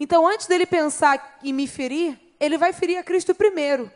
Então, 0.00 0.26
antes 0.26 0.46
dele 0.46 0.64
pensar 0.64 1.38
em 1.44 1.52
me 1.52 1.66
ferir, 1.66 2.18
ele 2.40 2.56
vai 2.56 2.72
ferir 2.72 2.96
a 2.96 3.02
Cristo 3.02 3.34
primeiro. 3.34 3.92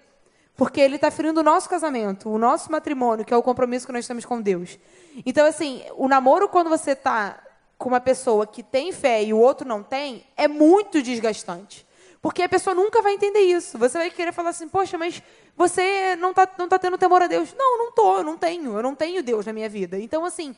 Porque 0.55 0.79
ele 0.79 0.97
está 0.97 1.11
ferindo 1.11 1.41
o 1.41 1.43
nosso 1.43 1.71
casamento, 1.71 2.29
o 2.29 2.37
nosso 2.37 2.71
matrimônio, 2.71 3.25
que 3.25 3.33
é 3.33 3.37
o 3.37 3.43
compromisso 3.43 3.87
que 3.87 3.93
nós 3.95 4.07
temos 4.07 4.27
com 4.27 4.43
Deus. 4.43 4.79
Então, 5.25 5.47
assim, 5.47 5.83
o 5.97 6.07
namoro, 6.07 6.51
quando 6.51 6.69
você 6.69 6.91
está 6.91 7.43
com 7.79 7.89
uma 7.89 8.01
pessoa 8.01 8.47
que 8.47 8.63
tem 8.63 8.93
fé 8.93 9.23
e 9.23 9.33
o 9.33 9.39
outro 9.39 9.67
não 9.67 9.83
tem, 9.83 10.25
é 10.37 10.49
muito 10.49 11.03
desgastante. 11.03 11.87
Porque 12.23 12.43
a 12.43 12.49
pessoa 12.49 12.75
nunca 12.75 13.01
vai 13.03 13.13
entender 13.13 13.41
isso. 13.41 13.79
Você 13.79 13.99
vai 13.99 14.11
querer 14.11 14.33
falar 14.33 14.51
assim, 14.51 14.69
poxa, 14.69 14.99
mas 14.99 15.23
você 15.57 16.17
não 16.17 16.31
está 16.31 16.49
não 16.59 16.69
tá 16.69 16.79
tendo 16.79 16.99
temor 16.99 17.23
a 17.23 17.27
Deus. 17.27 17.55
Não, 17.57 17.79
não 17.79 17.93
tô, 17.93 18.17
eu 18.19 18.25
não 18.25 18.37
tenho. 18.37 18.77
Eu 18.77 18.83
não 18.83 18.95
tenho 18.95 19.23
Deus 19.23 19.47
na 19.47 19.53
minha 19.53 19.69
vida. 19.69 19.97
Então, 19.99 20.25
assim, 20.25 20.57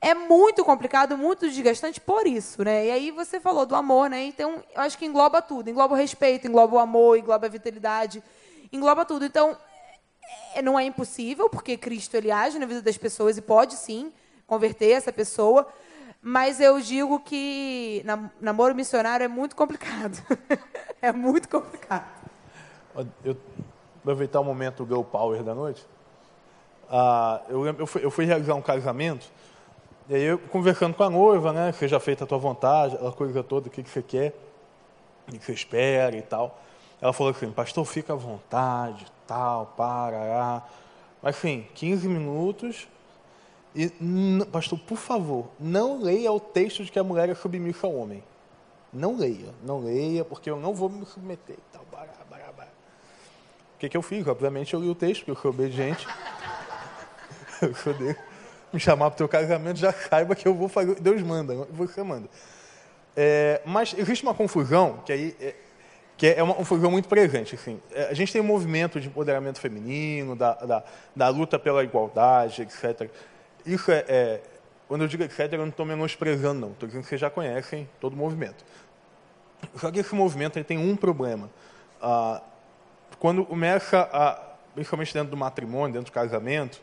é 0.00 0.14
muito 0.14 0.64
complicado, 0.64 1.18
muito 1.18 1.46
desgastante 1.46 2.00
por 2.00 2.26
isso, 2.26 2.64
né? 2.64 2.86
E 2.86 2.90
aí 2.90 3.10
você 3.10 3.38
falou 3.38 3.66
do 3.66 3.74
amor, 3.74 4.08
né? 4.08 4.24
Então, 4.24 4.64
eu 4.74 4.80
acho 4.80 4.96
que 4.96 5.04
engloba 5.04 5.42
tudo. 5.42 5.68
Engloba 5.68 5.92
o 5.94 5.96
respeito, 5.96 6.46
engloba 6.46 6.76
o 6.76 6.78
amor, 6.78 7.18
engloba 7.18 7.46
a 7.46 7.50
vitalidade, 7.50 8.22
engloba 8.72 9.04
tudo. 9.04 9.26
Então, 9.26 9.54
é- 10.54 10.62
não 10.62 10.78
é 10.78 10.84
impossível, 10.84 11.50
porque 11.50 11.76
Cristo 11.76 12.14
ele 12.16 12.30
age 12.30 12.58
na 12.58 12.64
vida 12.64 12.80
das 12.80 12.96
pessoas 12.96 13.36
e 13.36 13.42
pode 13.42 13.74
sim 13.76 14.10
converter 14.46 14.92
essa 14.92 15.12
pessoa. 15.12 15.70
Mas 16.22 16.60
eu 16.60 16.80
digo 16.80 17.20
que 17.20 18.02
nam- 18.04 18.30
namoro 18.40 18.74
missionário 18.74 19.24
é 19.24 19.28
muito 19.28 19.56
complicado. 19.56 20.22
é 21.00 21.12
muito 21.12 21.48
complicado. 21.48 22.06
Eu 23.24 23.36
aproveitar 24.00 24.40
o 24.40 24.44
momento 24.44 24.84
Girl 24.84 25.02
Power 25.02 25.42
da 25.42 25.54
noite. 25.54 25.86
Ah, 26.90 27.40
eu, 27.48 27.64
eu, 27.66 27.86
fui, 27.86 28.04
eu 28.04 28.10
fui 28.10 28.24
realizar 28.24 28.54
um 28.54 28.62
casamento, 28.62 29.30
e 30.08 30.14
aí 30.14 30.22
eu 30.22 30.38
conversando 30.38 30.94
com 30.94 31.04
a 31.04 31.10
noiva, 31.10 31.52
né? 31.52 31.70
Seja 31.72 32.00
feita 32.00 32.24
a 32.24 32.26
tua 32.26 32.38
vontade, 32.38 32.96
aquela 32.96 33.12
coisa 33.12 33.42
toda, 33.44 33.68
o 33.68 33.70
que, 33.70 33.82
que 33.82 33.88
você 33.88 34.02
quer, 34.02 34.34
o 35.28 35.38
que 35.38 35.44
você 35.44 35.52
espera 35.52 36.16
e 36.16 36.22
tal. 36.22 36.58
Ela 37.00 37.12
falou 37.12 37.30
assim, 37.30 37.50
pastor, 37.50 37.84
fica 37.84 38.12
à 38.12 38.16
vontade, 38.16 39.06
tal, 39.26 39.72
para. 39.76 40.62
Mas 41.22 41.36
assim, 41.36 41.66
15 41.74 42.08
minutos. 42.08 42.88
E, 43.74 43.88
pastor, 44.50 44.78
por 44.78 44.98
favor, 44.98 45.48
não 45.58 46.02
leia 46.02 46.32
o 46.32 46.40
texto 46.40 46.84
de 46.84 46.90
que 46.90 46.98
a 46.98 47.04
mulher 47.04 47.28
é 47.28 47.34
submissa 47.34 47.86
ao 47.86 47.94
homem. 47.94 48.22
Não 48.92 49.16
leia, 49.16 49.54
não 49.62 49.78
leia, 49.80 50.24
porque 50.24 50.50
eu 50.50 50.56
não 50.56 50.74
vou 50.74 50.88
me 50.88 51.06
submeter 51.06 51.56
tal. 51.72 51.84
Bará, 51.92 52.12
bará, 52.28 52.52
bará. 52.52 52.70
O 53.76 53.78
que, 53.78 53.88
que 53.88 53.96
eu 53.96 54.02
fiz? 54.02 54.26
Obviamente 54.26 54.74
eu 54.74 54.80
li 54.80 54.88
o 54.88 54.94
texto, 54.94 55.20
porque 55.20 55.30
eu 55.30 55.36
sou 55.36 55.50
obediente. 55.52 56.06
eu 57.62 57.74
sou. 57.74 57.94
Me 58.72 58.80
chamar 58.80 59.10
para 59.10 59.14
o 59.14 59.18
teu 59.18 59.28
casamento, 59.28 59.78
já 59.78 59.92
saiba 59.92 60.34
que 60.34 60.46
eu 60.46 60.54
vou 60.54 60.68
fazer. 60.68 61.00
Deus 61.00 61.22
manda, 61.22 61.54
você 61.70 62.02
manda. 62.02 62.28
É, 63.16 63.60
mas 63.64 63.94
existe 63.96 64.24
uma 64.24 64.34
confusão, 64.34 64.98
que 65.04 65.12
aí 65.12 65.36
é, 65.40 65.54
que 66.16 66.26
é 66.26 66.42
uma 66.42 66.52
confusão 66.52 66.90
muito 66.90 67.08
presente. 67.08 67.54
Assim. 67.54 67.80
É, 67.92 68.08
A 68.10 68.14
gente 68.14 68.30
tem 68.30 68.42
um 68.42 68.44
movimento 68.44 69.00
de 69.00 69.08
empoderamento 69.08 69.58
feminino, 69.58 70.36
da, 70.36 70.52
da, 70.54 70.84
da 71.16 71.28
luta 71.28 71.58
pela 71.58 71.82
igualdade, 71.82 72.62
etc. 72.62 73.10
Isso 73.64 73.90
é, 73.90 74.04
é- 74.08 74.40
quando 74.88 75.02
eu 75.02 75.08
digo 75.08 75.22
etc, 75.22 75.52
eu 75.52 75.58
não 75.60 75.68
estou 75.68 75.86
menosprezando, 75.86 76.60
não. 76.60 76.72
Estou 76.72 76.86
dizendo 76.86 77.02
que 77.02 77.08
vocês 77.08 77.20
já 77.20 77.30
conhecem 77.30 77.88
todo 78.00 78.14
o 78.14 78.16
movimento. 78.16 78.64
Só 79.76 79.90
que 79.90 80.00
esse 80.00 80.14
movimento 80.14 80.56
ele 80.56 80.64
tem 80.64 80.78
um 80.78 80.96
problema. 80.96 81.50
Ah, 82.00 82.42
quando 83.18 83.44
começa, 83.44 84.08
a, 84.12 84.40
principalmente 84.74 85.12
dentro 85.12 85.30
do 85.30 85.36
matrimônio, 85.36 85.92
dentro 85.92 86.10
do 86.10 86.14
casamento, 86.14 86.80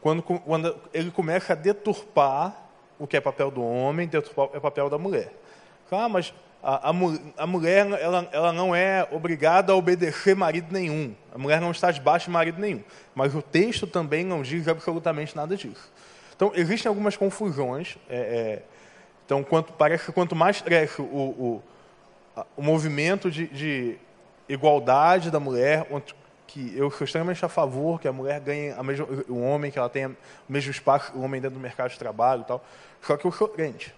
quando, 0.00 0.22
quando 0.22 0.76
ele 0.92 1.10
começa 1.10 1.52
a 1.52 1.56
deturpar 1.56 2.56
o 2.98 3.06
que 3.06 3.16
é 3.16 3.20
papel 3.20 3.50
do 3.50 3.62
homem, 3.62 4.06
deturpar 4.08 4.46
o 4.46 4.56
é 4.56 4.60
papel 4.60 4.90
da 4.90 4.98
mulher. 4.98 5.32
Ah, 5.90 6.08
mas 6.08 6.32
a, 6.62 6.90
a, 6.90 6.92
a 7.38 7.46
mulher 7.46 7.86
ela, 8.00 8.28
ela 8.30 8.52
não 8.52 8.74
é 8.74 9.06
obrigada 9.10 9.72
a 9.72 9.76
obedecer 9.76 10.36
marido 10.36 10.68
nenhum. 10.70 11.14
A 11.34 11.38
mulher 11.38 11.60
não 11.60 11.70
está 11.72 11.90
debaixo 11.90 12.26
de 12.26 12.30
marido 12.30 12.60
nenhum. 12.60 12.82
Mas 13.14 13.34
o 13.34 13.42
texto 13.42 13.86
também 13.86 14.24
não 14.24 14.42
diz 14.42 14.68
absolutamente 14.68 15.34
nada 15.34 15.56
disso. 15.56 15.92
Então, 16.36 16.52
existem 16.54 16.88
algumas 16.88 17.16
confusões. 17.16 17.96
é, 18.08 18.16
é, 18.16 18.62
então, 19.24 19.42
quanto, 19.42 19.72
parece 19.72 20.06
que 20.06 20.12
quanto 20.12 20.36
mais 20.36 20.60
cresce 20.60 21.00
o, 21.00 21.04
o, 21.04 21.62
o 22.56 22.62
movimento 22.62 23.30
de, 23.30 23.46
de 23.46 23.98
igualdade 24.48 25.30
da 25.30 25.40
mulher, 25.40 25.86
que 26.46 26.76
eu 26.76 26.90
sou 26.90 27.04
extremamente 27.04 27.42
a 27.44 27.48
favor 27.48 27.98
que 27.98 28.06
a 28.06 28.12
mulher 28.12 28.40
ganhe 28.40 28.72
a 28.72 28.82
mesma, 28.82 29.06
o 29.28 29.40
homem, 29.40 29.70
que 29.70 29.78
ela 29.78 29.88
tenha 29.88 30.10
o 30.10 30.52
mesmo 30.52 30.70
espaço, 30.70 31.12
o 31.14 31.22
homem 31.22 31.40
dentro 31.40 31.56
do 31.56 31.62
mercado 31.62 31.90
de 31.90 31.98
trabalho 31.98 32.42
e 32.42 32.44
tal. 32.44 32.64
Só 33.00 33.16
que 33.16 33.24
eu 33.24 33.32
sou 33.32 33.48
crente. 33.48 33.94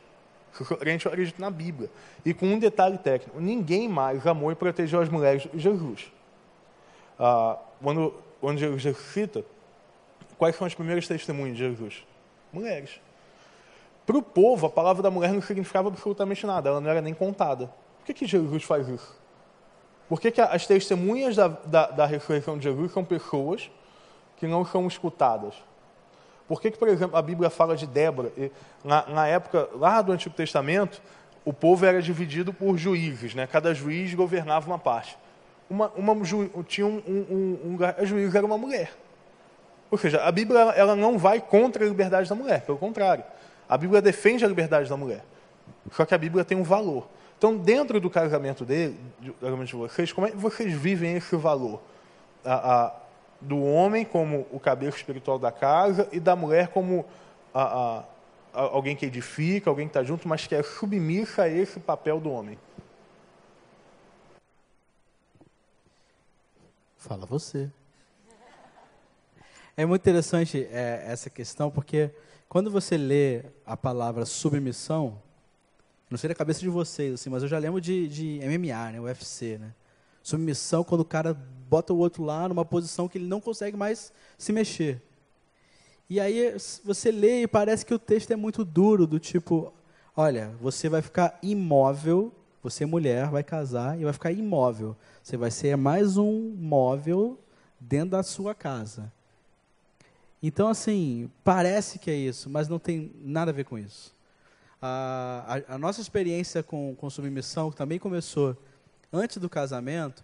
Crente, 0.79 1.07
eu 1.07 1.13
acredito 1.13 1.41
na 1.41 1.51
Bíblia. 1.51 1.91
E 2.25 2.33
com 2.33 2.47
um 2.47 2.59
detalhe 2.59 2.99
técnico, 2.99 3.41
ninguém 3.41 3.89
mais 3.89 4.27
amou 4.27 4.53
e 4.53 4.55
protegeu 4.55 5.01
as 5.01 5.09
mulheres 5.09 5.47
de 5.53 5.59
Jesus. 5.59 6.13
Ah, 7.19 7.59
quando, 7.83 8.15
quando 8.41 8.59
Jesus 8.59 8.97
cita, 9.13 9.45
quais 10.39 10.57
são 10.57 10.67
as 10.67 10.75
primeiras 10.75 11.07
testemunhas 11.07 11.57
de 11.57 11.65
Jesus? 11.65 12.05
Mulheres. 12.53 13.01
Para 14.07 14.17
o 14.17 14.23
povo, 14.23 14.67
a 14.67 14.71
palavra 14.71 15.03
da 15.03 15.11
mulher 15.11 15.33
não 15.33 15.41
significava 15.41 15.89
absolutamente 15.89 16.47
nada, 16.47 16.69
ela 16.69 16.81
não 16.81 16.91
era 16.91 17.01
nem 17.01 17.15
contada. 17.15 17.67
Por 17.99 18.07
que, 18.07 18.15
que 18.15 18.27
Jesus 18.27 18.63
faz 18.63 18.87
isso? 18.89 19.19
Por 20.09 20.21
que, 20.21 20.31
que 20.31 20.41
as 20.41 20.67
testemunhas 20.67 21.35
da, 21.35 21.49
da, 21.49 21.87
da 21.87 22.07
ressurreição 22.07 22.59
de 22.59 22.65
Jesus 22.65 22.93
são 22.93 23.03
pessoas 23.03 23.71
que 24.37 24.47
não 24.47 24.65
são 24.65 24.87
escutadas? 24.87 25.55
Por 26.47 26.61
que, 26.61 26.71
que 26.71 26.79
por 26.79 26.89
exemplo, 26.89 27.17
a 27.17 27.23
Bíblia 27.23 27.49
fala 27.51 27.77
de 27.77 27.87
Débora? 27.87 28.31
Na, 28.85 29.07
na 29.07 29.27
época, 29.27 29.69
lá 29.75 30.03
do 30.03 30.13
Antigo 30.13 30.35
Testamento, 30.35 31.01
o 31.45 31.53
povo 31.53 31.85
era 31.87 32.01
dividido 32.03 32.53
por 32.53 32.77
juízes, 32.77 33.35
né? 33.35 33.47
cada 33.47 33.75
juiz 33.75 34.13
governava 34.15 34.67
uma 34.67 34.79
parte. 34.79 35.17
uma, 35.69 35.91
uma 35.97 36.25
ju- 36.25 36.51
tinha 36.69 36.87
um, 36.87 37.03
um, 37.07 37.59
um, 37.65 37.79
um 38.03 38.07
juiz 38.07 38.35
era 38.35 38.45
uma 38.45 38.59
mulher. 38.59 38.93
Ou 39.91 39.97
seja, 39.99 40.23
a 40.23 40.31
Bíblia 40.33 40.59
ela- 40.77 40.97
não 40.97 41.17
vai 41.19 41.41
contra 41.41 41.85
a 41.85 41.89
liberdade 41.89 42.29
da 42.29 42.35
mulher, 42.35 42.63
pelo 42.63 42.77
contrário. 42.79 43.25
A 43.69 43.79
Bíblia 43.79 44.03
defende 44.03 44.45
a 44.45 44.49
liberdade 44.49 44.89
da 44.89 44.97
mulher. 44.97 45.25
Só 45.93 46.05
que 46.05 46.15
a 46.15 46.19
Bíblia 46.19 46.45
tem 46.45 46.57
um 46.59 46.63
valor. 46.63 47.09
Então, 47.39 47.57
dentro 47.57 48.01
do 48.01 48.11
casamento 48.11 48.65
dele, 48.65 48.99
do 49.21 49.65
de 49.65 49.75
vocês, 49.77 50.13
como 50.13 50.27
é 50.27 50.31
que 50.31 50.37
vocês 50.37 50.73
vivem 50.73 51.15
esse 51.17 51.37
valor? 51.37 51.81
A- 52.45 52.55
a- 52.55 52.93
do 53.41 53.63
homem 53.63 54.05
como 54.05 54.47
o 54.51 54.59
cabeça 54.59 54.97
espiritual 54.97 55.39
da 55.39 55.53
casa 55.53 56.09
e 56.13 56.19
da 56.21 56.35
mulher 56.35 56.69
como 56.69 57.05
a- 57.53 57.63
a- 57.63 57.99
a- 58.55 58.61
alguém 58.73 58.97
que 58.97 59.07
edifica, 59.07 59.69
alguém 59.69 59.87
que 59.87 59.91
está 59.91 60.03
junto, 60.03 60.27
mas 60.27 60.47
que 60.47 60.55
é 60.55 60.63
submissa 60.63 61.43
a 61.43 61.49
esse 61.49 61.79
papel 61.81 62.21
do 62.21 62.31
homem. 62.31 62.59
Fala 66.97 67.27
você. 67.27 67.71
É 69.77 69.85
muito 69.85 70.03
interessante 70.03 70.67
é, 70.71 71.05
essa 71.07 71.29
questão, 71.29 71.71
porque 71.71 72.11
quando 72.49 72.71
você 72.71 72.97
lê 72.97 73.43
a 73.67 73.77
palavra 73.77 74.25
submissão, 74.25 75.21
não 76.09 76.17
sei 76.17 76.29
da 76.29 76.35
cabeça 76.35 76.61
de 76.61 76.69
vocês, 76.69 77.15
assim, 77.15 77.29
mas 77.29 77.43
eu 77.43 77.49
já 77.49 77.59
lembro 77.59 77.81
de, 77.81 78.07
de 78.09 78.39
MMA, 78.41 78.93
né, 78.93 79.01
UFC, 79.01 79.59
né? 79.59 79.75
Submissão 80.23 80.85
quando 80.85 81.01
o 81.01 81.05
cara 81.05 81.37
bota 81.69 81.93
o 81.93 81.99
outro 81.99 82.23
lá 82.25 82.49
numa 82.49 82.65
posição 82.65 83.09
que 83.09 83.19
ele 83.19 83.27
não 83.27 83.41
consegue 83.41 83.77
mais 83.77 84.13
se 84.39 84.53
mexer. 84.53 85.01
E 86.09 86.21
aí 86.21 86.55
você 86.85 87.11
lê 87.11 87.43
e 87.43 87.47
parece 87.49 87.85
que 87.85 87.95
o 87.95 87.99
texto 87.99 88.31
é 88.31 88.37
muito 88.37 88.65
duro, 88.65 89.07
do 89.07 89.19
tipo, 89.19 89.73
olha, 90.17 90.53
você 90.61 90.89
vai 90.89 91.01
ficar 91.03 91.39
imóvel, 91.43 92.33
você 92.63 92.85
mulher 92.87 93.29
vai 93.31 93.43
casar 93.43 93.99
e 93.99 94.05
vai 94.05 94.13
ficar 94.13 94.31
imóvel. 94.33 94.97
Você 95.23 95.37
vai 95.37 95.51
ser 95.51 95.77
mais 95.77 96.17
um 96.17 96.55
móvel 96.59 97.39
dentro 97.81 98.11
da 98.11 98.23
sua 98.23 98.55
casa. 98.55 99.11
Então, 100.43 100.69
assim, 100.69 101.31
parece 101.43 101.99
que 101.99 102.11
é 102.11 102.15
isso, 102.15 102.51
mas 102.51 102.69
não 102.69 102.79
tem 102.79 103.11
nada 103.23 103.51
a 103.51 103.55
ver 103.55 103.65
com 103.65 103.79
isso. 103.79 104.13
A, 104.81 105.63
a- 105.69 105.75
a 105.75 105.79
nossa 105.79 106.03
experiência 106.03 106.63
com, 106.63 106.95
com 106.97 107.09
submissão 107.09 107.73
também 107.73 107.99
começou 107.99 108.55
antes 109.11 109.39
do 109.39 109.49
casamento, 109.49 110.23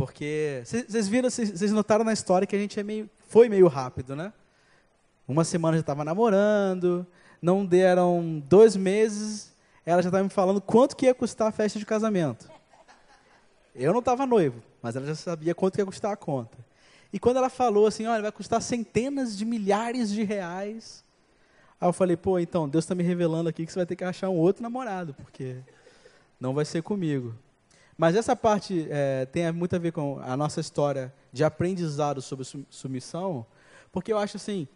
porque 0.00 0.62
vocês 0.64 1.06
viram, 1.08 1.28
vocês 1.28 1.72
notaram 1.72 2.02
na 2.06 2.14
história 2.14 2.46
que 2.46 2.56
a 2.56 2.58
gente 2.58 2.80
é 2.80 2.82
meio, 2.82 3.10
foi 3.28 3.50
meio 3.50 3.68
rápido, 3.68 4.16
né? 4.16 4.32
Uma 5.28 5.44
semana 5.44 5.76
já 5.76 5.82
estava 5.82 6.02
namorando, 6.02 7.06
não 7.40 7.66
deram 7.66 8.42
dois 8.48 8.74
meses, 8.74 9.54
ela 9.84 10.00
já 10.00 10.08
estava 10.08 10.24
me 10.24 10.30
falando 10.30 10.58
quanto 10.58 10.96
que 10.96 11.04
ia 11.04 11.14
custar 11.14 11.48
a 11.48 11.52
festa 11.52 11.78
de 11.78 11.84
casamento. 11.84 12.50
Eu 13.74 13.92
não 13.92 13.98
estava 13.98 14.24
noivo, 14.24 14.62
mas 14.80 14.96
ela 14.96 15.04
já 15.04 15.14
sabia 15.14 15.54
quanto 15.54 15.74
que 15.74 15.82
ia 15.82 15.86
custar 15.86 16.14
a 16.14 16.16
conta. 16.16 16.56
E 17.12 17.18
quando 17.18 17.36
ela 17.36 17.50
falou 17.50 17.86
assim, 17.86 18.06
olha, 18.06 18.22
vai 18.22 18.32
custar 18.32 18.62
centenas 18.62 19.36
de 19.36 19.44
milhares 19.44 20.08
de 20.08 20.22
reais, 20.22 21.04
aí 21.78 21.86
eu 21.86 21.92
falei, 21.92 22.16
pô, 22.16 22.38
então, 22.38 22.66
Deus 22.66 22.84
está 22.84 22.94
me 22.94 23.02
revelando 23.02 23.50
aqui 23.50 23.66
que 23.66 23.72
você 23.72 23.80
vai 23.80 23.86
ter 23.86 23.96
que 23.96 24.04
achar 24.04 24.30
um 24.30 24.38
outro 24.38 24.62
namorado, 24.62 25.12
porque 25.12 25.56
não 26.40 26.54
vai 26.54 26.64
ser 26.64 26.82
comigo. 26.82 27.34
Mas 28.00 28.16
essa 28.16 28.34
parte 28.34 28.86
eh, 28.88 29.26
tem 29.26 29.52
muito 29.52 29.76
a 29.76 29.78
ver 29.78 29.92
com 29.92 30.18
a 30.20 30.34
nossa 30.34 30.58
história 30.58 31.12
de 31.30 31.44
aprendizado 31.44 32.22
sobre 32.22 32.46
su- 32.46 32.64
submissão, 32.70 33.44
porque 33.92 34.10
eu 34.10 34.16
acho 34.16 34.38
assim, 34.38 34.66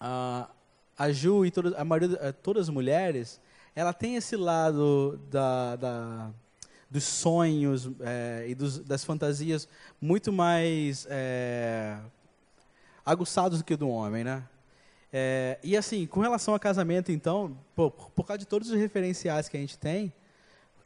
a, 0.00 0.48
a 0.98 1.12
Ju 1.12 1.46
e 1.46 1.52
a 1.76 1.84
maioria, 1.84 2.32
todas 2.32 2.64
as 2.64 2.68
mulheres, 2.70 3.40
ela 3.72 3.92
tem 3.92 4.16
esse 4.16 4.34
lado 4.34 5.16
da, 5.30 5.76
da- 5.76 6.30
dos 6.90 7.04
sonhos 7.04 7.88
eh, 8.00 8.46
e 8.48 8.54
dos- 8.56 8.80
das 8.80 9.04
fantasias 9.04 9.68
muito 10.00 10.32
mais 10.32 11.06
eh, 11.08 11.96
aguçados 13.06 13.58
do 13.58 13.64
que 13.64 13.76
do 13.76 13.88
homem, 13.88 14.24
né? 14.24 14.42
Eh, 15.12 15.56
e 15.62 15.76
assim, 15.76 16.04
com 16.04 16.18
relação 16.18 16.52
a 16.52 16.58
casamento, 16.58 17.12
então, 17.12 17.56
pô, 17.76 17.92
por 17.92 18.26
causa 18.26 18.38
de 18.38 18.44
todos 18.46 18.70
os 18.70 18.76
referenciais 18.76 19.48
que 19.48 19.56
a 19.56 19.60
gente 19.60 19.78
tem, 19.78 20.12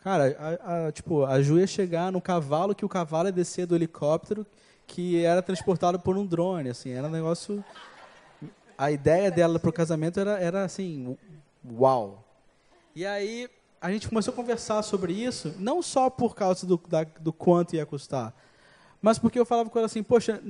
cara, 0.08 0.58
a, 0.62 0.86
a- 0.86 0.92
tipo, 0.92 1.24
a 1.26 1.42
Ju 1.42 1.58
ia 1.58 1.66
chegar 1.66 2.10
no 2.10 2.18
cavalo 2.20 2.74
que 2.74 2.84
o 2.84 2.88
cavalo 2.88 3.28
ia 3.28 3.32
descer 3.32 3.66
do 3.66 3.74
helicóptero 3.74 4.46
que 4.86 5.22
era 5.22 5.42
transportado 5.42 5.98
por 6.00 6.16
um 6.16 6.24
drone, 6.24 6.70
assim, 6.70 6.90
era 6.90 7.06
um 7.06 7.10
negócio 7.10 7.62
a 8.78 8.90
ideia 8.90 9.30
dela 9.30 9.58
para 9.58 9.68
o 9.68 9.72
casamento 9.72 10.18
era, 10.18 10.38
era 10.40 10.64
assim, 10.64 11.14
uau. 11.78 12.24
E 12.94 13.04
aí 13.04 13.50
a 13.82 13.90
gente 13.92 14.08
começou 14.08 14.32
a 14.32 14.36
conversar 14.36 14.82
sobre 14.82 15.12
isso, 15.12 15.54
não 15.58 15.82
só 15.82 16.08
por 16.08 16.34
causa 16.34 16.66
do, 16.66 16.80
da- 16.88 17.04
do 17.20 17.30
quanto 17.32 17.76
ia 17.76 17.84
custar, 17.84 18.34
mas 19.02 19.18
porque 19.18 19.38
eu 19.38 19.44
falava 19.44 19.68
com 19.68 19.78
ela 19.78 19.86
assim, 19.86 20.02
poxa, 20.02 20.40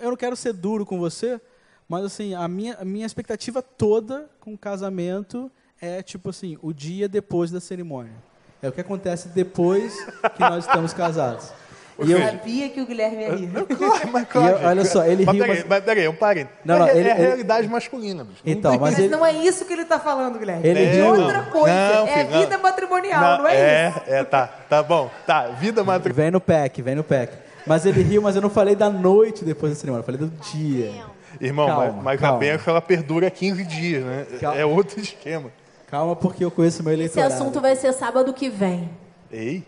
eu 0.00 0.08
não 0.10 0.16
quero 0.16 0.34
ser 0.34 0.54
duro 0.54 0.86
com 0.86 0.98
você, 0.98 1.38
mas 1.86 2.04
assim, 2.06 2.32
a 2.32 2.48
minha, 2.48 2.74
a 2.76 2.84
minha 2.86 3.04
expectativa 3.04 3.60
toda 3.60 4.30
com 4.40 4.54
o 4.54 4.58
casamento 4.58 5.50
é 5.78 6.02
tipo 6.02 6.30
assim, 6.30 6.56
o 6.62 6.72
dia 6.72 7.06
depois 7.06 7.50
da 7.50 7.60
cerimônia. 7.60 8.14
É 8.62 8.68
o 8.68 8.72
que 8.72 8.80
acontece 8.80 9.28
depois 9.28 9.94
que 10.34 10.40
nós 10.40 10.64
estamos 10.66 10.92
casados. 10.92 11.52
E 11.98 12.12
eu, 12.12 12.20
Sabia 12.20 12.68
que 12.68 12.78
o 12.78 12.84
Guilherme 12.84 13.22
ia 13.22 13.34
rir. 13.34 13.48
Claro, 13.74 14.08
mas 14.12 14.28
claro. 14.28 14.58
eu- 14.58 14.68
olha 14.68 14.84
só, 14.84 15.02
ele 15.06 15.24
mas 15.24 15.34
riu, 15.34 15.46
Peraí, 15.46 15.64
mas- 15.66 15.82
peraí, 15.82 16.06
um 16.08 16.14
parênteses. 16.14 16.58
Não, 16.62 16.78
não, 16.80 16.86
é, 16.88 16.90
ele- 16.94 17.08
é 17.08 17.12
a 17.12 17.14
ele- 17.16 17.26
realidade 17.26 17.68
masculina, 17.68 18.22
bicho. 18.22 18.42
Não 18.44 18.52
Então, 18.52 18.70
tem- 18.72 18.80
mas 18.82 18.90
Mas 18.90 18.98
ele- 18.98 19.08
não 19.08 19.24
é 19.24 19.32
isso 19.32 19.64
que 19.64 19.72
ele 19.72 19.86
tá 19.86 19.98
falando, 19.98 20.38
Guilherme. 20.38 20.68
Ele 20.68 20.78
é 20.84 20.92
riu. 20.92 21.06
outra 21.06 21.44
coisa. 21.44 21.74
Não, 21.74 22.06
é 22.06 22.12
filho, 22.18 22.30
não. 22.32 22.40
vida 22.40 22.58
matrimonial, 22.58 23.38
não, 23.38 23.48
é, 23.48 23.88
isso? 23.88 24.00
É, 24.08 24.18
é, 24.18 24.24
tá, 24.24 24.46
tá 24.68 24.82
bom. 24.82 25.10
Tá, 25.26 25.46
vida 25.58 25.82
matrimonial. 25.82 26.16
Vem 26.24 26.30
no 26.32 26.38
pack, 26.38 26.82
vem 26.82 26.94
no 26.96 27.02
pack. 27.02 27.32
Mas 27.66 27.86
ele 27.86 28.02
riu, 28.02 28.20
mas 28.20 28.36
eu 28.36 28.42
não 28.42 28.50
falei 28.50 28.76
da 28.76 28.90
noite 28.90 29.42
depois 29.42 29.72
da 29.72 29.78
cerimônia, 29.78 30.02
eu 30.02 30.04
falei 30.04 30.20
do 30.20 30.28
dia. 30.52 30.92
Irmão, 31.40 31.66
Calma, 31.66 31.86
mas, 31.94 32.04
mas 32.04 32.20
calma. 32.20 32.36
a 32.36 32.38
benção 32.40 32.72
ela 32.72 32.82
perdura 32.82 33.30
15 33.30 33.64
dias, 33.64 34.04
né? 34.04 34.26
Calma. 34.38 34.60
É 34.60 34.66
outro 34.66 35.00
esquema. 35.00 35.50
Calma, 35.86 36.16
porque 36.16 36.44
eu 36.44 36.50
conheço 36.50 36.82
meu 36.82 36.92
Esse 36.92 37.00
eleitorado. 37.02 37.34
assunto 37.34 37.60
vai 37.60 37.76
ser 37.76 37.92
sábado 37.92 38.32
que 38.32 38.48
vem. 38.48 38.90
Ei, 39.30 39.64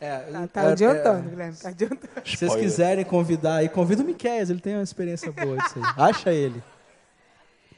É, 0.00 0.18
Tá, 0.18 0.46
tá 0.46 0.62
é, 0.62 0.72
adiantando, 0.72 1.28
Guilherme, 1.30 1.56
tá 1.56 1.68
adiantando. 1.70 2.08
é, 2.16 2.20
se 2.24 2.36
vocês 2.36 2.54
quiserem 2.54 3.04
convidar 3.04 3.56
aí, 3.56 3.68
convida 3.68 4.02
o 4.02 4.06
Miquel, 4.06 4.42
ele 4.42 4.60
tem 4.60 4.74
uma 4.74 4.82
experiência 4.82 5.32
boa 5.32 5.56
disso 5.56 5.74
aí. 5.76 5.82
Acha 6.10 6.32
ele. 6.32 6.62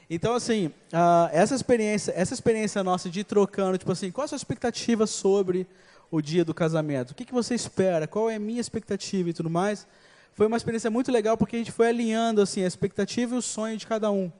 Então, 0.07 0.35
assim, 0.35 0.71
ah, 0.93 1.29
essa 1.31 1.55
experiência, 1.55 2.13
essa 2.15 2.33
experiência 2.33 2.83
nossa 2.83 3.09
de 3.09 3.21
ir 3.21 3.23
trocando, 3.23 3.77
tipo 3.77 3.91
assim, 3.91 4.11
qual 4.11 4.25
a 4.25 4.27
sua 4.27 4.35
expectativa 4.35 5.07
sobre 5.07 5.65
o 6.11 6.21
dia 6.21 6.43
do 6.43 6.53
casamento? 6.53 7.11
O 7.11 7.15
que, 7.15 7.25
que 7.25 7.33
você 7.33 7.55
espera? 7.55 8.05
Qual 8.05 8.29
é 8.29 8.35
a 8.35 8.39
minha 8.39 8.59
expectativa 8.61 9.29
e 9.29 9.33
tudo 9.33 9.49
mais? 9.49 9.87
Foi 10.33 10.45
uma 10.47 10.57
experiência 10.57 10.91
muito 10.91 11.11
legal 11.11 11.37
porque 11.37 11.55
a 11.55 11.59
gente 11.59 11.71
foi 11.71 11.87
alinhando 11.87 12.41
assim 12.41 12.63
a 12.63 12.67
expectativa 12.67 13.33
e 13.33 13.37
o 13.37 13.41
sonho 13.41 13.77
de 13.77 13.87
cada 13.87 14.11
um. 14.11 14.31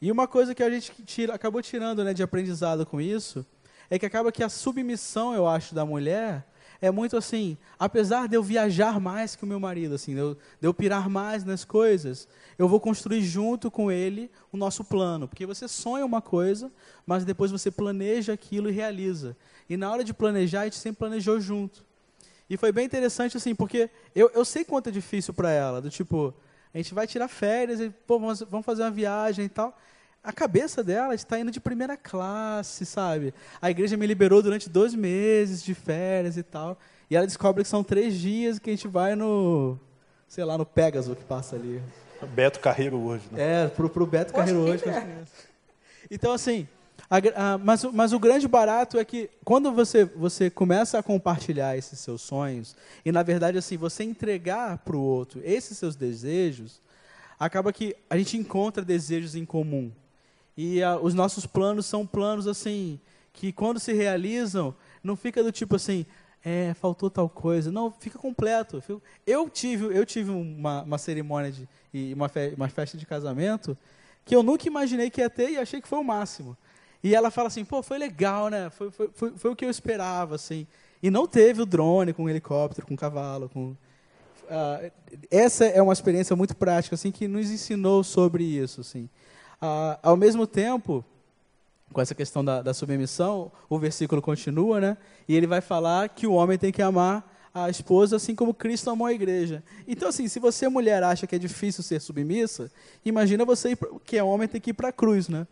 E 0.00 0.12
uma 0.12 0.28
coisa 0.28 0.54
que 0.54 0.62
a 0.62 0.70
gente 0.70 0.92
tira, 1.04 1.34
acabou 1.34 1.60
tirando 1.60 2.04
né, 2.04 2.14
de 2.14 2.22
aprendizado 2.22 2.86
com 2.86 3.00
isso 3.00 3.44
é 3.90 3.98
que 3.98 4.06
acaba 4.06 4.30
que 4.30 4.44
a 4.44 4.48
submissão, 4.48 5.34
eu 5.34 5.46
acho, 5.46 5.74
da 5.74 5.84
mulher 5.84 6.46
é 6.80 6.90
muito 6.90 7.16
assim, 7.16 7.58
apesar 7.76 8.28
de 8.28 8.36
eu 8.36 8.42
viajar 8.42 9.00
mais 9.00 9.34
que 9.34 9.42
o 9.42 9.46
meu 9.46 9.58
marido, 9.58 9.96
assim, 9.96 10.14
de 10.14 10.20
eu, 10.20 10.34
de 10.34 10.68
eu 10.68 10.72
pirar 10.72 11.10
mais 11.10 11.44
nas 11.44 11.64
coisas, 11.64 12.28
eu 12.56 12.68
vou 12.68 12.78
construir 12.78 13.20
junto 13.22 13.68
com 13.68 13.90
ele 13.90 14.30
o 14.52 14.56
nosso 14.56 14.84
plano. 14.84 15.26
Porque 15.26 15.44
você 15.44 15.66
sonha 15.66 16.06
uma 16.06 16.22
coisa, 16.22 16.70
mas 17.04 17.24
depois 17.24 17.50
você 17.50 17.70
planeja 17.70 18.32
aquilo 18.32 18.68
e 18.68 18.72
realiza. 18.72 19.36
E 19.68 19.76
na 19.76 19.90
hora 19.90 20.04
de 20.04 20.14
planejar, 20.14 20.62
a 20.62 20.64
gente 20.64 20.76
sempre 20.76 21.00
planejou 21.00 21.40
junto. 21.40 21.84
E 22.48 22.56
foi 22.56 22.70
bem 22.70 22.86
interessante, 22.86 23.36
assim, 23.36 23.54
porque 23.54 23.90
eu, 24.14 24.30
eu 24.32 24.44
sei 24.44 24.64
quanto 24.64 24.88
é 24.88 24.92
difícil 24.92 25.34
para 25.34 25.50
ela, 25.50 25.82
do 25.82 25.90
tipo, 25.90 26.32
a 26.72 26.78
gente 26.78 26.94
vai 26.94 27.06
tirar 27.06 27.28
férias, 27.28 27.80
e, 27.80 27.90
pô, 27.90 28.18
vamos, 28.18 28.40
vamos 28.42 28.66
fazer 28.66 28.82
uma 28.82 28.90
viagem 28.90 29.44
e 29.44 29.48
tal. 29.48 29.76
A 30.22 30.32
cabeça 30.32 30.82
dela 30.82 31.14
está 31.14 31.38
indo 31.38 31.50
de 31.50 31.60
primeira 31.60 31.96
classe, 31.96 32.84
sabe? 32.84 33.32
A 33.62 33.70
igreja 33.70 33.96
me 33.96 34.06
liberou 34.06 34.42
durante 34.42 34.68
dois 34.68 34.94
meses 34.94 35.62
de 35.62 35.74
férias 35.74 36.36
e 36.36 36.42
tal. 36.42 36.78
E 37.10 37.16
ela 37.16 37.26
descobre 37.26 37.62
que 37.62 37.68
são 37.68 37.82
três 37.82 38.14
dias 38.14 38.58
que 38.58 38.68
a 38.68 38.72
gente 38.72 38.88
vai 38.88 39.14
no, 39.14 39.78
sei 40.26 40.44
lá, 40.44 40.58
no 40.58 40.66
Pegasus 40.66 41.16
que 41.16 41.24
passa 41.24 41.56
ali. 41.56 41.80
Beto 42.34 42.60
Carreiro 42.60 42.98
hoje, 42.98 43.24
né? 43.30 43.64
É, 43.64 43.68
pro, 43.68 43.88
pro 43.88 44.06
Beto 44.06 44.34
Carreiro 44.34 44.60
hoje. 44.60 44.82
crianças. 44.82 45.48
Então, 46.10 46.32
assim, 46.32 46.66
a 47.10 47.54
a- 47.54 47.58
mas, 47.58 47.84
o- 47.84 47.92
mas 47.92 48.12
o 48.12 48.18
grande 48.18 48.46
barato 48.46 48.98
é 48.98 49.04
que 49.04 49.30
quando 49.44 49.72
você, 49.72 50.04
você 50.04 50.50
começa 50.50 50.98
a 50.98 51.02
compartilhar 51.02 51.76
esses 51.76 51.98
seus 52.00 52.20
sonhos, 52.22 52.76
e 53.04 53.10
na 53.12 53.22
verdade, 53.22 53.56
assim, 53.58 53.76
você 53.76 54.04
entregar 54.04 54.78
para 54.78 54.96
o 54.96 55.00
outro 55.00 55.40
esses 55.44 55.76
seus 55.78 55.96
desejos, 55.96 56.80
acaba 57.38 57.72
que 57.72 57.96
a 58.10 58.16
gente 58.18 58.36
encontra 58.36 58.84
desejos 58.84 59.34
em 59.34 59.44
comum. 59.44 59.90
E 60.56 60.82
ah, 60.82 60.98
os 61.00 61.14
nossos 61.14 61.46
planos 61.46 61.86
são 61.86 62.06
planos, 62.06 62.46
assim, 62.46 63.00
que 63.32 63.52
quando 63.52 63.78
se 63.78 63.92
realizam, 63.92 64.74
não 65.02 65.14
fica 65.16 65.42
do 65.42 65.52
tipo 65.52 65.76
assim, 65.76 66.04
é, 66.44 66.74
faltou 66.74 67.08
tal 67.08 67.28
coisa. 67.28 67.70
Não, 67.70 67.90
fica 67.92 68.18
completo. 68.18 68.82
Eu 69.26 69.48
tive, 69.48 69.84
eu 69.96 70.04
tive 70.04 70.30
uma, 70.30 70.82
uma 70.82 70.98
cerimônia 70.98 71.52
de, 71.52 71.68
e 71.94 72.12
uma, 72.12 72.28
fe- 72.28 72.54
uma 72.56 72.68
festa 72.68 72.98
de 72.98 73.06
casamento 73.06 73.78
que 74.24 74.34
eu 74.34 74.42
nunca 74.42 74.66
imaginei 74.66 75.08
que 75.10 75.20
ia 75.20 75.30
ter 75.30 75.50
e 75.50 75.56
achei 75.58 75.80
que 75.80 75.88
foi 75.88 75.98
o 75.98 76.04
máximo. 76.04 76.56
E 77.02 77.14
ela 77.14 77.30
fala 77.30 77.48
assim, 77.48 77.64
pô, 77.64 77.82
foi 77.82 77.98
legal, 77.98 78.48
né? 78.48 78.70
Foi, 78.70 78.90
foi, 78.90 79.10
foi, 79.14 79.30
foi 79.36 79.50
o 79.50 79.56
que 79.56 79.64
eu 79.64 79.70
esperava, 79.70 80.34
assim. 80.34 80.66
E 81.02 81.10
não 81.10 81.26
teve 81.26 81.62
o 81.62 81.66
drone 81.66 82.12
com 82.12 82.28
helicóptero, 82.28 82.86
com 82.86 82.96
cavalo, 82.96 83.48
com 83.48 83.76
ah, 84.50 84.90
essa 85.30 85.66
é 85.66 85.80
uma 85.82 85.92
experiência 85.92 86.34
muito 86.34 86.56
prática 86.56 86.94
assim 86.94 87.10
que 87.10 87.28
nos 87.28 87.50
ensinou 87.50 88.02
sobre 88.02 88.44
isso 88.44 88.80
assim. 88.80 89.08
Ah, 89.60 89.98
ao 90.02 90.16
mesmo 90.16 90.46
tempo, 90.46 91.04
com 91.92 92.00
essa 92.00 92.14
questão 92.14 92.44
da, 92.44 92.62
da, 92.62 92.72
submissão, 92.72 93.52
o 93.68 93.78
versículo 93.78 94.22
continua, 94.22 94.80
né? 94.80 94.96
E 95.28 95.36
ele 95.36 95.46
vai 95.46 95.60
falar 95.60 96.08
que 96.08 96.26
o 96.26 96.32
homem 96.32 96.58
tem 96.58 96.72
que 96.72 96.80
amar 96.80 97.36
a 97.52 97.68
esposa 97.68 98.16
assim 98.16 98.34
como 98.34 98.54
Cristo 98.54 98.90
amou 98.90 99.06
a 99.06 99.12
igreja. 99.12 99.62
Então, 99.86 100.08
assim, 100.08 100.28
se 100.28 100.38
você 100.38 100.68
mulher 100.68 101.02
acha 101.02 101.26
que 101.26 101.34
é 101.34 101.38
difícil 101.38 101.82
ser 101.82 102.00
submissa, 102.00 102.70
imagina 103.04 103.44
você 103.44 103.76
que 104.04 104.16
é 104.16 104.22
homem 104.22 104.48
tem 104.48 104.60
que 104.60 104.70
ir 104.70 104.74
para 104.74 104.88
a 104.88 104.92
cruz, 104.92 105.28
né? 105.28 105.46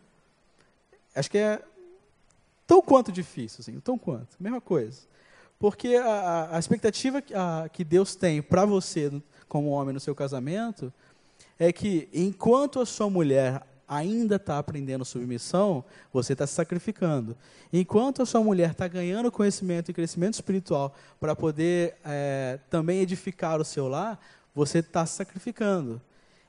Acho 1.17 1.31
que 1.31 1.39
é 1.39 1.63
tão 2.67 2.83
quanto 2.83 3.11
difícil, 3.11 3.59
assim, 3.61 3.81
tão 3.81 3.97
quanto, 3.97 4.37
mesma 4.39 4.61
coisa. 4.61 5.01
Porque 5.59 5.97
a, 5.97 6.57
a 6.57 6.59
expectativa 6.59 7.23
que, 7.23 7.35
a, 7.35 7.69
que 7.73 7.83
Deus 7.83 8.15
tem 8.15 8.43
para 8.43 8.67
você, 8.67 9.11
como 9.49 9.71
homem, 9.71 9.95
no 9.95 10.01
seu 10.01 10.15
casamento, 10.15 10.93
é 11.59 11.73
que 11.73 12.09
enquanto 12.13 12.81
a 12.81 12.87
sua 12.87 13.09
mulher 13.09 13.63
ainda 13.89 14.37
está 14.37 14.59
aprendendo 14.59 15.05
submissão, 15.05 15.83
você 16.13 16.35
está 16.35 16.47
se 16.47 16.55
sacrificando. 16.55 17.37
Enquanto 17.73 18.21
a 18.21 18.27
sua 18.27 18.43
mulher 18.43 18.73
está 18.73 18.87
ganhando 18.87 19.31
conhecimento 19.33 19.91
e 19.91 19.95
crescimento 19.95 20.35
espiritual 20.35 20.95
para 21.19 21.35
poder 21.35 21.97
é, 22.05 22.59
também 22.69 23.01
edificar 23.01 23.61
o 23.61 23.65
seu 23.65 23.89
lar, 23.89 24.21
você 24.55 24.81
está 24.81 25.07
se 25.07 25.15
sacrificando. 25.15 26.01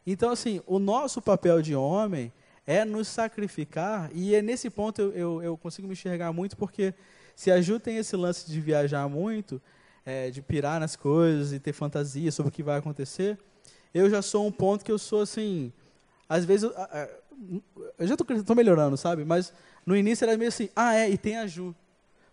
Então, 0.05 0.31
assim, 0.31 0.61
o 0.65 0.79
nosso 0.79 1.21
papel 1.21 1.61
de 1.61 1.75
homem 1.75 2.33
é 2.67 2.83
nos 2.83 3.07
sacrificar, 3.07 4.11
e 4.13 4.35
é 4.35 4.41
nesse 4.41 4.69
ponto 4.69 5.01
eu, 5.01 5.13
eu, 5.13 5.41
eu 5.41 5.57
consigo 5.57 5.87
me 5.87 5.93
enxergar 5.93 6.33
muito, 6.33 6.57
porque 6.57 6.93
se 7.33 7.49
a 7.49 7.61
Ju 7.61 7.79
tem 7.79 7.97
esse 7.97 8.15
lance 8.17 8.45
de 8.45 8.59
viajar 8.59 9.07
muito, 9.07 9.61
é, 10.05 10.29
de 10.29 10.41
pirar 10.41 10.79
nas 10.79 10.95
coisas 10.95 11.53
e 11.53 11.59
ter 11.59 11.71
fantasia 11.71 12.29
sobre 12.31 12.49
o 12.49 12.51
que 12.51 12.61
vai 12.61 12.77
acontecer, 12.77 13.39
eu 13.93 14.09
já 14.09 14.21
sou 14.21 14.45
um 14.45 14.51
ponto 14.51 14.83
que 14.83 14.91
eu 14.91 14.99
sou 14.99 15.21
assim. 15.21 15.71
Às 16.27 16.43
vezes, 16.43 16.63
eu, 16.63 16.73
eu 17.97 18.07
já 18.07 18.15
estou 18.15 18.55
melhorando, 18.55 18.97
sabe? 18.97 19.23
Mas 19.23 19.53
no 19.85 19.95
início 19.95 20.25
era 20.25 20.37
meio 20.37 20.49
assim, 20.49 20.69
ah, 20.75 20.93
é, 20.93 21.09
e 21.09 21.17
tem 21.17 21.37
a 21.37 21.47
Ju. 21.47 21.73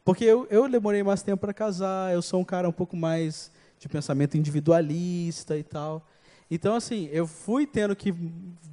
Porque 0.05 0.25
eu, 0.25 0.47
eu 0.51 0.69
demorei 0.69 1.03
mais 1.03 1.23
tempo 1.23 1.41
para 1.41 1.55
casar, 1.55 2.13
eu 2.13 2.21
sou 2.21 2.41
um 2.41 2.45
cara 2.45 2.69
um 2.69 2.73
pouco 2.73 2.97
mais 2.97 3.53
de 3.79 3.89
pensamento 3.89 4.37
individualista 4.37 5.57
e 5.57 5.63
tal. 5.63 6.07
Então, 6.55 6.77
assim, 6.77 7.09
eu 7.11 7.27
fui 7.27 7.67
tendo 7.67 7.97
que 7.97 8.15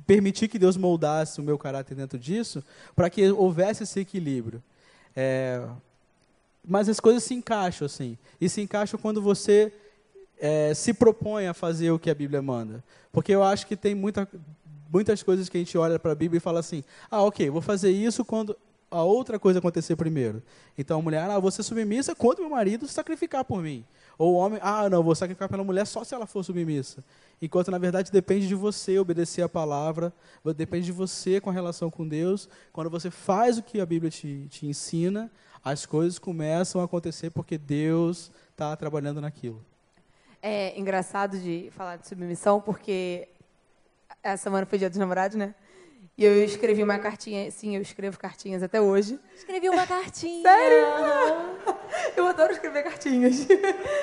permitir 0.06 0.48
que 0.48 0.60
Deus 0.60 0.78
moldasse 0.78 1.42
o 1.42 1.44
meu 1.44 1.58
caráter 1.58 1.96
dentro 1.96 2.20
disso, 2.20 2.64
para 2.96 3.10
que 3.10 3.32
houvesse 3.32 3.82
esse 3.82 4.00
equilíbrio. 4.00 4.62
É, 5.16 5.68
mas 6.64 6.88
as 6.88 7.00
coisas 7.00 7.24
se 7.24 7.34
encaixam 7.34 7.88
assim. 7.88 8.20
E 8.40 8.48
se 8.48 8.62
encaixam 8.62 9.00
quando 9.00 9.20
você 9.20 9.74
é, 10.40 10.76
se 10.76 10.94
propõe 10.94 11.48
a 11.48 11.56
fazer 11.56 11.90
o 11.90 11.98
que 11.98 12.12
a 12.12 12.14
Bíblia 12.14 12.40
manda. 12.40 12.84
Porque 13.12 13.34
eu 13.34 13.42
acho 13.42 13.66
que 13.66 13.76
tem 13.76 13.96
muita, 13.96 14.30
muitas 14.94 15.24
coisas 15.24 15.50
que 15.50 15.58
a 15.58 15.60
gente 15.60 15.76
olha 15.76 15.98
para 15.98 16.12
a 16.12 16.16
Bíblia 16.16 16.38
e 16.38 16.40
fala 16.40 16.60
assim: 16.60 16.84
ah, 17.10 17.24
ok, 17.24 17.50
vou 17.50 17.64
fazer 17.64 17.90
isso 17.90 18.24
quando 18.24 18.56
a 18.92 19.02
outra 19.04 19.40
coisa 19.40 19.60
acontecer 19.60 19.96
primeiro. 19.96 20.44
Então 20.78 21.00
a 21.00 21.02
mulher, 21.02 21.30
ah, 21.30 21.40
vou 21.40 21.50
ser 21.50 21.64
submissa 21.64 22.14
quando 22.14 22.40
meu 22.40 22.50
marido 22.50 22.88
sacrificar 22.88 23.46
por 23.46 23.64
mim. 23.64 23.86
Ou 24.18 24.34
o 24.34 24.36
homem, 24.36 24.60
ah, 24.62 24.90
não, 24.90 25.02
vou 25.02 25.16
sacrificar 25.16 25.50
pela 25.50 25.64
mulher 25.64 25.88
só 25.88 26.04
se 26.04 26.14
ela 26.14 26.28
for 26.28 26.44
submissa. 26.44 27.04
Enquanto 27.42 27.72
na 27.72 27.78
verdade 27.78 28.12
depende 28.12 28.48
de 28.48 28.54
você 28.54 29.00
obedecer 29.00 29.42
a 29.42 29.50
palavra, 29.50 30.14
depende 30.56 30.86
de 30.86 30.92
você 30.92 31.40
com 31.40 31.50
a 31.50 31.54
relação 31.54 31.90
com 31.90 32.08
Deus. 32.08 32.48
Quando 32.72 32.90
você 32.90 33.10
faz 33.10 33.58
o 33.58 33.64
que 33.64 33.80
a 33.80 33.86
Bíblia 33.86 34.12
te, 34.12 34.48
te 34.50 34.68
ensina, 34.68 35.32
as 35.64 35.86
coisas 35.86 36.20
começam 36.20 36.82
a 36.82 36.84
acontecer 36.84 37.32
porque 37.32 37.58
Deus 37.58 38.30
está 38.52 38.76
trabalhando 38.76 39.22
naquilo. 39.22 39.64
É 40.42 40.78
engraçado 40.78 41.38
de 41.40 41.70
falar 41.72 41.98
de 41.98 42.08
submissão, 42.08 42.60
porque 42.60 43.28
essa 44.24 44.44
semana 44.44 44.66
foi 44.66 44.78
dia 44.80 44.90
dos 44.90 44.98
namorados, 44.98 45.38
né? 45.38 45.54
E 46.18 46.26
eu 46.26 46.44
escrevi 46.44 46.84
uma 46.84 47.00
cartinha, 47.00 47.50
sim, 47.50 47.76
eu 47.76 47.82
escrevo 47.82 48.20
cartinhas 48.20 48.62
até 48.62 48.80
hoje. 48.82 49.18
Escrevi 49.36 49.70
uma 49.70 49.88
cartinha. 49.88 50.44
Sério? 50.44 50.86
Eu 52.16 52.26
adoro 52.26 52.52
escrever 52.52 52.84
cartinhas. 52.84 53.46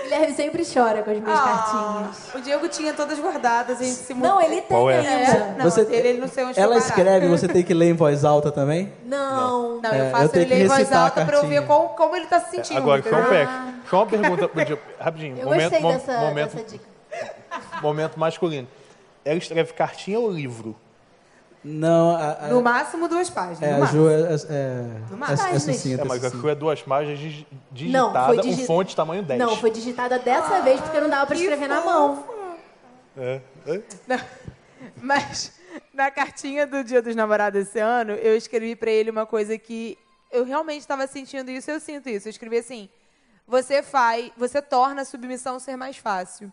Guilherme 0.03 0.35
sempre 0.35 0.63
chora 0.65 1.03
com 1.03 1.11
as 1.11 1.21
minhas 1.21 1.39
ah, 1.39 1.43
cartinhas. 1.43 2.35
O 2.35 2.41
Diego 2.41 2.69
tinha 2.69 2.93
todas 2.93 3.19
guardadas, 3.19 3.81
a 3.81 3.85
gente 3.85 3.97
se 3.97 4.15
Não, 4.15 4.41
ele 4.41 4.57
tem 4.57 4.63
Qual 4.63 4.91
é? 4.91 4.99
ainda. 4.99 5.11
É, 5.11 5.55
não, 5.57 5.65
você, 5.65 5.81
ele, 5.83 6.09
ele 6.09 6.21
não 6.21 6.29
sei 6.29 6.45
onde 6.45 6.59
Ela 6.59 6.77
escreve, 6.77 7.29
você 7.29 7.49
tem 7.49 7.63
que 7.63 7.73
ler 7.73 7.91
em 7.91 7.93
voz 7.95 8.25
alta 8.25 8.51
também? 8.53 8.93
Não. 9.05 9.81
Não, 9.81 9.95
eu 9.95 10.05
é, 10.05 10.11
faço 10.11 10.37
eu 10.37 10.43
ele 10.43 10.55
ler 10.55 10.65
em 10.65 10.69
voz 10.69 10.93
alta 10.93 11.25
para 11.25 11.37
eu 11.37 11.47
ver 11.47 11.67
como, 11.67 11.89
como 11.91 12.17
ele 12.17 12.25
está 12.25 12.41
se 12.41 12.51
sentindo. 12.51 12.79
Agora, 12.79 13.03
só, 13.03 13.09
um 13.11 13.89
só 13.89 13.97
uma 13.97 14.07
pergunta, 14.07 14.51
rapidinho. 14.99 15.39
Eu 15.39 15.45
momento, 15.45 15.71
gostei 15.71 15.93
dessa, 15.93 16.21
momento, 16.21 16.55
dessa 16.55 16.69
dica. 16.69 16.85
Momento 17.83 18.19
masculino. 18.19 18.69
Ela 19.25 19.39
escreve 19.39 19.73
cartinha 19.73 20.19
ou 20.19 20.31
livro? 20.31 20.77
Não, 21.65 22.17
a, 22.17 22.47
a, 22.47 22.49
no 22.49 22.63
máximo 22.63 23.09
duas 23.09 23.29
páginas. 23.29 23.63
É, 23.63 23.75
a 23.75 23.85
Ju 23.87 24.09
é, 24.09 24.15
é, 24.15 24.37
é, 24.49 25.11
no 25.11 25.17
máximo. 25.17 25.49
é, 25.49 25.59
sucinta. 25.59 26.03
É, 26.03 26.05
mas 26.05 26.25
a 26.25 26.29
Ju 26.29 26.49
é 26.49 26.55
duas 26.55 26.83
páginas 26.83 27.19
digitada, 27.73 28.35
não, 28.35 28.41
digi... 28.41 28.63
um 28.63 28.67
fonte 28.67 28.95
tamanho 28.95 29.23
10. 29.23 29.41
Não, 29.41 29.57
foi 29.57 29.71
digitada 29.71 30.19
dessa 30.19 30.57
ah, 30.57 30.61
vez 30.61 30.81
porque 30.81 31.01
não 31.01 31.09
dava 31.11 31.27
para 31.27 31.37
escrever 31.37 31.69
na 31.69 31.81
mão. 31.81 32.25
É. 33.17 33.41
é. 33.67 33.83
Não, 34.07 34.21
mas 35.03 35.53
na 35.93 36.11
cartinha 36.11 36.67
do 36.67 36.85
Dia 36.85 37.03
dos 37.03 37.17
Namorados 37.17 37.61
esse 37.61 37.81
ano, 37.81 38.13
eu 38.13 38.37
escrevi 38.37 38.77
para 38.77 38.91
ele 38.91 39.11
uma 39.11 39.27
coisa 39.27 39.59
que 39.59 39.99
eu 40.31 40.45
realmente 40.45 40.81
estava 40.81 41.07
sentindo 41.07 41.51
isso, 41.51 41.71
eu 41.71 41.81
sinto 41.81 42.09
isso. 42.09 42.29
Eu 42.29 42.31
escrevi 42.31 42.59
assim: 42.59 42.89
você 43.47 43.83
faz, 43.83 44.31
você 44.37 44.63
torna 44.63 45.03
a 45.03 45.05
submissão 45.05 45.59
ser 45.59 45.77
mais 45.77 45.97
fácil. 45.97 46.53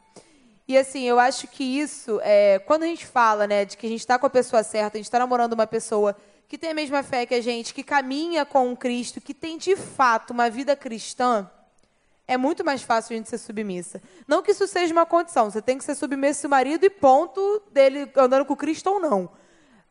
E 0.67 0.77
assim, 0.77 1.03
eu 1.03 1.19
acho 1.19 1.47
que 1.47 1.63
isso, 1.63 2.19
é, 2.23 2.59
quando 2.59 2.83
a 2.83 2.87
gente 2.87 3.05
fala 3.05 3.45
né, 3.45 3.65
de 3.65 3.77
que 3.77 3.85
a 3.85 3.89
gente 3.89 3.99
está 3.99 4.17
com 4.17 4.25
a 4.25 4.29
pessoa 4.29 4.63
certa, 4.63 4.97
a 4.97 4.99
gente 4.99 5.05
está 5.05 5.19
namorando 5.19 5.53
uma 5.53 5.67
pessoa 5.67 6.15
que 6.47 6.57
tem 6.57 6.71
a 6.71 6.73
mesma 6.73 7.03
fé 7.03 7.25
que 7.25 7.35
a 7.35 7.41
gente, 7.41 7.73
que 7.73 7.83
caminha 7.83 8.45
com 8.45 8.71
o 8.71 8.77
Cristo, 8.77 9.21
que 9.21 9.33
tem 9.33 9.57
de 9.57 9.75
fato 9.75 10.31
uma 10.31 10.49
vida 10.49 10.75
cristã, 10.75 11.49
é 12.27 12.37
muito 12.37 12.63
mais 12.65 12.81
fácil 12.81 13.13
a 13.13 13.17
gente 13.17 13.29
ser 13.29 13.37
submissa. 13.37 14.01
Não 14.27 14.41
que 14.41 14.51
isso 14.51 14.67
seja 14.67 14.91
uma 14.91 15.05
condição, 15.05 15.49
você 15.49 15.61
tem 15.61 15.77
que 15.77 15.83
ser 15.83 15.95
submissa 15.95 16.47
ao 16.47 16.51
marido 16.51 16.83
e 16.83 16.89
ponto 16.89 17.61
dele 17.71 18.09
andando 18.15 18.45
com 18.45 18.55
Cristo 18.55 18.89
ou 18.89 18.99
não. 18.99 19.29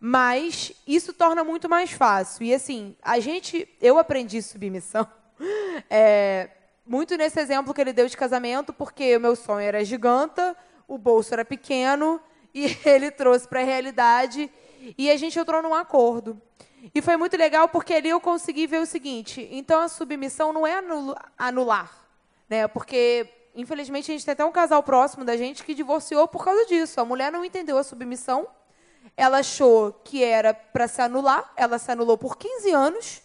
Mas 0.01 0.73
isso 0.87 1.13
torna 1.13 1.45
muito 1.45 1.69
mais 1.69 1.93
fácil. 1.93 2.45
E 2.45 2.53
assim, 2.53 2.97
a 3.01 3.21
gente, 3.21 3.69
eu 3.81 3.99
aprendi 3.99 4.43
submissão. 4.43 5.07
É, 5.91 6.49
muito 6.87 7.17
nesse 7.17 7.41
exemplo 7.41 7.73
que 7.73 7.81
ele 7.81 7.93
deu 7.93 8.07
de 8.07 8.17
casamento, 8.17 8.73
porque 8.73 9.17
o 9.17 9.21
meu 9.21 9.35
sonho 9.35 9.67
era 9.67 9.85
giganta, 9.85 10.57
o 10.87 10.99
bolso 10.99 11.33
era 11.33 11.45
pequeno, 11.45 12.21
e 12.55 12.77
ele 12.85 13.11
trouxe 13.11 13.49
para 13.49 13.61
a 13.61 13.65
realidade, 13.65 14.51
e 14.99 15.11
a 15.11 15.17
gente 15.17 15.39
entrou 15.39 15.63
num 15.63 15.75
acordo. 15.75 16.41
E 16.95 17.01
foi 17.01 17.17
muito 17.17 17.37
legal 17.37 17.69
porque 17.69 17.95
ali 17.95 18.11
eu 18.11 18.21
consegui 18.21 18.67
ver 18.67 18.81
o 18.81 18.87
seguinte: 18.87 19.49
então 19.51 19.81
a 19.81 19.89
submissão 19.89 20.53
não 20.53 20.67
é 20.67 20.83
anular, 21.39 21.91
né? 22.49 22.69
Porque 22.69 23.27
infelizmente 23.55 24.11
a 24.11 24.15
gente 24.15 24.25
tem 24.25 24.33
até 24.33 24.45
um 24.45 24.53
casal 24.53 24.83
próximo 24.83 25.25
da 25.25 25.37
gente 25.37 25.65
que 25.65 25.75
divorciou 25.75 26.29
por 26.29 26.45
causa 26.45 26.67
disso. 26.67 27.01
A 27.01 27.05
mulher 27.05 27.33
não 27.33 27.45
entendeu 27.45 27.79
a 27.79 27.83
submissão, 27.83 28.47
ela 29.17 29.39
achou 29.39 29.93
que 30.05 30.23
era 30.23 30.53
para 30.53 30.87
se 30.87 31.01
anular, 31.01 31.51
ela 31.57 31.79
se 31.79 31.91
anulou 31.91 32.19
por 32.19 32.37
15 32.37 32.71
anos 32.73 33.23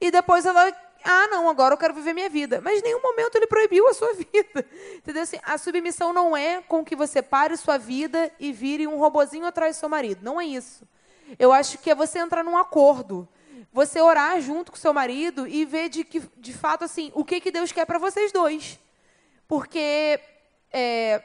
e 0.00 0.10
depois 0.10 0.44
ela 0.44 0.72
ah, 1.04 1.28
não, 1.28 1.48
agora 1.48 1.74
eu 1.74 1.78
quero 1.78 1.94
viver 1.94 2.12
minha 2.12 2.28
vida. 2.28 2.60
Mas 2.60 2.80
em 2.80 2.84
nenhum 2.84 3.02
momento 3.02 3.36
ele 3.36 3.46
proibiu 3.46 3.88
a 3.88 3.94
sua 3.94 4.12
vida. 4.14 4.66
Entendeu? 4.96 5.22
Assim, 5.22 5.38
a 5.42 5.58
submissão 5.58 6.12
não 6.12 6.36
é 6.36 6.62
com 6.62 6.84
que 6.84 6.96
você 6.96 7.22
pare 7.22 7.56
sua 7.56 7.78
vida 7.78 8.30
e 8.38 8.52
vire 8.52 8.86
um 8.86 8.98
robozinho 8.98 9.46
atrás 9.46 9.76
do 9.76 9.80
seu 9.80 9.88
marido. 9.88 10.22
Não 10.22 10.40
é 10.40 10.44
isso. 10.44 10.86
Eu 11.38 11.52
acho 11.52 11.78
que 11.78 11.90
é 11.90 11.94
você 11.94 12.18
entrar 12.18 12.42
num 12.42 12.56
acordo. 12.56 13.28
Você 13.72 14.00
orar 14.00 14.40
junto 14.40 14.72
com 14.72 14.78
seu 14.78 14.92
marido 14.92 15.46
e 15.46 15.64
ver 15.64 15.88
de, 15.88 16.02
que, 16.02 16.22
de 16.36 16.52
fato 16.52 16.84
assim, 16.84 17.12
o 17.14 17.24
que, 17.24 17.40
que 17.40 17.52
Deus 17.52 17.70
quer 17.70 17.86
para 17.86 17.98
vocês 17.98 18.32
dois. 18.32 18.78
Porque 19.46 20.20
é, 20.72 21.22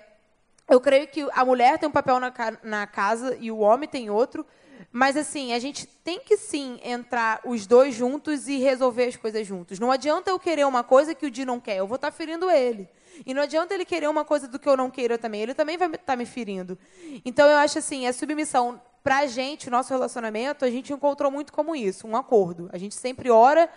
eu 0.68 0.80
creio 0.80 1.08
que 1.08 1.28
a 1.34 1.46
mulher 1.46 1.78
tem 1.78 1.88
um 1.90 1.92
papel 1.92 2.20
na, 2.20 2.34
na 2.64 2.88
casa 2.88 3.38
e 3.40 3.52
o 3.52 3.60
homem 3.60 3.88
tem 3.88 4.10
outro. 4.10 4.46
Mas 4.98 5.18
assim, 5.18 5.52
a 5.52 5.60
gente 5.60 5.86
tem 5.86 6.22
que 6.22 6.38
sim 6.38 6.80
entrar 6.82 7.42
os 7.44 7.68
dois 7.68 7.94
juntos 7.94 8.48
e 8.48 8.60
resolver 8.60 9.04
as 9.04 9.18
coisas 9.18 9.46
juntos. 9.46 9.78
Não 9.78 9.92
adianta 9.92 10.32
eu 10.32 10.40
querer 10.40 10.66
uma 10.66 10.86
coisa 10.86 11.14
que 11.14 11.26
o 11.26 11.30
Di 11.30 11.44
não 11.44 11.60
quer, 11.60 11.80
eu 11.80 11.86
vou 11.86 11.98
estar 11.98 12.12
tá 12.12 12.16
ferindo 12.16 12.50
ele. 12.50 12.88
E 13.26 13.34
não 13.34 13.42
adianta 13.42 13.74
ele 13.74 13.84
querer 13.84 14.08
uma 14.08 14.24
coisa 14.24 14.48
do 14.48 14.58
que 14.58 14.70
eu 14.70 14.78
não 14.78 14.90
queira 14.90 15.18
também, 15.18 15.42
ele 15.42 15.54
também 15.54 15.76
vai 15.76 15.90
estar 15.90 16.00
tá 16.00 16.16
me 16.16 16.26
ferindo. 16.26 16.80
Então 17.26 17.46
eu 17.46 17.58
acho 17.58 17.78
assim, 17.78 18.08
a 18.08 18.14
submissão 18.14 18.82
pra 19.04 19.28
gente, 19.28 19.68
o 19.68 19.72
nosso 19.72 19.94
relacionamento, 19.94 20.64
a 20.64 20.72
gente 20.72 20.94
encontrou 20.94 21.30
muito 21.30 21.52
como 21.52 21.76
isso, 21.76 22.08
um 22.08 22.16
acordo. 22.16 22.70
A 22.72 22.78
gente 22.78 22.96
sempre 22.96 23.30
ora 23.30 23.70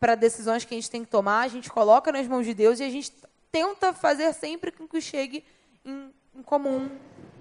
para 0.00 0.16
decisões 0.16 0.64
que 0.64 0.74
a 0.74 0.76
gente 0.76 0.90
tem 0.90 1.04
que 1.04 1.08
tomar, 1.08 1.42
a 1.42 1.48
gente 1.48 1.70
coloca 1.70 2.10
nas 2.10 2.26
mãos 2.26 2.44
de 2.44 2.52
Deus 2.52 2.80
e 2.80 2.82
a 2.82 2.90
gente 2.90 3.12
tenta 3.52 3.92
fazer 3.92 4.32
sempre 4.32 4.72
com 4.72 4.88
que 4.88 5.00
chegue 5.00 5.44
em, 5.84 6.12
em 6.34 6.42
comum 6.42 6.90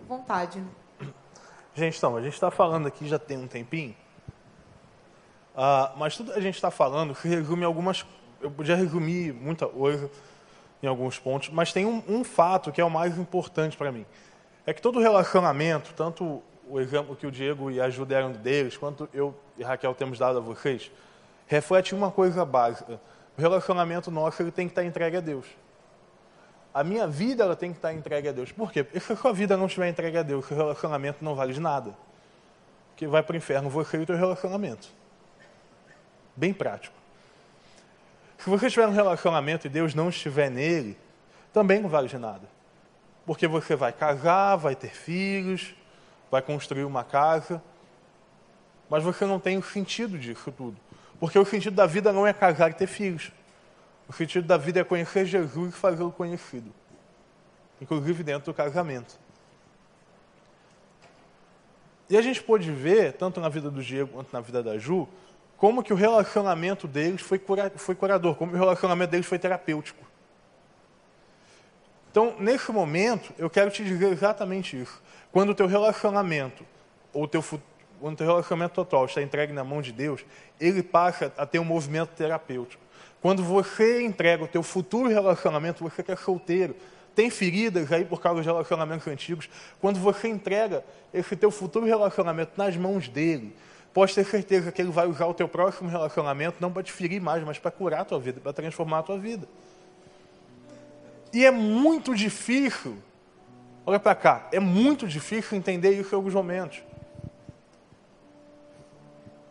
vontade. 0.08 0.64
Gente, 1.76 1.98
então, 1.98 2.16
a 2.16 2.22
gente 2.22 2.34
está 2.34 2.52
falando 2.52 2.88
aqui 2.88 3.08
já 3.08 3.18
tem 3.18 3.38
um 3.38 3.48
tempinho, 3.48 3.96
uh, 5.56 5.98
mas 5.98 6.16
tudo 6.16 6.32
que 6.32 6.38
a 6.38 6.42
gente 6.42 6.56
está 6.56 6.70
falando 6.70 7.14
resume 7.14 7.64
algumas. 7.64 8.06
Eu 8.40 8.52
podia 8.52 8.76
resumir 8.76 9.34
muita 9.34 9.66
coisa, 9.66 10.10
em 10.84 10.88
alguns 10.88 11.18
pontos, 11.18 11.50
mas 11.50 11.72
tem 11.72 11.86
um, 11.86 12.04
um 12.08 12.24
fato 12.24 12.72
que 12.72 12.82
é 12.82 12.84
o 12.84 12.92
mais 12.92 13.18
importante 13.18 13.78
para 13.78 13.92
mim. 13.92 14.06
É 14.66 14.74
que 14.74 14.82
todo 14.82 15.00
relacionamento, 15.00 15.94
tanto 15.96 16.44
o 16.70 16.80
exemplo 16.80 17.16
que 17.16 17.26
o 17.26 17.32
Diego 17.32 17.72
e 17.72 17.82
a 17.82 17.90
Ju 17.90 18.06
deram 18.06 18.32
deles, 18.34 18.78
quanto 18.78 19.10
eu 19.14 19.34
e 19.58 19.64
Raquel 19.64 19.96
temos 19.96 20.20
dado 20.20 20.38
a 20.38 20.42
vocês, 20.42 20.92
reflete 21.48 21.96
uma 21.96 22.12
coisa 22.12 22.46
básica. 22.46 23.00
O 23.38 23.42
relacionamento 23.42 24.12
nosso 24.12 24.42
ele 24.42 24.52
tem 24.52 24.68
que 24.68 24.72
estar 24.72 24.84
entregue 24.84 25.18
a 25.18 25.22
Deus. 25.22 25.46
A 26.74 26.84
minha 26.84 27.08
vida 27.08 27.44
ela 27.44 27.56
tem 27.56 27.72
que 27.72 27.78
estar 27.78 27.94
entregue 27.94 28.30
a 28.30 28.32
Deus. 28.32 28.52
Por 28.52 28.72
quê? 28.72 28.84
Porque 28.84 29.00
se 29.00 29.14
a 29.14 29.16
sua 29.16 29.32
vida 29.32 29.56
não 29.56 29.68
estiver 29.68 29.90
entregue 29.90 30.18
a 30.18 30.24
Deus, 30.24 30.50
o 30.50 30.56
relacionamento 30.56 31.24
não 31.24 31.36
vale 31.36 31.54
de 31.54 31.60
nada. 31.60 31.96
Que 32.96 33.06
vai 33.06 33.22
para 33.22 33.34
o 33.34 33.38
inferno 33.38 33.70
você 33.70 33.98
e 33.98 34.02
o 34.02 34.06
teu 34.06 34.16
relacionamento. 34.16 34.88
Bem 36.36 36.52
prático. 36.52 36.96
Se 38.40 38.50
você 38.50 38.70
tiver 38.70 38.88
um 38.88 38.92
relacionamento 38.92 39.68
e 39.68 39.70
Deus 39.70 39.94
não 39.94 40.10
estiver 40.10 40.50
nele, 40.50 40.98
também 41.54 41.80
não 41.80 41.90
vale 41.90 42.08
de 42.08 42.18
nada. 42.18 42.48
Porque 43.26 43.48
você 43.48 43.76
vai 43.76 43.94
casar, 43.94 44.56
vai 44.56 44.76
ter 44.76 44.90
filhos, 44.90 45.76
vai 46.30 46.42
construir 46.42 46.84
uma 46.84 47.04
casa, 47.04 47.62
mas 48.90 49.04
você 49.04 49.26
não 49.26 49.40
tem 49.40 49.58
o 49.58 49.64
sentido 49.64 50.18
disso 50.18 50.52
tudo. 50.52 50.78
Porque 51.20 51.38
o 51.38 51.46
sentido 51.46 51.76
da 51.76 51.86
vida 51.86 52.12
não 52.12 52.26
é 52.26 52.34
casar 52.34 52.72
e 52.72 52.74
ter 52.74 52.88
filhos. 52.88 53.32
O 54.08 54.14
sentido 54.14 54.48
da 54.48 54.58
vida 54.58 54.80
é 54.80 54.84
conhecer 54.84 55.26
Jesus 55.26 55.74
e 55.74 55.78
fazê-lo 55.78 56.12
conhecido. 56.12 56.72
Inclusive 57.82 58.24
dentro 58.24 58.52
do 58.52 58.54
casamento. 58.54 59.18
E 62.10 62.18
a 62.18 62.22
gente 62.22 62.44
pôde 62.44 62.72
ver, 62.72 63.14
tanto 63.14 63.40
na 63.40 63.50
vida 63.50 63.72
do 63.72 63.82
Diego 63.82 64.12
quanto 64.14 64.32
na 64.32 64.42
vida 64.42 64.62
da 64.62 64.78
Ju, 64.78 65.08
como 65.58 65.82
que 65.82 65.94
o 65.94 65.96
relacionamento 65.96 66.88
deles 66.88 67.22
foi, 67.22 67.40
cura, 67.40 67.72
foi 67.76 67.96
curador, 67.96 68.36
como 68.36 68.52
o 68.52 68.56
relacionamento 68.56 69.12
deles 69.12 69.26
foi 69.26 69.40
terapêutico. 69.40 70.06
Então, 72.12 72.36
nesse 72.38 72.72
momento, 72.72 73.34
eu 73.38 73.50
quero 73.50 73.72
te 73.72 73.84
dizer 73.84 74.12
exatamente 74.12 74.80
isso. 74.80 75.02
Quando 75.32 75.50
o 75.50 75.56
teu 75.56 75.66
relacionamento, 75.66 76.64
ou 77.12 77.28
teu, 77.28 77.44
quando 78.00 78.14
o 78.14 78.18
teu 78.18 78.28
relacionamento 78.28 78.76
total 78.76 79.06
está 79.06 79.22
entregue 79.22 79.52
na 79.52 79.64
mão 79.64 79.82
de 79.82 79.92
Deus, 79.92 80.24
ele 80.60 80.84
passa 80.84 81.34
a 81.38 81.46
ter 81.46 81.58
um 81.58 81.66
movimento 81.66 82.10
terapêutico. 82.10 82.83
Quando 83.24 83.42
você 83.42 84.04
entrega 84.04 84.44
o 84.44 84.48
teu 84.50 84.62
futuro 84.62 85.08
relacionamento, 85.08 85.82
você 85.82 86.04
que 86.04 86.12
é 86.12 86.16
solteiro, 86.18 86.76
tem 87.16 87.30
feridas 87.30 87.90
aí 87.90 88.04
por 88.04 88.22
causa 88.22 88.42
de 88.42 88.48
relacionamentos 88.48 89.08
antigos, 89.08 89.50
quando 89.80 89.98
você 89.98 90.28
entrega 90.28 90.84
esse 91.14 91.34
teu 91.38 91.50
futuro 91.50 91.86
relacionamento 91.86 92.52
nas 92.58 92.76
mãos 92.76 93.08
dele, 93.08 93.56
pode 93.94 94.14
ter 94.14 94.26
certeza 94.26 94.74
que 94.74 94.82
ele 94.82 94.92
vai 94.92 95.08
usar 95.08 95.26
o 95.28 95.34
teu 95.34 95.48
próximo 95.48 95.90
relacionamento 95.90 96.58
não 96.60 96.70
para 96.70 96.84
te 96.84 96.92
ferir 96.92 97.22
mais, 97.22 97.42
mas 97.46 97.58
para 97.58 97.72
curar 97.72 98.02
a 98.02 98.06
tua 98.06 98.20
vida, 98.20 98.42
para 98.42 98.52
transformar 98.52 99.00
a 99.00 99.04
tua 99.04 99.18
vida. 99.18 99.48
E 101.32 101.46
é 101.46 101.52
muito 101.52 102.14
difícil, 102.14 102.98
olha 103.86 104.02
para 104.02 104.16
cá, 104.16 104.50
é 104.52 104.60
muito 104.60 105.08
difícil 105.08 105.58
entender 105.58 105.98
isso 105.98 106.14
em 106.14 106.18
alguns 106.18 106.34
momentos. 106.34 106.84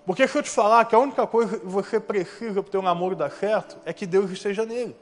Porque 0.05 0.27
se 0.27 0.37
eu 0.37 0.43
te 0.43 0.51
falar 0.51 0.85
que 0.85 0.95
a 0.95 0.99
única 0.99 1.27
coisa 1.27 1.59
que 1.59 1.67
você 1.67 2.01
precisa 2.01 2.61
para 2.63 2.69
o 2.69 2.71
teu 2.71 2.83
namoro 2.83 3.15
dar 3.15 3.31
certo 3.31 3.77
é 3.85 3.93
que 3.93 4.05
Deus 4.05 4.31
esteja 4.31 4.67
nele. 4.67 4.97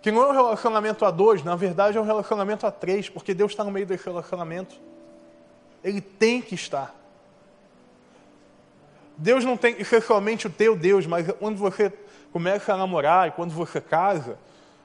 Que 0.00 0.10
não 0.10 0.22
é 0.22 0.28
um 0.28 0.32
relacionamento 0.32 1.04
a 1.04 1.10
dois, 1.10 1.44
na 1.44 1.54
verdade 1.54 1.98
é 1.98 2.00
um 2.00 2.04
relacionamento 2.04 2.66
a 2.66 2.70
três, 2.70 3.08
porque 3.08 3.34
Deus 3.34 3.52
está 3.52 3.62
no 3.62 3.70
meio 3.70 3.86
desse 3.86 4.06
relacionamento. 4.06 4.80
Ele 5.84 6.00
tem 6.00 6.40
que 6.40 6.54
estar. 6.54 6.94
Deus 9.16 9.44
não 9.44 9.56
tem 9.56 9.74
que 9.74 9.84
ser 9.84 10.02
somente 10.02 10.46
o 10.46 10.50
teu 10.50 10.74
Deus, 10.74 11.06
mas 11.06 11.30
quando 11.32 11.58
você 11.58 11.92
começa 12.32 12.72
a 12.72 12.76
namorar 12.76 13.28
e 13.28 13.32
quando 13.32 13.52
você 13.52 13.80
casa, 13.80 14.38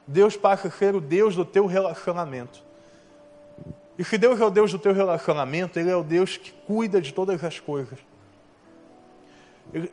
Deus 0.06 0.36
passa 0.36 0.68
a 0.68 0.70
ser 0.70 0.94
o 0.94 1.00
Deus 1.00 1.34
do 1.34 1.46
teu 1.46 1.64
relacionamento. 1.64 2.62
E 3.98 4.04
se 4.04 4.18
Deus 4.18 4.38
é 4.38 4.44
o 4.44 4.50
Deus 4.50 4.70
do 4.70 4.78
teu 4.78 4.92
relacionamento, 4.92 5.78
Ele 5.78 5.90
é 5.90 5.96
o 5.96 6.04
Deus 6.04 6.36
que 6.36 6.52
cuida 6.52 7.00
de 7.00 7.12
todas 7.12 7.42
as 7.42 7.58
coisas 7.58 7.98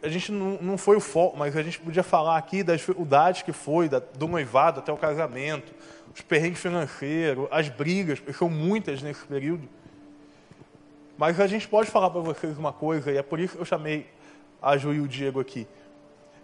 a 0.02 0.08
gente 0.08 0.32
não, 0.32 0.58
não 0.62 0.78
foi 0.78 0.96
o 0.96 1.02
foco, 1.02 1.38
mas 1.38 1.56
a 1.56 1.62
gente 1.62 1.80
podia 1.80 2.04
falar 2.04 2.38
aqui 2.38 2.64
das 2.64 2.80
dificuldades 2.80 3.42
que 3.42 3.52
foi, 3.52 3.90
da, 3.90 4.00
do 4.00 4.28
noivado 4.28 4.80
até 4.80 4.92
o 4.92 4.98
casamento, 4.98 5.74
os 6.14 6.22
perrengues 6.22 6.60
financeiros, 6.60 7.48
as 7.52 7.68
brigas, 7.68 8.20
porque 8.20 8.34
são 8.34 8.50
muitas 8.50 9.02
nesse 9.02 9.26
período. 9.26 9.68
Mas 11.18 11.40
a 11.40 11.48
gente 11.48 11.68
pode 11.68 11.92
falar 11.92 12.10
para 12.10 12.22
vocês 12.22 12.58
uma 12.58 12.72
coisa, 12.72 13.12
e 13.12 13.18
é 13.18 13.24
por 13.24 13.40
isso 13.40 13.56
que 13.56 13.62
eu 13.62 13.66
chamei 13.66 14.10
a 14.62 14.78
Ju 14.78 14.94
e 14.94 15.02
o 15.02 15.08
Diego 15.08 15.40
aqui, 15.40 15.68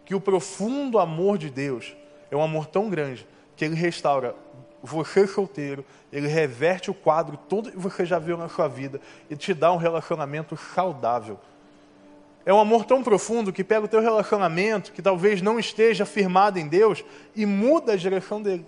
que 0.05 0.13
o 0.13 0.19
profundo 0.19 0.99
amor 0.99 1.37
de 1.37 1.49
Deus 1.49 1.95
é 2.29 2.35
um 2.35 2.43
amor 2.43 2.65
tão 2.65 2.89
grande 2.89 3.25
que 3.55 3.63
ele 3.63 3.75
restaura 3.75 4.35
você 4.83 5.25
solteiro, 5.27 5.85
ele 6.11 6.27
reverte 6.27 6.89
o 6.89 6.93
quadro 6.93 7.37
todo 7.37 7.71
que 7.71 7.77
você 7.77 8.05
já 8.05 8.19
viu 8.19 8.35
na 8.35 8.49
sua 8.49 8.67
vida 8.67 8.99
e 9.29 9.35
te 9.35 9.53
dá 9.53 9.71
um 9.71 9.77
relacionamento 9.77 10.57
saudável 10.57 11.39
é 12.45 12.53
um 12.53 12.59
amor 12.59 12.85
tão 12.85 13.03
profundo 13.03 13.53
que 13.53 13.63
pega 13.63 13.85
o 13.85 13.87
teu 13.87 14.01
relacionamento, 14.01 14.91
que 14.91 15.01
talvez 15.01 15.41
não 15.41 15.59
esteja 15.59 16.05
firmado 16.05 16.57
em 16.57 16.67
Deus, 16.67 17.03
e 17.35 17.45
muda 17.45 17.93
a 17.93 17.95
direção 17.95 18.41
dele. 18.41 18.65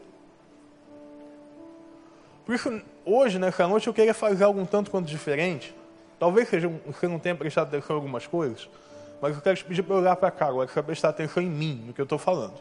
Por 2.46 2.54
isso, 2.54 2.82
hoje, 3.06 3.40
nessa 3.40 3.68
noite, 3.68 3.88
eu 3.88 3.94
queria 3.94 4.14
fazer 4.14 4.44
algo 4.44 4.60
um 4.60 4.66
tanto 4.66 4.92
quanto 4.92 5.08
diferente. 5.08 5.74
Talvez 6.20 6.50
seja, 6.50 6.72
você 6.86 7.08
não 7.08 7.18
tenha 7.18 7.36
prestado 7.36 7.68
atenção 7.68 7.96
em 7.96 8.00
algumas 8.00 8.28
coisas, 8.28 8.70
mas 9.22 9.36
eu 9.36 9.42
quero 9.42 9.58
te 9.58 9.66
pedir 9.66 9.84
para 9.84 9.96
olhar 9.96 10.16
para 10.16 10.30
cá 10.30 10.48
agora, 10.48 10.68
para 10.68 10.84
prestar 10.84 11.10
atenção 11.10 11.42
em 11.42 11.50
mim, 11.50 11.84
no 11.88 11.94
que 11.94 12.02
eu 12.02 12.04
estou 12.04 12.20
falando. 12.20 12.56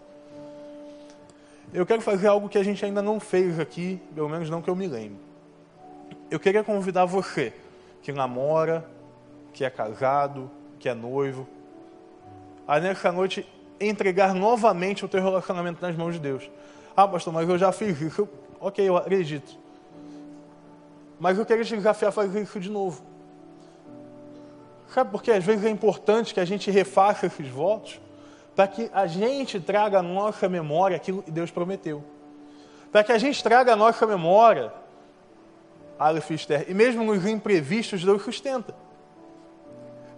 Eu 1.74 1.84
quero 1.84 2.00
fazer 2.00 2.28
algo 2.28 2.48
que 2.48 2.58
a 2.58 2.62
gente 2.62 2.84
ainda 2.84 3.02
não 3.02 3.18
fez 3.18 3.58
aqui, 3.58 4.00
pelo 4.14 4.28
menos 4.28 4.48
não 4.48 4.62
que 4.62 4.70
eu 4.70 4.76
me 4.76 4.86
lembre. 4.86 5.20
Eu 6.30 6.40
queria 6.40 6.64
convidar 6.64 7.04
você, 7.04 7.52
que 8.02 8.12
namora, 8.12 8.84
que 9.52 9.64
é 9.64 9.70
casado, 9.70 10.50
que 10.82 10.88
é 10.88 10.94
noivo, 10.94 11.46
a 12.66 12.80
nessa 12.80 13.12
noite 13.12 13.46
entregar 13.80 14.34
novamente 14.34 15.04
o 15.04 15.08
teu 15.08 15.22
relacionamento 15.22 15.80
nas 15.80 15.94
mãos 15.94 16.14
de 16.14 16.18
Deus. 16.18 16.50
Ah, 16.96 17.06
pastor, 17.06 17.32
mas 17.32 17.48
eu 17.48 17.56
já 17.56 17.70
fiz 17.70 18.00
isso. 18.00 18.28
Ok, 18.60 18.86
eu 18.86 18.96
acredito. 18.96 19.56
Mas 21.20 21.38
eu 21.38 21.46
quero 21.46 21.64
te 21.64 21.76
desafiar 21.76 22.08
a 22.08 22.12
fazer 22.12 22.42
isso 22.42 22.58
de 22.58 22.68
novo. 22.68 23.00
Sabe 24.88 25.12
por 25.12 25.22
que 25.22 25.30
às 25.30 25.44
vezes 25.44 25.64
é 25.64 25.70
importante 25.70 26.34
que 26.34 26.40
a 26.40 26.44
gente 26.44 26.68
refaça 26.68 27.26
esses 27.26 27.48
votos? 27.48 28.00
Para 28.56 28.66
que 28.66 28.90
a 28.92 29.06
gente 29.06 29.60
traga 29.60 30.00
à 30.00 30.02
nossa 30.02 30.48
memória 30.48 30.96
aquilo 30.96 31.22
que 31.22 31.30
Deus 31.30 31.50
prometeu. 31.52 32.02
Para 32.90 33.04
que 33.04 33.12
a 33.12 33.18
gente 33.18 33.40
traga 33.40 33.74
à 33.74 33.76
nossa 33.76 34.04
memória, 34.04 34.72
Aleph 35.96 36.30
e 36.66 36.74
mesmo 36.74 37.04
nos 37.04 37.24
imprevistos, 37.24 38.04
Deus 38.04 38.22
sustenta 38.22 38.74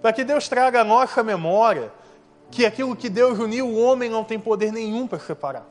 para 0.05 0.13
que 0.13 0.23
Deus 0.23 0.51
traga 0.51 0.83
à 0.83 0.85
nossa 0.85 1.23
memória 1.23 1.91
que 2.51 2.67
aquilo 2.67 2.95
que 2.95 3.09
Deus 3.09 3.39
uniu, 3.39 3.67
o 3.67 3.83
homem 3.83 4.11
não 4.11 4.23
tem 4.23 4.39
poder 4.39 4.71
nenhum 4.71 5.07
para 5.07 5.19
separar. 5.19 5.67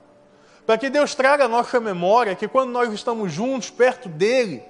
Para 0.65 0.75
que 0.75 0.89
Deus 0.89 1.13
traga 1.13 1.45
à 1.45 1.47
nossa 1.47 1.79
memória 1.79 2.34
que 2.34 2.47
quando 2.47 2.71
nós 2.71 2.91
estamos 2.91 3.31
juntos, 3.31 3.69
perto 3.69 4.09
dele, 4.09 4.63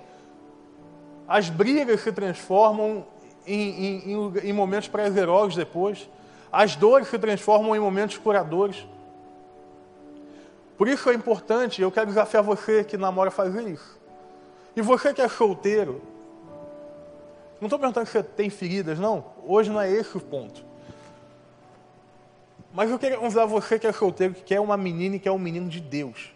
as 1.26 1.48
brigas 1.48 2.02
se 2.02 2.12
transformam 2.12 3.06
em, 3.48 4.12
em, 4.12 4.34
em 4.44 4.52
momentos 4.52 4.90
prazerosos 4.90 5.56
depois, 5.56 6.10
as 6.52 6.76
dores 6.76 7.08
se 7.08 7.18
transformam 7.18 7.74
em 7.74 7.80
momentos 7.80 8.18
curadores. 8.18 8.86
Por 10.78 10.90
isso 10.90 11.10
é 11.10 11.14
importante, 11.14 11.82
eu 11.82 11.90
quero 11.90 12.08
desafiar 12.08 12.44
você 12.44 12.84
que 12.84 12.98
namora 12.98 13.32
fazer 13.32 13.66
isso. 13.66 13.98
E 14.76 14.82
você 14.82 15.14
que 15.14 15.22
é 15.22 15.30
solteiro, 15.30 16.02
não 17.64 17.68
estou 17.68 17.80
perguntando 17.80 18.06
se 18.06 18.12
você 18.12 18.22
tem 18.22 18.50
feridas, 18.50 19.00
não. 19.00 19.24
Hoje 19.48 19.70
não 19.70 19.80
é 19.80 19.90
esse 19.90 20.18
o 20.18 20.20
ponto. 20.20 20.66
Mas 22.74 22.92
eu 22.92 23.00
queria 23.00 23.18
convidar 23.18 23.46
você 23.46 23.80
que 23.80 23.88
é 23.88 23.92
solteiro, 23.94 24.34
que 24.34 24.42
quer 24.44 24.60
uma 24.60 24.76
menina 24.76 25.16
e 25.16 25.20
quer 25.20 25.32
um 25.32 25.40
menino 25.40 25.70
de 25.70 25.80
Deus. 25.80 26.34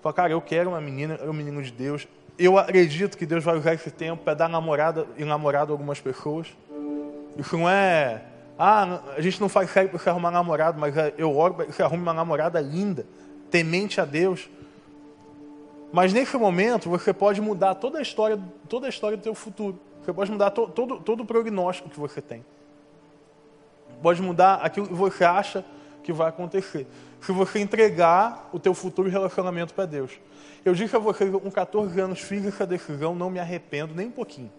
Fala, 0.00 0.14
cara, 0.14 0.32
eu 0.32 0.40
quero 0.40 0.70
uma 0.70 0.80
menina, 0.80 1.18
eu 1.20 1.30
um 1.30 1.34
menino 1.34 1.62
de 1.62 1.70
Deus. 1.70 2.08
Eu 2.38 2.56
acredito 2.56 3.18
que 3.18 3.26
Deus 3.26 3.44
vai 3.44 3.54
usar 3.58 3.74
esse 3.74 3.90
tempo 3.90 4.24
para 4.24 4.32
dar 4.32 4.48
namorada 4.48 5.06
e 5.18 5.26
namorado 5.26 5.72
a 5.72 5.74
algumas 5.74 6.00
pessoas. 6.00 6.48
Isso 7.36 7.58
não 7.58 7.68
é. 7.68 8.22
Ah, 8.58 9.02
a 9.14 9.20
gente 9.20 9.42
não 9.42 9.48
faz 9.50 9.68
sério 9.70 9.90
para 9.90 9.98
você 9.98 10.08
arrumar 10.08 10.30
namorado, 10.30 10.80
mas 10.80 10.96
é, 10.96 11.12
eu 11.18 11.36
oro 11.36 11.52
para 11.52 11.66
que 11.66 11.72
você 11.72 11.82
arrume 11.82 12.02
uma 12.02 12.14
namorada 12.14 12.58
linda, 12.60 13.04
temente 13.50 14.00
a 14.00 14.06
Deus, 14.06 14.48
mas 15.92 16.12
nesse 16.12 16.36
momento 16.38 16.88
você 16.88 17.12
pode 17.12 17.40
mudar 17.40 17.74
toda 17.74 17.98
a 17.98 18.02
história, 18.02 18.38
toda 18.68 18.86
a 18.86 18.88
história 18.88 19.16
do 19.16 19.22
teu 19.22 19.34
futuro. 19.34 19.78
Você 20.02 20.12
pode 20.12 20.32
mudar 20.32 20.50
to, 20.50 20.66
todo, 20.68 20.98
todo 20.98 21.22
o 21.22 21.26
prognóstico 21.26 21.90
que 21.90 22.00
você 22.00 22.20
tem. 22.20 22.44
Pode 24.02 24.20
mudar 24.22 24.54
aquilo 24.54 24.88
que 24.88 24.94
você 24.94 25.22
acha 25.22 25.64
que 26.02 26.12
vai 26.12 26.28
acontecer. 26.28 26.86
Se 27.20 27.30
você 27.30 27.60
entregar 27.60 28.48
o 28.52 28.58
teu 28.58 28.74
futuro 28.74 29.08
relacionamento 29.08 29.74
para 29.74 29.86
Deus. 29.86 30.18
Eu 30.64 30.74
disse 30.74 30.96
a 30.96 30.98
vocês, 30.98 31.30
com 31.30 31.50
14 31.50 32.00
anos 32.00 32.20
fiz 32.20 32.44
essa 32.46 32.66
decisão, 32.66 33.14
não 33.14 33.30
me 33.30 33.38
arrependo 33.38 33.94
nem 33.94 34.06
um 34.06 34.12
pouquinho. 34.12 34.50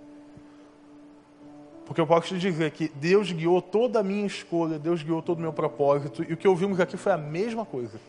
Porque 1.86 2.00
eu 2.00 2.08
posso 2.08 2.28
te 2.30 2.38
dizer 2.38 2.72
que 2.72 2.90
Deus 2.96 3.32
guiou 3.32 3.62
toda 3.62 4.00
a 4.00 4.04
minha 4.04 4.26
escolha, 4.26 4.80
Deus 4.80 5.02
guiou 5.02 5.22
todo 5.22 5.40
o 5.40 5.42
meu 5.42 5.52
propósito, 5.52 6.24
e 6.28 6.34
o 6.34 6.38
que 6.38 6.48
ouvimos 6.48 6.80
aqui 6.80 6.96
foi 6.96 7.12
a 7.12 7.18
mesma 7.18 7.66
coisa. 7.66 8.00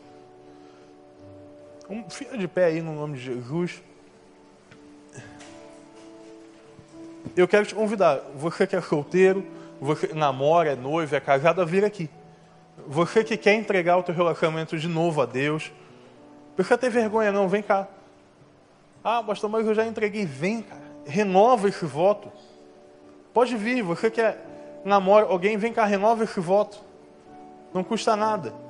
Um, 1.89 2.09
fica 2.09 2.37
de 2.39 2.49
pé 2.49 2.67
aí 2.67 2.81
no 2.81 2.95
nome 2.95 3.19
de 3.19 3.25
Jesus. 3.25 3.83
Eu 7.37 7.47
quero 7.47 7.67
te 7.67 7.75
convidar, 7.75 8.21
você 8.35 8.67
que 8.67 8.77
é 8.77 8.81
solteiro, 8.81 9.45
você 9.81 10.09
que 10.09 10.15
namora, 10.15 10.73
é 10.73 10.77
noivo, 10.77 11.15
é 11.15 11.21
casado, 11.21 11.61
a 11.61 11.65
vir 11.65 11.85
aqui. 11.85 12.09
Você 12.87 13.23
que 13.23 13.37
quer 13.37 13.55
entregar 13.55 13.99
o 13.99 14.03
teu 14.03 14.15
relacionamento 14.15 14.79
de 14.79 14.89
novo 14.89 15.21
a 15.21 15.27
Deus, 15.27 15.73
precisa 16.57 16.79
ter 16.79 16.91
vergonha 16.91 17.31
não, 17.31 17.49
vem 17.49 17.63
cá. 17.63 17.87
Ah, 19.03 19.23
pastor, 19.23 19.51
mas 19.51 19.67
eu 19.67 19.75
já 19.75 19.87
entreguei, 19.87 20.25
vem, 20.25 20.63
cara. 20.63 20.83
Renova 21.07 21.69
esse 21.69 21.85
voto. 21.85 22.33
Pode 23.35 23.57
vir, 23.57 23.83
você 23.83 24.11
que 24.11 24.21
é, 24.21 24.39
namora 24.85 25.27
alguém, 25.27 25.59
vem 25.59 25.73
cá, 25.73 25.85
renova 25.85 26.25
esse 26.25 26.41
voto. 26.41 26.81
Não 27.75 27.85
custa 27.85 28.17
nada. 28.17 28.64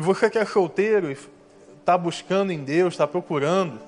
E 0.00 0.02
você 0.02 0.30
que 0.30 0.38
é 0.38 0.46
solteiro 0.46 1.14
está 1.78 1.98
buscando 1.98 2.50
em 2.50 2.64
Deus, 2.64 2.94
está 2.94 3.06
procurando, 3.06 3.78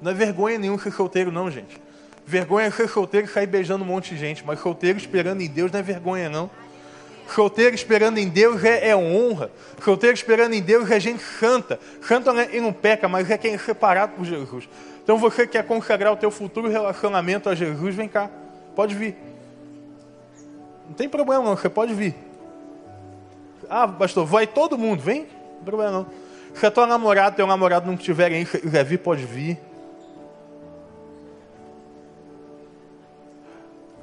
não 0.00 0.12
é 0.12 0.14
vergonha 0.14 0.60
nenhum 0.60 0.78
ser 0.78 0.92
solteiro, 0.92 1.32
não, 1.32 1.50
gente. 1.50 1.76
Vergonha 2.24 2.68
é 2.68 2.70
ser 2.70 2.88
solteiro 2.88 3.26
e 3.26 3.28
sair 3.28 3.48
beijando 3.48 3.82
um 3.82 3.86
monte 3.88 4.14
de 4.14 4.20
gente, 4.20 4.46
mas 4.46 4.60
solteiro 4.60 4.96
esperando 4.96 5.40
em 5.40 5.48
Deus 5.48 5.72
não 5.72 5.80
é 5.80 5.82
vergonha, 5.82 6.30
não. 6.30 6.48
Solteiro 7.34 7.74
esperando 7.74 8.18
em 8.18 8.28
Deus 8.28 8.62
é, 8.62 8.90
é 8.90 8.96
honra. 8.96 9.50
Solteiro 9.82 10.14
esperando 10.14 10.54
em 10.54 10.62
Deus 10.62 10.88
é 10.88 11.00
gente 11.00 11.20
santa. 11.20 11.80
Santa 12.00 12.32
não 12.32 12.40
é, 12.40 12.60
não 12.60 12.72
peca, 12.72 13.08
mas 13.08 13.28
é 13.28 13.36
quem 13.36 13.54
é 13.54 13.58
separado 13.58 14.12
por 14.12 14.24
Jesus. 14.24 14.68
Então 15.02 15.18
você 15.18 15.48
quer 15.48 15.64
consagrar 15.64 16.12
o 16.12 16.16
teu 16.16 16.30
futuro 16.30 16.68
relacionamento 16.68 17.48
a 17.48 17.56
Jesus, 17.56 17.96
vem 17.96 18.08
cá. 18.08 18.30
Pode 18.76 18.94
vir. 18.94 19.16
Não 20.86 20.94
tem 20.94 21.08
problema 21.08 21.42
não, 21.42 21.56
você 21.56 21.68
pode 21.68 21.92
vir. 21.92 22.29
Ah, 23.70 23.86
pastor, 23.86 24.26
vai 24.26 24.48
todo 24.48 24.76
mundo, 24.76 25.00
vem. 25.00 25.28
Não 25.58 25.64
problema 25.64 25.92
não. 25.92 26.06
Se 26.54 26.66
a 26.66 26.70
tua 26.72 26.88
namorada, 26.88 27.36
teu 27.36 27.46
namorado 27.46 27.86
não 27.86 27.94
estiver 27.94 28.32
aí, 28.32 28.44
quiser 28.44 28.84
vir, 28.84 28.98
pode 28.98 29.24
vir. 29.24 29.60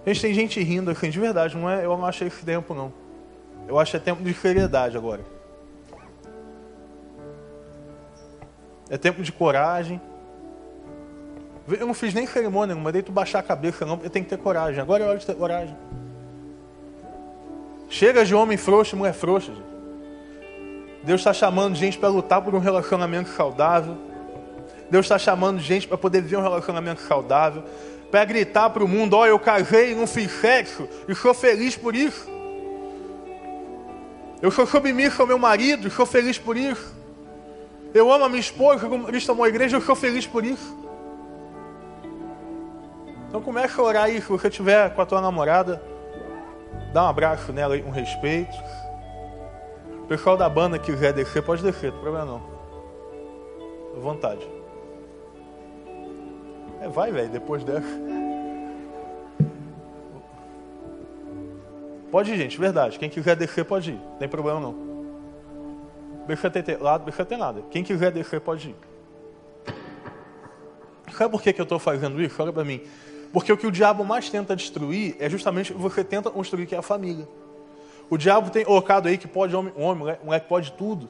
Gente, 0.05 0.21
tem 0.21 0.33
gente 0.33 0.63
rindo 0.63 0.89
assim, 0.89 1.09
de 1.09 1.19
verdade, 1.19 1.57
não 1.57 1.69
é, 1.69 1.83
eu 1.83 1.97
não 1.97 2.05
achei 2.05 2.27
esse 2.27 2.45
tempo 2.45 2.73
não. 2.73 2.93
Eu 3.67 3.77
acho 3.77 3.91
que 3.91 3.97
é 3.97 3.99
tempo 3.99 4.23
de 4.23 4.33
seriedade 4.33 4.95
agora. 4.95 5.21
É 8.89 8.97
tempo 8.97 9.21
de 9.21 9.33
coragem. 9.33 9.99
Eu 11.67 11.85
não 11.85 11.93
fiz 11.93 12.13
nem 12.13 12.25
cerimônia, 12.25 12.73
não 12.73 12.81
mandei 12.81 13.01
tu 13.01 13.11
baixar 13.11 13.39
a 13.39 13.43
cabeça, 13.43 13.85
não, 13.85 13.97
porque 13.97 14.09
tem 14.09 14.23
que 14.23 14.29
ter 14.29 14.37
coragem. 14.37 14.79
Agora 14.79 15.03
é 15.03 15.07
hora 15.07 15.17
de 15.17 15.25
ter 15.25 15.35
coragem. 15.35 15.75
Chega 17.89 18.25
de 18.25 18.35
homem 18.35 18.57
frouxo 18.57 18.95
mulher 18.95 19.13
frouxa. 19.13 19.53
Gente. 19.53 19.67
Deus 21.03 21.21
está 21.21 21.33
chamando 21.33 21.75
gente 21.75 21.97
para 21.97 22.09
lutar 22.09 22.41
por 22.41 22.53
um 22.53 22.59
relacionamento 22.59 23.29
saudável. 23.29 23.95
Deus 24.89 25.05
está 25.05 25.17
chamando 25.17 25.59
gente 25.59 25.87
para 25.87 25.97
poder 25.97 26.21
viver 26.21 26.37
um 26.37 26.41
relacionamento 26.41 27.01
saudável. 27.01 27.63
Para 28.11 28.25
gritar 28.25 28.69
para 28.69 28.83
o 28.83 28.87
mundo: 28.87 29.15
Ó, 29.15 29.21
oh, 29.21 29.25
eu 29.25 29.39
casei 29.39 29.95
não 29.95 30.07
fiz 30.07 30.31
sexo 30.31 30.87
e 31.07 31.15
sou 31.15 31.33
feliz 31.33 31.75
por 31.75 31.95
isso. 31.95 32.27
Eu 34.41 34.51
sou 34.51 34.67
submisso 34.67 35.21
ao 35.21 35.27
meu 35.27 35.39
marido 35.39 35.89
sou 35.89 36.05
feliz 36.05 36.37
por 36.37 36.55
isso. 36.55 36.95
Eu 37.93 38.11
amo 38.11 38.25
a 38.25 38.29
minha 38.29 38.39
esposa, 38.39 38.87
como 38.87 39.05
Cristo 39.05 39.31
amou 39.31 39.45
a 39.45 39.49
igreja, 39.49 39.77
eu 39.77 39.81
sou 39.81 39.95
feliz 39.95 40.27
por 40.27 40.45
isso. 40.45 40.77
Então 43.27 43.41
comece 43.41 43.79
a 43.79 43.83
orar 43.83 44.03
aí, 44.03 44.21
se 44.21 44.27
você 44.27 44.47
estiver 44.47 44.93
com 44.93 45.01
a 45.01 45.05
tua 45.05 45.21
namorada, 45.21 45.81
dá 46.97 47.03
um 47.03 47.09
abraço 47.09 47.53
nela 47.53 47.75
aí, 47.75 47.83
um 47.83 47.91
respeito. 47.91 48.57
O 50.01 50.07
pessoal 50.07 50.35
da 50.35 50.49
banda 50.49 50.79
quiser 50.79 51.13
descer, 51.13 51.43
pode 51.43 51.61
descer, 51.61 51.91
não 51.91 51.99
tem 51.99 52.01
problema 52.01 52.25
não. 52.25 52.41
À 53.95 53.99
vontade. 53.99 54.49
É, 56.81 56.87
vai, 56.87 57.11
velho, 57.11 57.29
depois 57.29 57.63
dessa. 57.63 57.85
Pode 62.09 62.33
ir, 62.33 62.37
gente, 62.37 62.59
verdade. 62.59 62.97
Quem 62.97 63.11
quiser 63.11 63.35
descer, 63.35 63.63
pode 63.63 63.91
ir. 63.91 63.99
Não 63.99 64.17
tem 64.17 64.27
problema 64.27 64.59
não. 64.59 64.75
Deixa 66.25 66.49
ter 66.49 66.81
lado, 66.81 67.03
deixa 67.03 67.23
ter 67.23 67.37
nada. 67.37 67.61
Quem 67.69 67.83
quiser 67.83 68.11
descer, 68.11 68.41
pode 68.41 68.69
ir. 68.69 68.75
Sabe 71.15 71.29
por 71.29 71.43
que, 71.43 71.53
que 71.53 71.61
eu 71.61 71.63
estou 71.63 71.77
fazendo 71.77 72.19
isso? 72.19 72.41
Olha 72.41 72.51
para 72.51 72.65
mim. 72.65 72.81
Porque 73.31 73.51
o 73.51 73.57
que 73.57 73.67
o 73.67 73.71
diabo 73.71 74.03
mais 74.03 74.29
tenta 74.29 74.55
destruir 74.55 75.15
é 75.19 75.29
justamente 75.29 75.73
você 75.73 76.03
tenta 76.03 76.29
construir, 76.29 76.65
que 76.65 76.75
é 76.75 76.77
a 76.77 76.81
família. 76.81 77.27
O 78.09 78.17
diabo 78.17 78.49
tem 78.49 78.63
colocado 78.63 79.07
aí 79.07 79.17
que 79.17 79.27
pode 79.27 79.55
homem, 79.55 79.73
homem, 79.75 80.17
moleque 80.23 80.47
pode 80.47 80.71
tudo. 80.73 81.09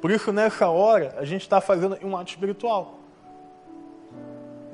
Por 0.00 0.10
isso, 0.10 0.32
nessa 0.32 0.68
hora, 0.68 1.14
a 1.18 1.24
gente 1.24 1.42
está 1.42 1.60
fazendo 1.60 1.96
um 2.02 2.16
ato 2.16 2.30
espiritual. 2.30 2.98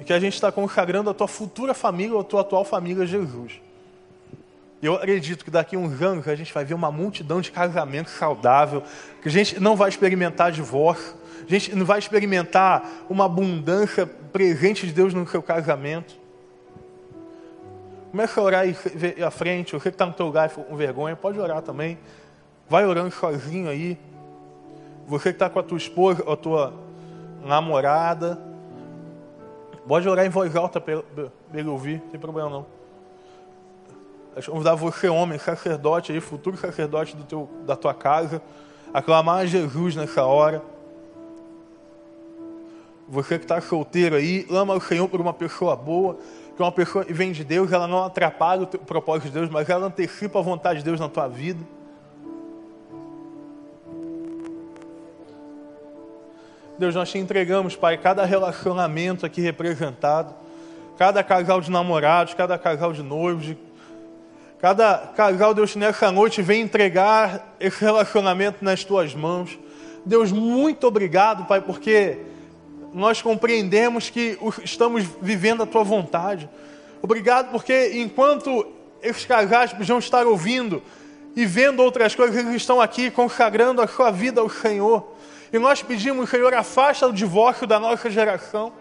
E 0.01 0.05
que 0.05 0.13
a 0.13 0.19
gente 0.19 0.35
está 0.35 0.51
consagrando 0.51 1.11
a 1.11 1.15
tua 1.15 1.29
futura 1.29 1.75
família, 1.75 2.19
a 2.19 2.25
tua 2.25 2.41
atual 2.41 2.65
família, 2.65 3.05
Jesus. 3.05 3.61
Eu 4.81 4.95
acredito 4.95 5.45
que 5.45 5.51
daqui 5.51 5.77
a 5.77 5.79
uns 5.79 6.01
anos 6.01 6.27
a 6.27 6.35
gente 6.35 6.55
vai 6.55 6.65
ver 6.65 6.73
uma 6.73 6.91
multidão 6.91 7.41
de 7.41 7.51
casamento 7.51 8.09
saudável, 8.09 8.83
que 9.21 9.29
a 9.29 9.31
gente 9.31 9.61
não 9.61 9.77
vai 9.77 9.89
experimentar 9.89 10.53
divórcio, 10.53 11.15
a 11.47 11.51
gente 11.51 11.74
não 11.74 11.84
vai 11.84 11.99
experimentar 11.99 13.05
uma 13.09 13.26
abundância 13.26 14.07
presente 14.07 14.86
de 14.86 14.93
Deus 14.93 15.14
no 15.14 15.26
seu 15.26 15.43
casamento. 15.43 16.16
Começa 18.11 18.41
a 18.41 18.45
orar 18.45 18.61
aí 18.62 18.76
à 19.22 19.30
frente, 19.30 19.72
você 19.72 19.91
que 19.91 19.95
está 19.95 20.07
no 20.07 20.12
teu 20.12 20.26
lugar 20.26 20.51
com 20.51 20.76
vergonha, 20.76 21.14
pode 21.14 21.39
orar 21.39 21.61
também. 21.62 21.99
Vai 22.68 22.86
orando 22.86 23.11
sozinho 23.11 23.68
aí. 23.68 23.99
Você 25.07 25.30
que 25.30 25.36
está 25.36 25.49
com 25.49 25.59
a 25.59 25.62
tua 25.62 25.78
esposa, 25.78 26.22
a 26.30 26.36
tua 26.36 26.72
namorada, 27.45 28.39
pode 29.86 30.09
orar 30.09 30.26
em 30.26 30.30
voz 30.30 30.55
alta 30.55 30.80
para 30.80 31.03
ele 31.55 31.68
ouvir, 31.68 32.01
não 32.01 32.09
tem 32.09 32.20
problema 32.20 32.51
não. 32.51 32.66
Vamos 34.30 34.47
convidar 34.47 34.74
você, 34.74 35.09
homem, 35.09 35.39
sacerdote 35.39 36.12
aí, 36.12 36.20
futuro 36.20 36.57
sacerdote 36.57 37.16
do 37.16 37.24
teu, 37.24 37.49
da 37.66 37.74
tua 37.74 37.93
casa, 37.93 38.41
a 38.93 39.03
clamar 39.03 39.39
a 39.39 39.47
Jesus 39.47 39.97
nessa 39.97 40.24
hora. 40.24 40.62
Você 43.09 43.39
que 43.39 43.45
está 43.45 43.59
solteiro 43.59 44.17
aí, 44.17 44.47
ama 44.51 44.75
o 44.75 44.81
Senhor 44.81 45.09
por 45.09 45.19
uma 45.19 45.33
pessoa 45.33 45.75
boa, 45.75 46.19
que 46.55 46.61
é 46.61 46.65
uma 46.65 46.73
pessoa 46.73 47.05
que 47.05 47.13
vem 47.13 47.33
de 47.33 47.43
Deus, 47.43 47.73
ela 47.73 47.87
não 47.89 48.05
atrapalha 48.05 48.65
o, 48.65 48.67
propósito 48.67 49.29
de 49.29 49.33
Deus, 49.33 49.49
mas 49.49 49.69
ela 49.71 49.87
antecipa 49.87 50.41
a 50.41 50.43
vontade 50.43 50.81
de 50.81 50.85
Deus 50.85 51.01
na 51.01 51.09
tua 51.09 51.27
vida. 51.27 51.65
Deus, 56.79 56.95
nós 56.95 57.11
te 57.11 57.19
entregamos, 57.19 57.75
Pai, 57.75 57.97
cada 57.97 58.25
relacionamento 58.27 59.25
aqui 59.25 59.41
representado, 59.41 60.35
cada 60.99 61.25
casal 61.25 61.63
de 61.63 61.71
namorados, 61.71 62.35
cada 62.35 62.59
casal 62.59 62.93
de 62.93 63.03
noivos, 63.03 63.57
cada 64.59 64.99
casal, 65.17 65.55
Deus, 65.55 65.75
nessa 65.77 66.13
noite 66.13 66.43
vem 66.43 66.61
entregar 66.61 67.55
esse 67.59 67.81
relacionamento 67.81 68.63
nas 68.63 68.85
tuas 68.85 69.15
mãos. 69.15 69.59
Deus, 70.05 70.31
muito 70.31 70.87
obrigado, 70.87 71.47
Pai, 71.47 71.61
porque 71.61 72.19
nós 72.93 73.22
compreendemos 73.22 74.11
que 74.11 74.39
estamos 74.64 75.05
vivendo 75.20 75.62
a 75.62 75.66
tua 75.66 75.84
vontade. 75.84 76.49
Obrigado 77.03 77.51
porque 77.51 77.93
enquanto 77.95 78.66
esses 79.03 79.24
casais 79.24 79.72
precisam 79.72 79.99
estar 79.99 80.26
ouvindo 80.26 80.82
e 81.36 81.47
vendo 81.47 81.82
outras 81.82 82.14
coisas, 82.14 82.36
eles 82.36 82.57
estão 82.57 82.80
aqui 82.80 83.11
consagrando 83.11 83.80
a 83.80 83.86
sua 83.86 84.11
vida 84.11 84.41
ao 84.41 84.51
Senhor. 84.51 85.14
E 85.53 85.59
nós 85.59 85.82
pedimos, 85.82 86.30
Senhor, 86.30 86.53
afasta 86.53 87.07
o 87.07 87.12
divórcio 87.12 87.66
da 87.66 87.78
nossa 87.78 88.11
geração. 88.11 88.72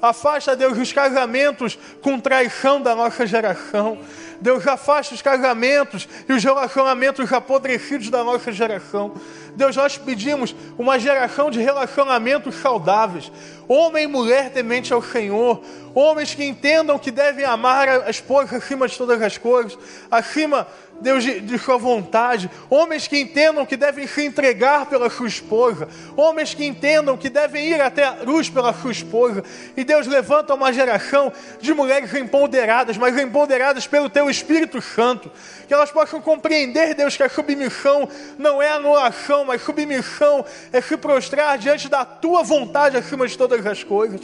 Afasta, 0.00 0.54
Deus, 0.56 0.78
os 0.78 0.92
casamentos 0.92 1.78
com 2.00 2.18
traição 2.18 2.80
da 2.80 2.94
nossa 2.94 3.26
geração. 3.26 3.98
Deus, 4.40 4.66
afasta 4.66 5.14
os 5.14 5.22
casamentos 5.22 6.08
e 6.28 6.32
os 6.32 6.42
relacionamentos 6.42 7.32
apodrecidos 7.32 8.10
da 8.10 8.22
nossa 8.22 8.52
geração. 8.52 9.14
Deus, 9.56 9.74
nós 9.74 9.98
pedimos 9.98 10.54
uma 10.78 10.98
geração 10.98 11.50
de 11.50 11.60
relacionamentos 11.60 12.54
saudáveis. 12.56 13.32
Homem 13.66 14.04
e 14.04 14.06
mulher 14.06 14.50
temente 14.50 14.92
ao 14.92 15.02
Senhor. 15.02 15.60
Homens 15.94 16.34
que 16.34 16.44
entendam 16.44 16.98
que 16.98 17.10
devem 17.10 17.44
amar 17.44 17.88
a 17.88 18.10
esposa 18.10 18.56
acima 18.56 18.86
de 18.86 18.96
todas 18.96 19.20
as 19.20 19.36
coisas, 19.36 19.76
acima 20.10 20.66
Deus, 21.00 21.22
de, 21.22 21.40
de, 21.40 21.58
sua 21.58 21.76
vontade, 21.76 22.50
homens 22.68 23.06
que 23.06 23.18
entendam 23.18 23.64
que 23.64 23.76
devem 23.76 24.06
se 24.06 24.24
entregar 24.24 24.86
pela 24.86 25.08
sua 25.08 25.28
esposa, 25.28 25.88
homens 26.16 26.54
que 26.54 26.64
entendam 26.64 27.16
que 27.16 27.30
devem 27.30 27.68
ir 27.68 27.80
até 27.80 28.04
a 28.04 28.16
luz 28.24 28.50
pela 28.50 28.72
sua 28.72 28.90
esposa, 28.90 29.44
e 29.76 29.84
Deus 29.84 30.06
levanta 30.06 30.54
uma 30.54 30.72
geração 30.72 31.32
de 31.60 31.72
mulheres 31.72 32.12
empoderadas, 32.14 32.96
mas 32.96 33.16
empoderadas 33.16 33.86
pelo 33.86 34.08
teu 34.08 34.27
Espírito 34.30 34.80
Santo, 34.80 35.30
que 35.66 35.74
elas 35.74 35.90
possam 35.90 36.20
compreender, 36.20 36.94
Deus, 36.94 37.16
que 37.16 37.22
a 37.22 37.28
submissão 37.28 38.08
não 38.38 38.62
é 38.62 38.70
anulação, 38.70 39.44
mas 39.44 39.62
submissão 39.62 40.44
é 40.72 40.80
se 40.80 40.96
prostrar 40.96 41.58
diante 41.58 41.88
da 41.88 42.04
tua 42.04 42.42
vontade 42.42 42.96
acima 42.96 43.26
de 43.26 43.36
todas 43.36 43.64
as 43.66 43.84
coisas. 43.84 44.20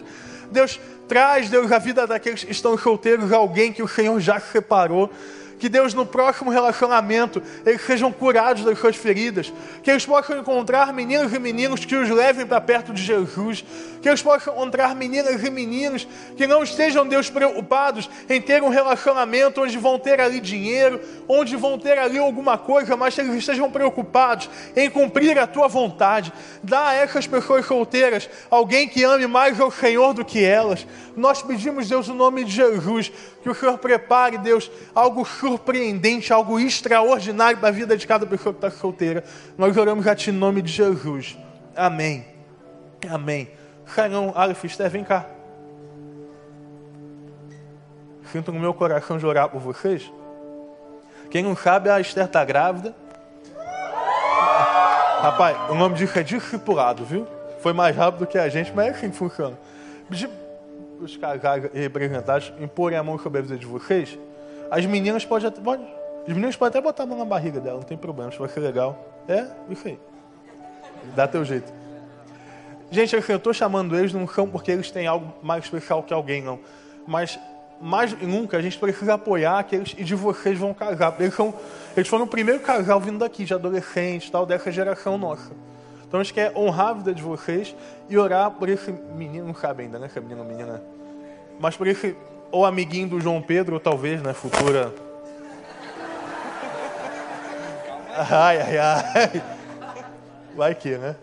Deus, 0.50 0.78
traz, 1.08 1.48
Deus, 1.48 1.70
a 1.72 1.78
vida 1.78 2.06
daqueles 2.06 2.44
que 2.44 2.52
estão 2.52 2.76
solteiros, 2.78 3.32
alguém 3.32 3.72
que 3.72 3.82
o 3.82 3.88
Senhor 3.88 4.18
já 4.20 4.38
separou 4.40 5.10
Que 5.58 5.68
Deus, 5.68 5.94
no 5.94 6.04
próximo 6.04 6.50
relacionamento, 6.50 7.42
eles 7.64 7.80
sejam 7.82 8.12
curados 8.12 8.64
das 8.64 8.78
suas 8.78 8.96
feridas. 8.96 9.52
Que 9.82 9.90
eles 9.90 10.04
possam 10.04 10.38
encontrar 10.38 10.92
meninas 10.92 11.32
e 11.32 11.38
meninos 11.38 11.84
que 11.84 11.96
os 11.96 12.10
levem 12.10 12.46
para 12.46 12.60
perto 12.60 12.92
de 12.92 13.02
Jesus. 13.02 13.64
Que 14.04 14.10
eles 14.10 14.20
possam 14.20 14.52
encontrar 14.52 14.94
meninas 14.94 15.42
e 15.42 15.50
meninos 15.50 16.06
que 16.36 16.46
não 16.46 16.62
estejam, 16.62 17.08
Deus, 17.08 17.30
preocupados 17.30 18.10
em 18.28 18.38
ter 18.38 18.62
um 18.62 18.68
relacionamento 18.68 19.62
onde 19.62 19.78
vão 19.78 19.98
ter 19.98 20.20
ali 20.20 20.40
dinheiro, 20.40 21.00
onde 21.26 21.56
vão 21.56 21.78
ter 21.78 21.98
ali 21.98 22.18
alguma 22.18 22.58
coisa, 22.58 22.98
mas 22.98 23.14
que 23.14 23.22
eles 23.22 23.34
estejam 23.34 23.70
preocupados 23.70 24.50
em 24.76 24.90
cumprir 24.90 25.38
a 25.38 25.46
tua 25.46 25.68
vontade. 25.68 26.30
Dá 26.62 26.88
a 26.88 26.92
essas 26.92 27.26
pessoas 27.26 27.64
solteiras 27.64 28.28
alguém 28.50 28.86
que 28.86 29.02
ame 29.02 29.26
mais 29.26 29.58
ao 29.58 29.70
Senhor 29.70 30.12
do 30.12 30.22
que 30.22 30.44
elas. 30.44 30.86
Nós 31.16 31.40
pedimos, 31.40 31.88
Deus, 31.88 32.06
no 32.06 32.14
nome 32.14 32.44
de 32.44 32.50
Jesus, 32.50 33.10
que 33.42 33.48
o 33.48 33.54
Senhor 33.54 33.78
prepare, 33.78 34.36
Deus, 34.36 34.70
algo 34.94 35.24
surpreendente, 35.24 36.30
algo 36.30 36.60
extraordinário 36.60 37.56
para 37.56 37.70
a 37.70 37.72
vida 37.72 37.96
de 37.96 38.06
cada 38.06 38.26
pessoa 38.26 38.52
que 38.52 38.58
está 38.66 38.70
solteira. 38.70 39.24
Nós 39.56 39.74
oramos 39.74 40.06
a 40.06 40.14
Ti 40.14 40.28
em 40.28 40.34
nome 40.34 40.60
de 40.60 40.70
Jesus. 40.70 41.38
Amém. 41.74 42.26
Amém. 43.08 43.63
Sharon, 43.86 44.32
Aleph, 44.34 44.64
Esther, 44.64 44.90
vem 44.90 45.04
cá. 45.04 45.26
Sinto 48.32 48.50
no 48.50 48.58
meu 48.58 48.74
coração 48.74 49.18
de 49.18 49.26
orar 49.26 49.48
por 49.48 49.60
vocês. 49.60 50.10
Quem 51.30 51.42
não 51.42 51.56
sabe, 51.56 51.88
a 51.88 52.00
Esther 52.00 52.24
está 52.24 52.44
grávida. 52.44 52.94
Rapaz, 55.20 55.70
o 55.70 55.74
nome 55.74 55.94
disso 55.94 56.18
é 56.18 56.22
discipulado, 56.22 57.04
viu? 57.04 57.26
Foi 57.60 57.72
mais 57.72 57.96
rápido 57.96 58.26
que 58.26 58.36
a 58.36 58.48
gente, 58.48 58.72
mas 58.74 58.86
é 58.86 58.90
assim 58.90 59.10
que 59.10 59.16
funciona. 59.16 59.56
Pedir 60.08 60.28
os 61.00 61.16
casais 61.16 61.70
representados 61.72 62.52
imporem 62.60 62.98
a 62.98 63.02
mão 63.02 63.18
sobre 63.18 63.38
a 63.38 63.42
vida 63.42 63.56
de 63.56 63.66
vocês. 63.66 64.18
As 64.70 64.84
meninas 64.84 65.24
podem 65.24 65.48
até. 65.48 65.60
Pode, 65.60 65.82
as 66.22 66.28
meninas 66.28 66.56
podem 66.56 66.70
até 66.70 66.80
botar 66.80 67.04
a 67.04 67.06
mão 67.06 67.18
na 67.18 67.24
barriga 67.24 67.60
dela, 67.60 67.76
não 67.76 67.84
tem 67.84 67.96
problema, 67.96 68.30
isso 68.30 68.38
vai 68.38 68.48
ser 68.48 68.60
legal. 68.60 68.98
É, 69.28 69.46
isso 69.70 69.88
aí. 69.88 69.98
Dá 71.14 71.26
teu 71.26 71.44
jeito. 71.44 71.72
Gente, 72.90 73.14
eu 73.14 73.36
estou 73.36 73.52
chamando 73.52 73.96
eles 73.96 74.12
não 74.12 74.26
são 74.28 74.48
porque 74.48 74.70
eles 74.70 74.90
têm 74.90 75.06
algo 75.06 75.32
mais 75.42 75.64
especial 75.64 76.02
que 76.02 76.12
alguém, 76.12 76.42
não. 76.42 76.60
Mas 77.06 77.38
mais 77.80 78.12
nunca 78.22 78.56
a 78.56 78.62
gente 78.62 78.78
precisa 78.78 79.14
apoiar 79.14 79.58
aqueles 79.58 79.94
e 79.98 80.04
de 80.04 80.14
vocês 80.14 80.58
vão 80.58 80.72
casar. 80.72 81.14
Eles, 81.18 81.34
são, 81.34 81.52
eles 81.96 82.08
foram 82.08 82.24
o 82.24 82.28
primeiro 82.28 82.60
casal 82.60 83.00
vindo 83.00 83.18
daqui, 83.18 83.44
de 83.44 83.52
adolescentes, 83.52 84.30
tal, 84.30 84.46
dessa 84.46 84.70
geração 84.70 85.18
nossa. 85.18 85.50
Então 86.06 86.20
a 86.20 86.22
gente 86.22 86.32
quer 86.32 86.52
honrar 86.56 86.88
a 86.88 86.92
vida 86.94 87.12
de 87.12 87.22
vocês 87.22 87.74
e 88.08 88.16
orar 88.16 88.50
por 88.52 88.68
esse 88.68 88.92
menino, 88.92 89.48
não 89.48 89.54
sabe 89.54 89.82
ainda, 89.82 89.98
né? 89.98 90.08
Se 90.08 90.18
é 90.18 90.22
menino 90.22 90.42
ou 90.42 90.46
menina. 90.46 90.82
Mas 91.58 91.76
por 91.76 91.86
esse, 91.86 92.16
ou 92.50 92.64
amiguinho 92.64 93.08
do 93.08 93.20
João 93.20 93.42
Pedro, 93.42 93.74
ou 93.74 93.80
talvez, 93.80 94.22
né? 94.22 94.32
Futura. 94.32 94.94
Ai, 98.30 98.60
ai, 98.60 98.78
ai. 98.78 99.42
Vai 100.54 100.74
que, 100.74 100.96
né? 100.96 101.16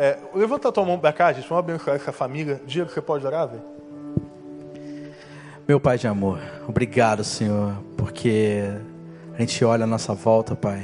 É, 0.00 0.16
levanta 0.32 0.68
a 0.68 0.72
tua 0.72 0.84
mão 0.84 0.96
pra 0.96 1.12
cá, 1.12 1.32
gente. 1.32 1.48
Vamos 1.48 1.64
abençoar 1.64 1.96
essa 1.96 2.12
família. 2.12 2.60
Diego, 2.64 2.88
você 2.88 3.00
pode 3.00 3.26
orar, 3.26 3.48
velho? 3.48 3.62
Meu 5.66 5.80
Pai 5.80 5.98
de 5.98 6.06
amor, 6.06 6.38
obrigado, 6.66 7.24
Senhor, 7.24 7.74
porque 7.96 8.62
a 9.34 9.40
gente 9.40 9.62
olha 9.64 9.84
a 9.84 9.86
nossa 9.86 10.14
volta, 10.14 10.54
Pai, 10.56 10.82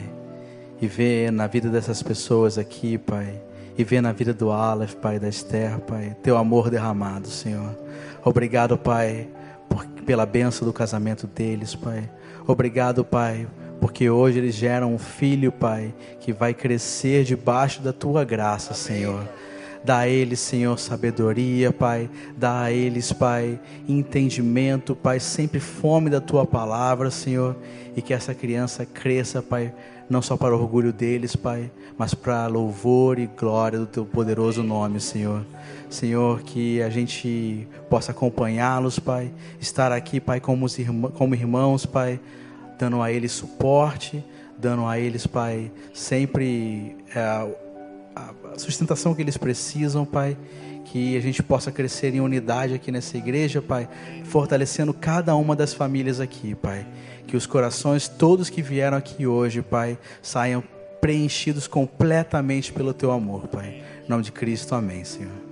e 0.78 0.86
vê 0.86 1.30
na 1.30 1.46
vida 1.46 1.70
dessas 1.70 2.02
pessoas 2.02 2.58
aqui, 2.58 2.98
Pai, 2.98 3.40
e 3.78 3.84
vê 3.84 4.00
na 4.00 4.12
vida 4.12 4.34
do 4.34 4.50
Aleph, 4.50 4.94
Pai, 4.96 5.18
da 5.18 5.26
Esther, 5.26 5.78
Pai, 5.78 6.14
teu 6.22 6.36
amor 6.36 6.68
derramado, 6.68 7.28
Senhor. 7.28 7.74
Obrigado, 8.22 8.76
Pai, 8.76 9.26
por, 9.70 9.86
pela 10.04 10.26
benção 10.26 10.66
do 10.66 10.72
casamento 10.72 11.26
deles, 11.26 11.74
Pai. 11.74 12.10
Obrigado, 12.46 13.04
Pai, 13.04 13.46
porque 13.80 14.08
hoje 14.08 14.38
eles 14.38 14.54
geram 14.54 14.94
um 14.94 14.98
filho, 14.98 15.52
Pai, 15.52 15.94
que 16.20 16.32
vai 16.32 16.54
crescer 16.54 17.24
debaixo 17.24 17.82
da 17.82 17.92
tua 17.92 18.24
graça, 18.24 18.74
Senhor. 18.74 19.28
Dá 19.84 19.98
a 19.98 20.08
eles, 20.08 20.40
Senhor, 20.40 20.78
sabedoria, 20.78 21.70
Pai. 21.70 22.08
Dá 22.36 22.62
a 22.62 22.72
eles, 22.72 23.12
Pai, 23.12 23.60
entendimento, 23.86 24.96
Pai, 24.96 25.20
sempre 25.20 25.60
fome 25.60 26.08
da 26.08 26.22
tua 26.22 26.46
palavra, 26.46 27.10
Senhor. 27.10 27.54
E 27.94 28.00
que 28.00 28.14
essa 28.14 28.34
criança 28.34 28.86
cresça, 28.86 29.42
Pai, 29.42 29.74
não 30.08 30.22
só 30.22 30.38
para 30.38 30.56
o 30.56 30.60
orgulho 30.60 30.90
deles, 30.90 31.36
Pai, 31.36 31.70
mas 31.98 32.14
para 32.14 32.46
louvor 32.46 33.18
e 33.18 33.26
glória 33.26 33.78
do 33.78 33.86
teu 33.86 34.06
poderoso 34.06 34.62
nome, 34.62 35.00
Senhor. 35.00 35.44
Senhor, 35.90 36.40
que 36.42 36.80
a 36.80 36.88
gente 36.88 37.68
possa 37.90 38.12
acompanhá-los, 38.12 38.98
Pai, 38.98 39.30
estar 39.60 39.92
aqui, 39.92 40.18
Pai, 40.18 40.40
como 40.40 40.66
irmãos, 41.34 41.84
Pai, 41.84 42.18
dando 42.78 43.00
a 43.00 43.10
eles 43.10 43.32
suporte, 43.32 44.24
dando 44.58 44.86
a 44.86 44.98
eles, 44.98 45.26
Pai, 45.26 45.70
sempre 45.92 46.96
é, 47.14 47.20
a 47.20 48.30
sustentação 48.56 49.14
que 49.14 49.22
eles 49.22 49.36
precisam, 49.36 50.04
Pai. 50.04 50.36
Que 50.84 51.16
a 51.16 51.20
gente 51.20 51.42
possa 51.42 51.72
crescer 51.72 52.14
em 52.14 52.20
unidade 52.20 52.74
aqui 52.74 52.92
nessa 52.92 53.16
igreja, 53.16 53.62
Pai, 53.62 53.88
fortalecendo 54.24 54.92
cada 54.92 55.34
uma 55.34 55.56
das 55.56 55.72
famílias 55.72 56.20
aqui, 56.20 56.54
Pai. 56.54 56.86
Que 57.26 57.36
os 57.36 57.46
corações, 57.46 58.06
todos 58.06 58.50
que 58.50 58.62
vieram 58.62 58.96
aqui 58.96 59.26
hoje, 59.26 59.62
Pai, 59.62 59.98
saiam 60.22 60.62
preenchidos 61.00 61.66
completamente 61.66 62.72
pelo 62.72 62.92
Teu 62.92 63.10
amor, 63.10 63.48
Pai. 63.48 63.82
Em 64.04 64.08
nome 64.08 64.22
de 64.22 64.32
Cristo, 64.32 64.74
amém, 64.74 65.04
Senhor. 65.04 65.43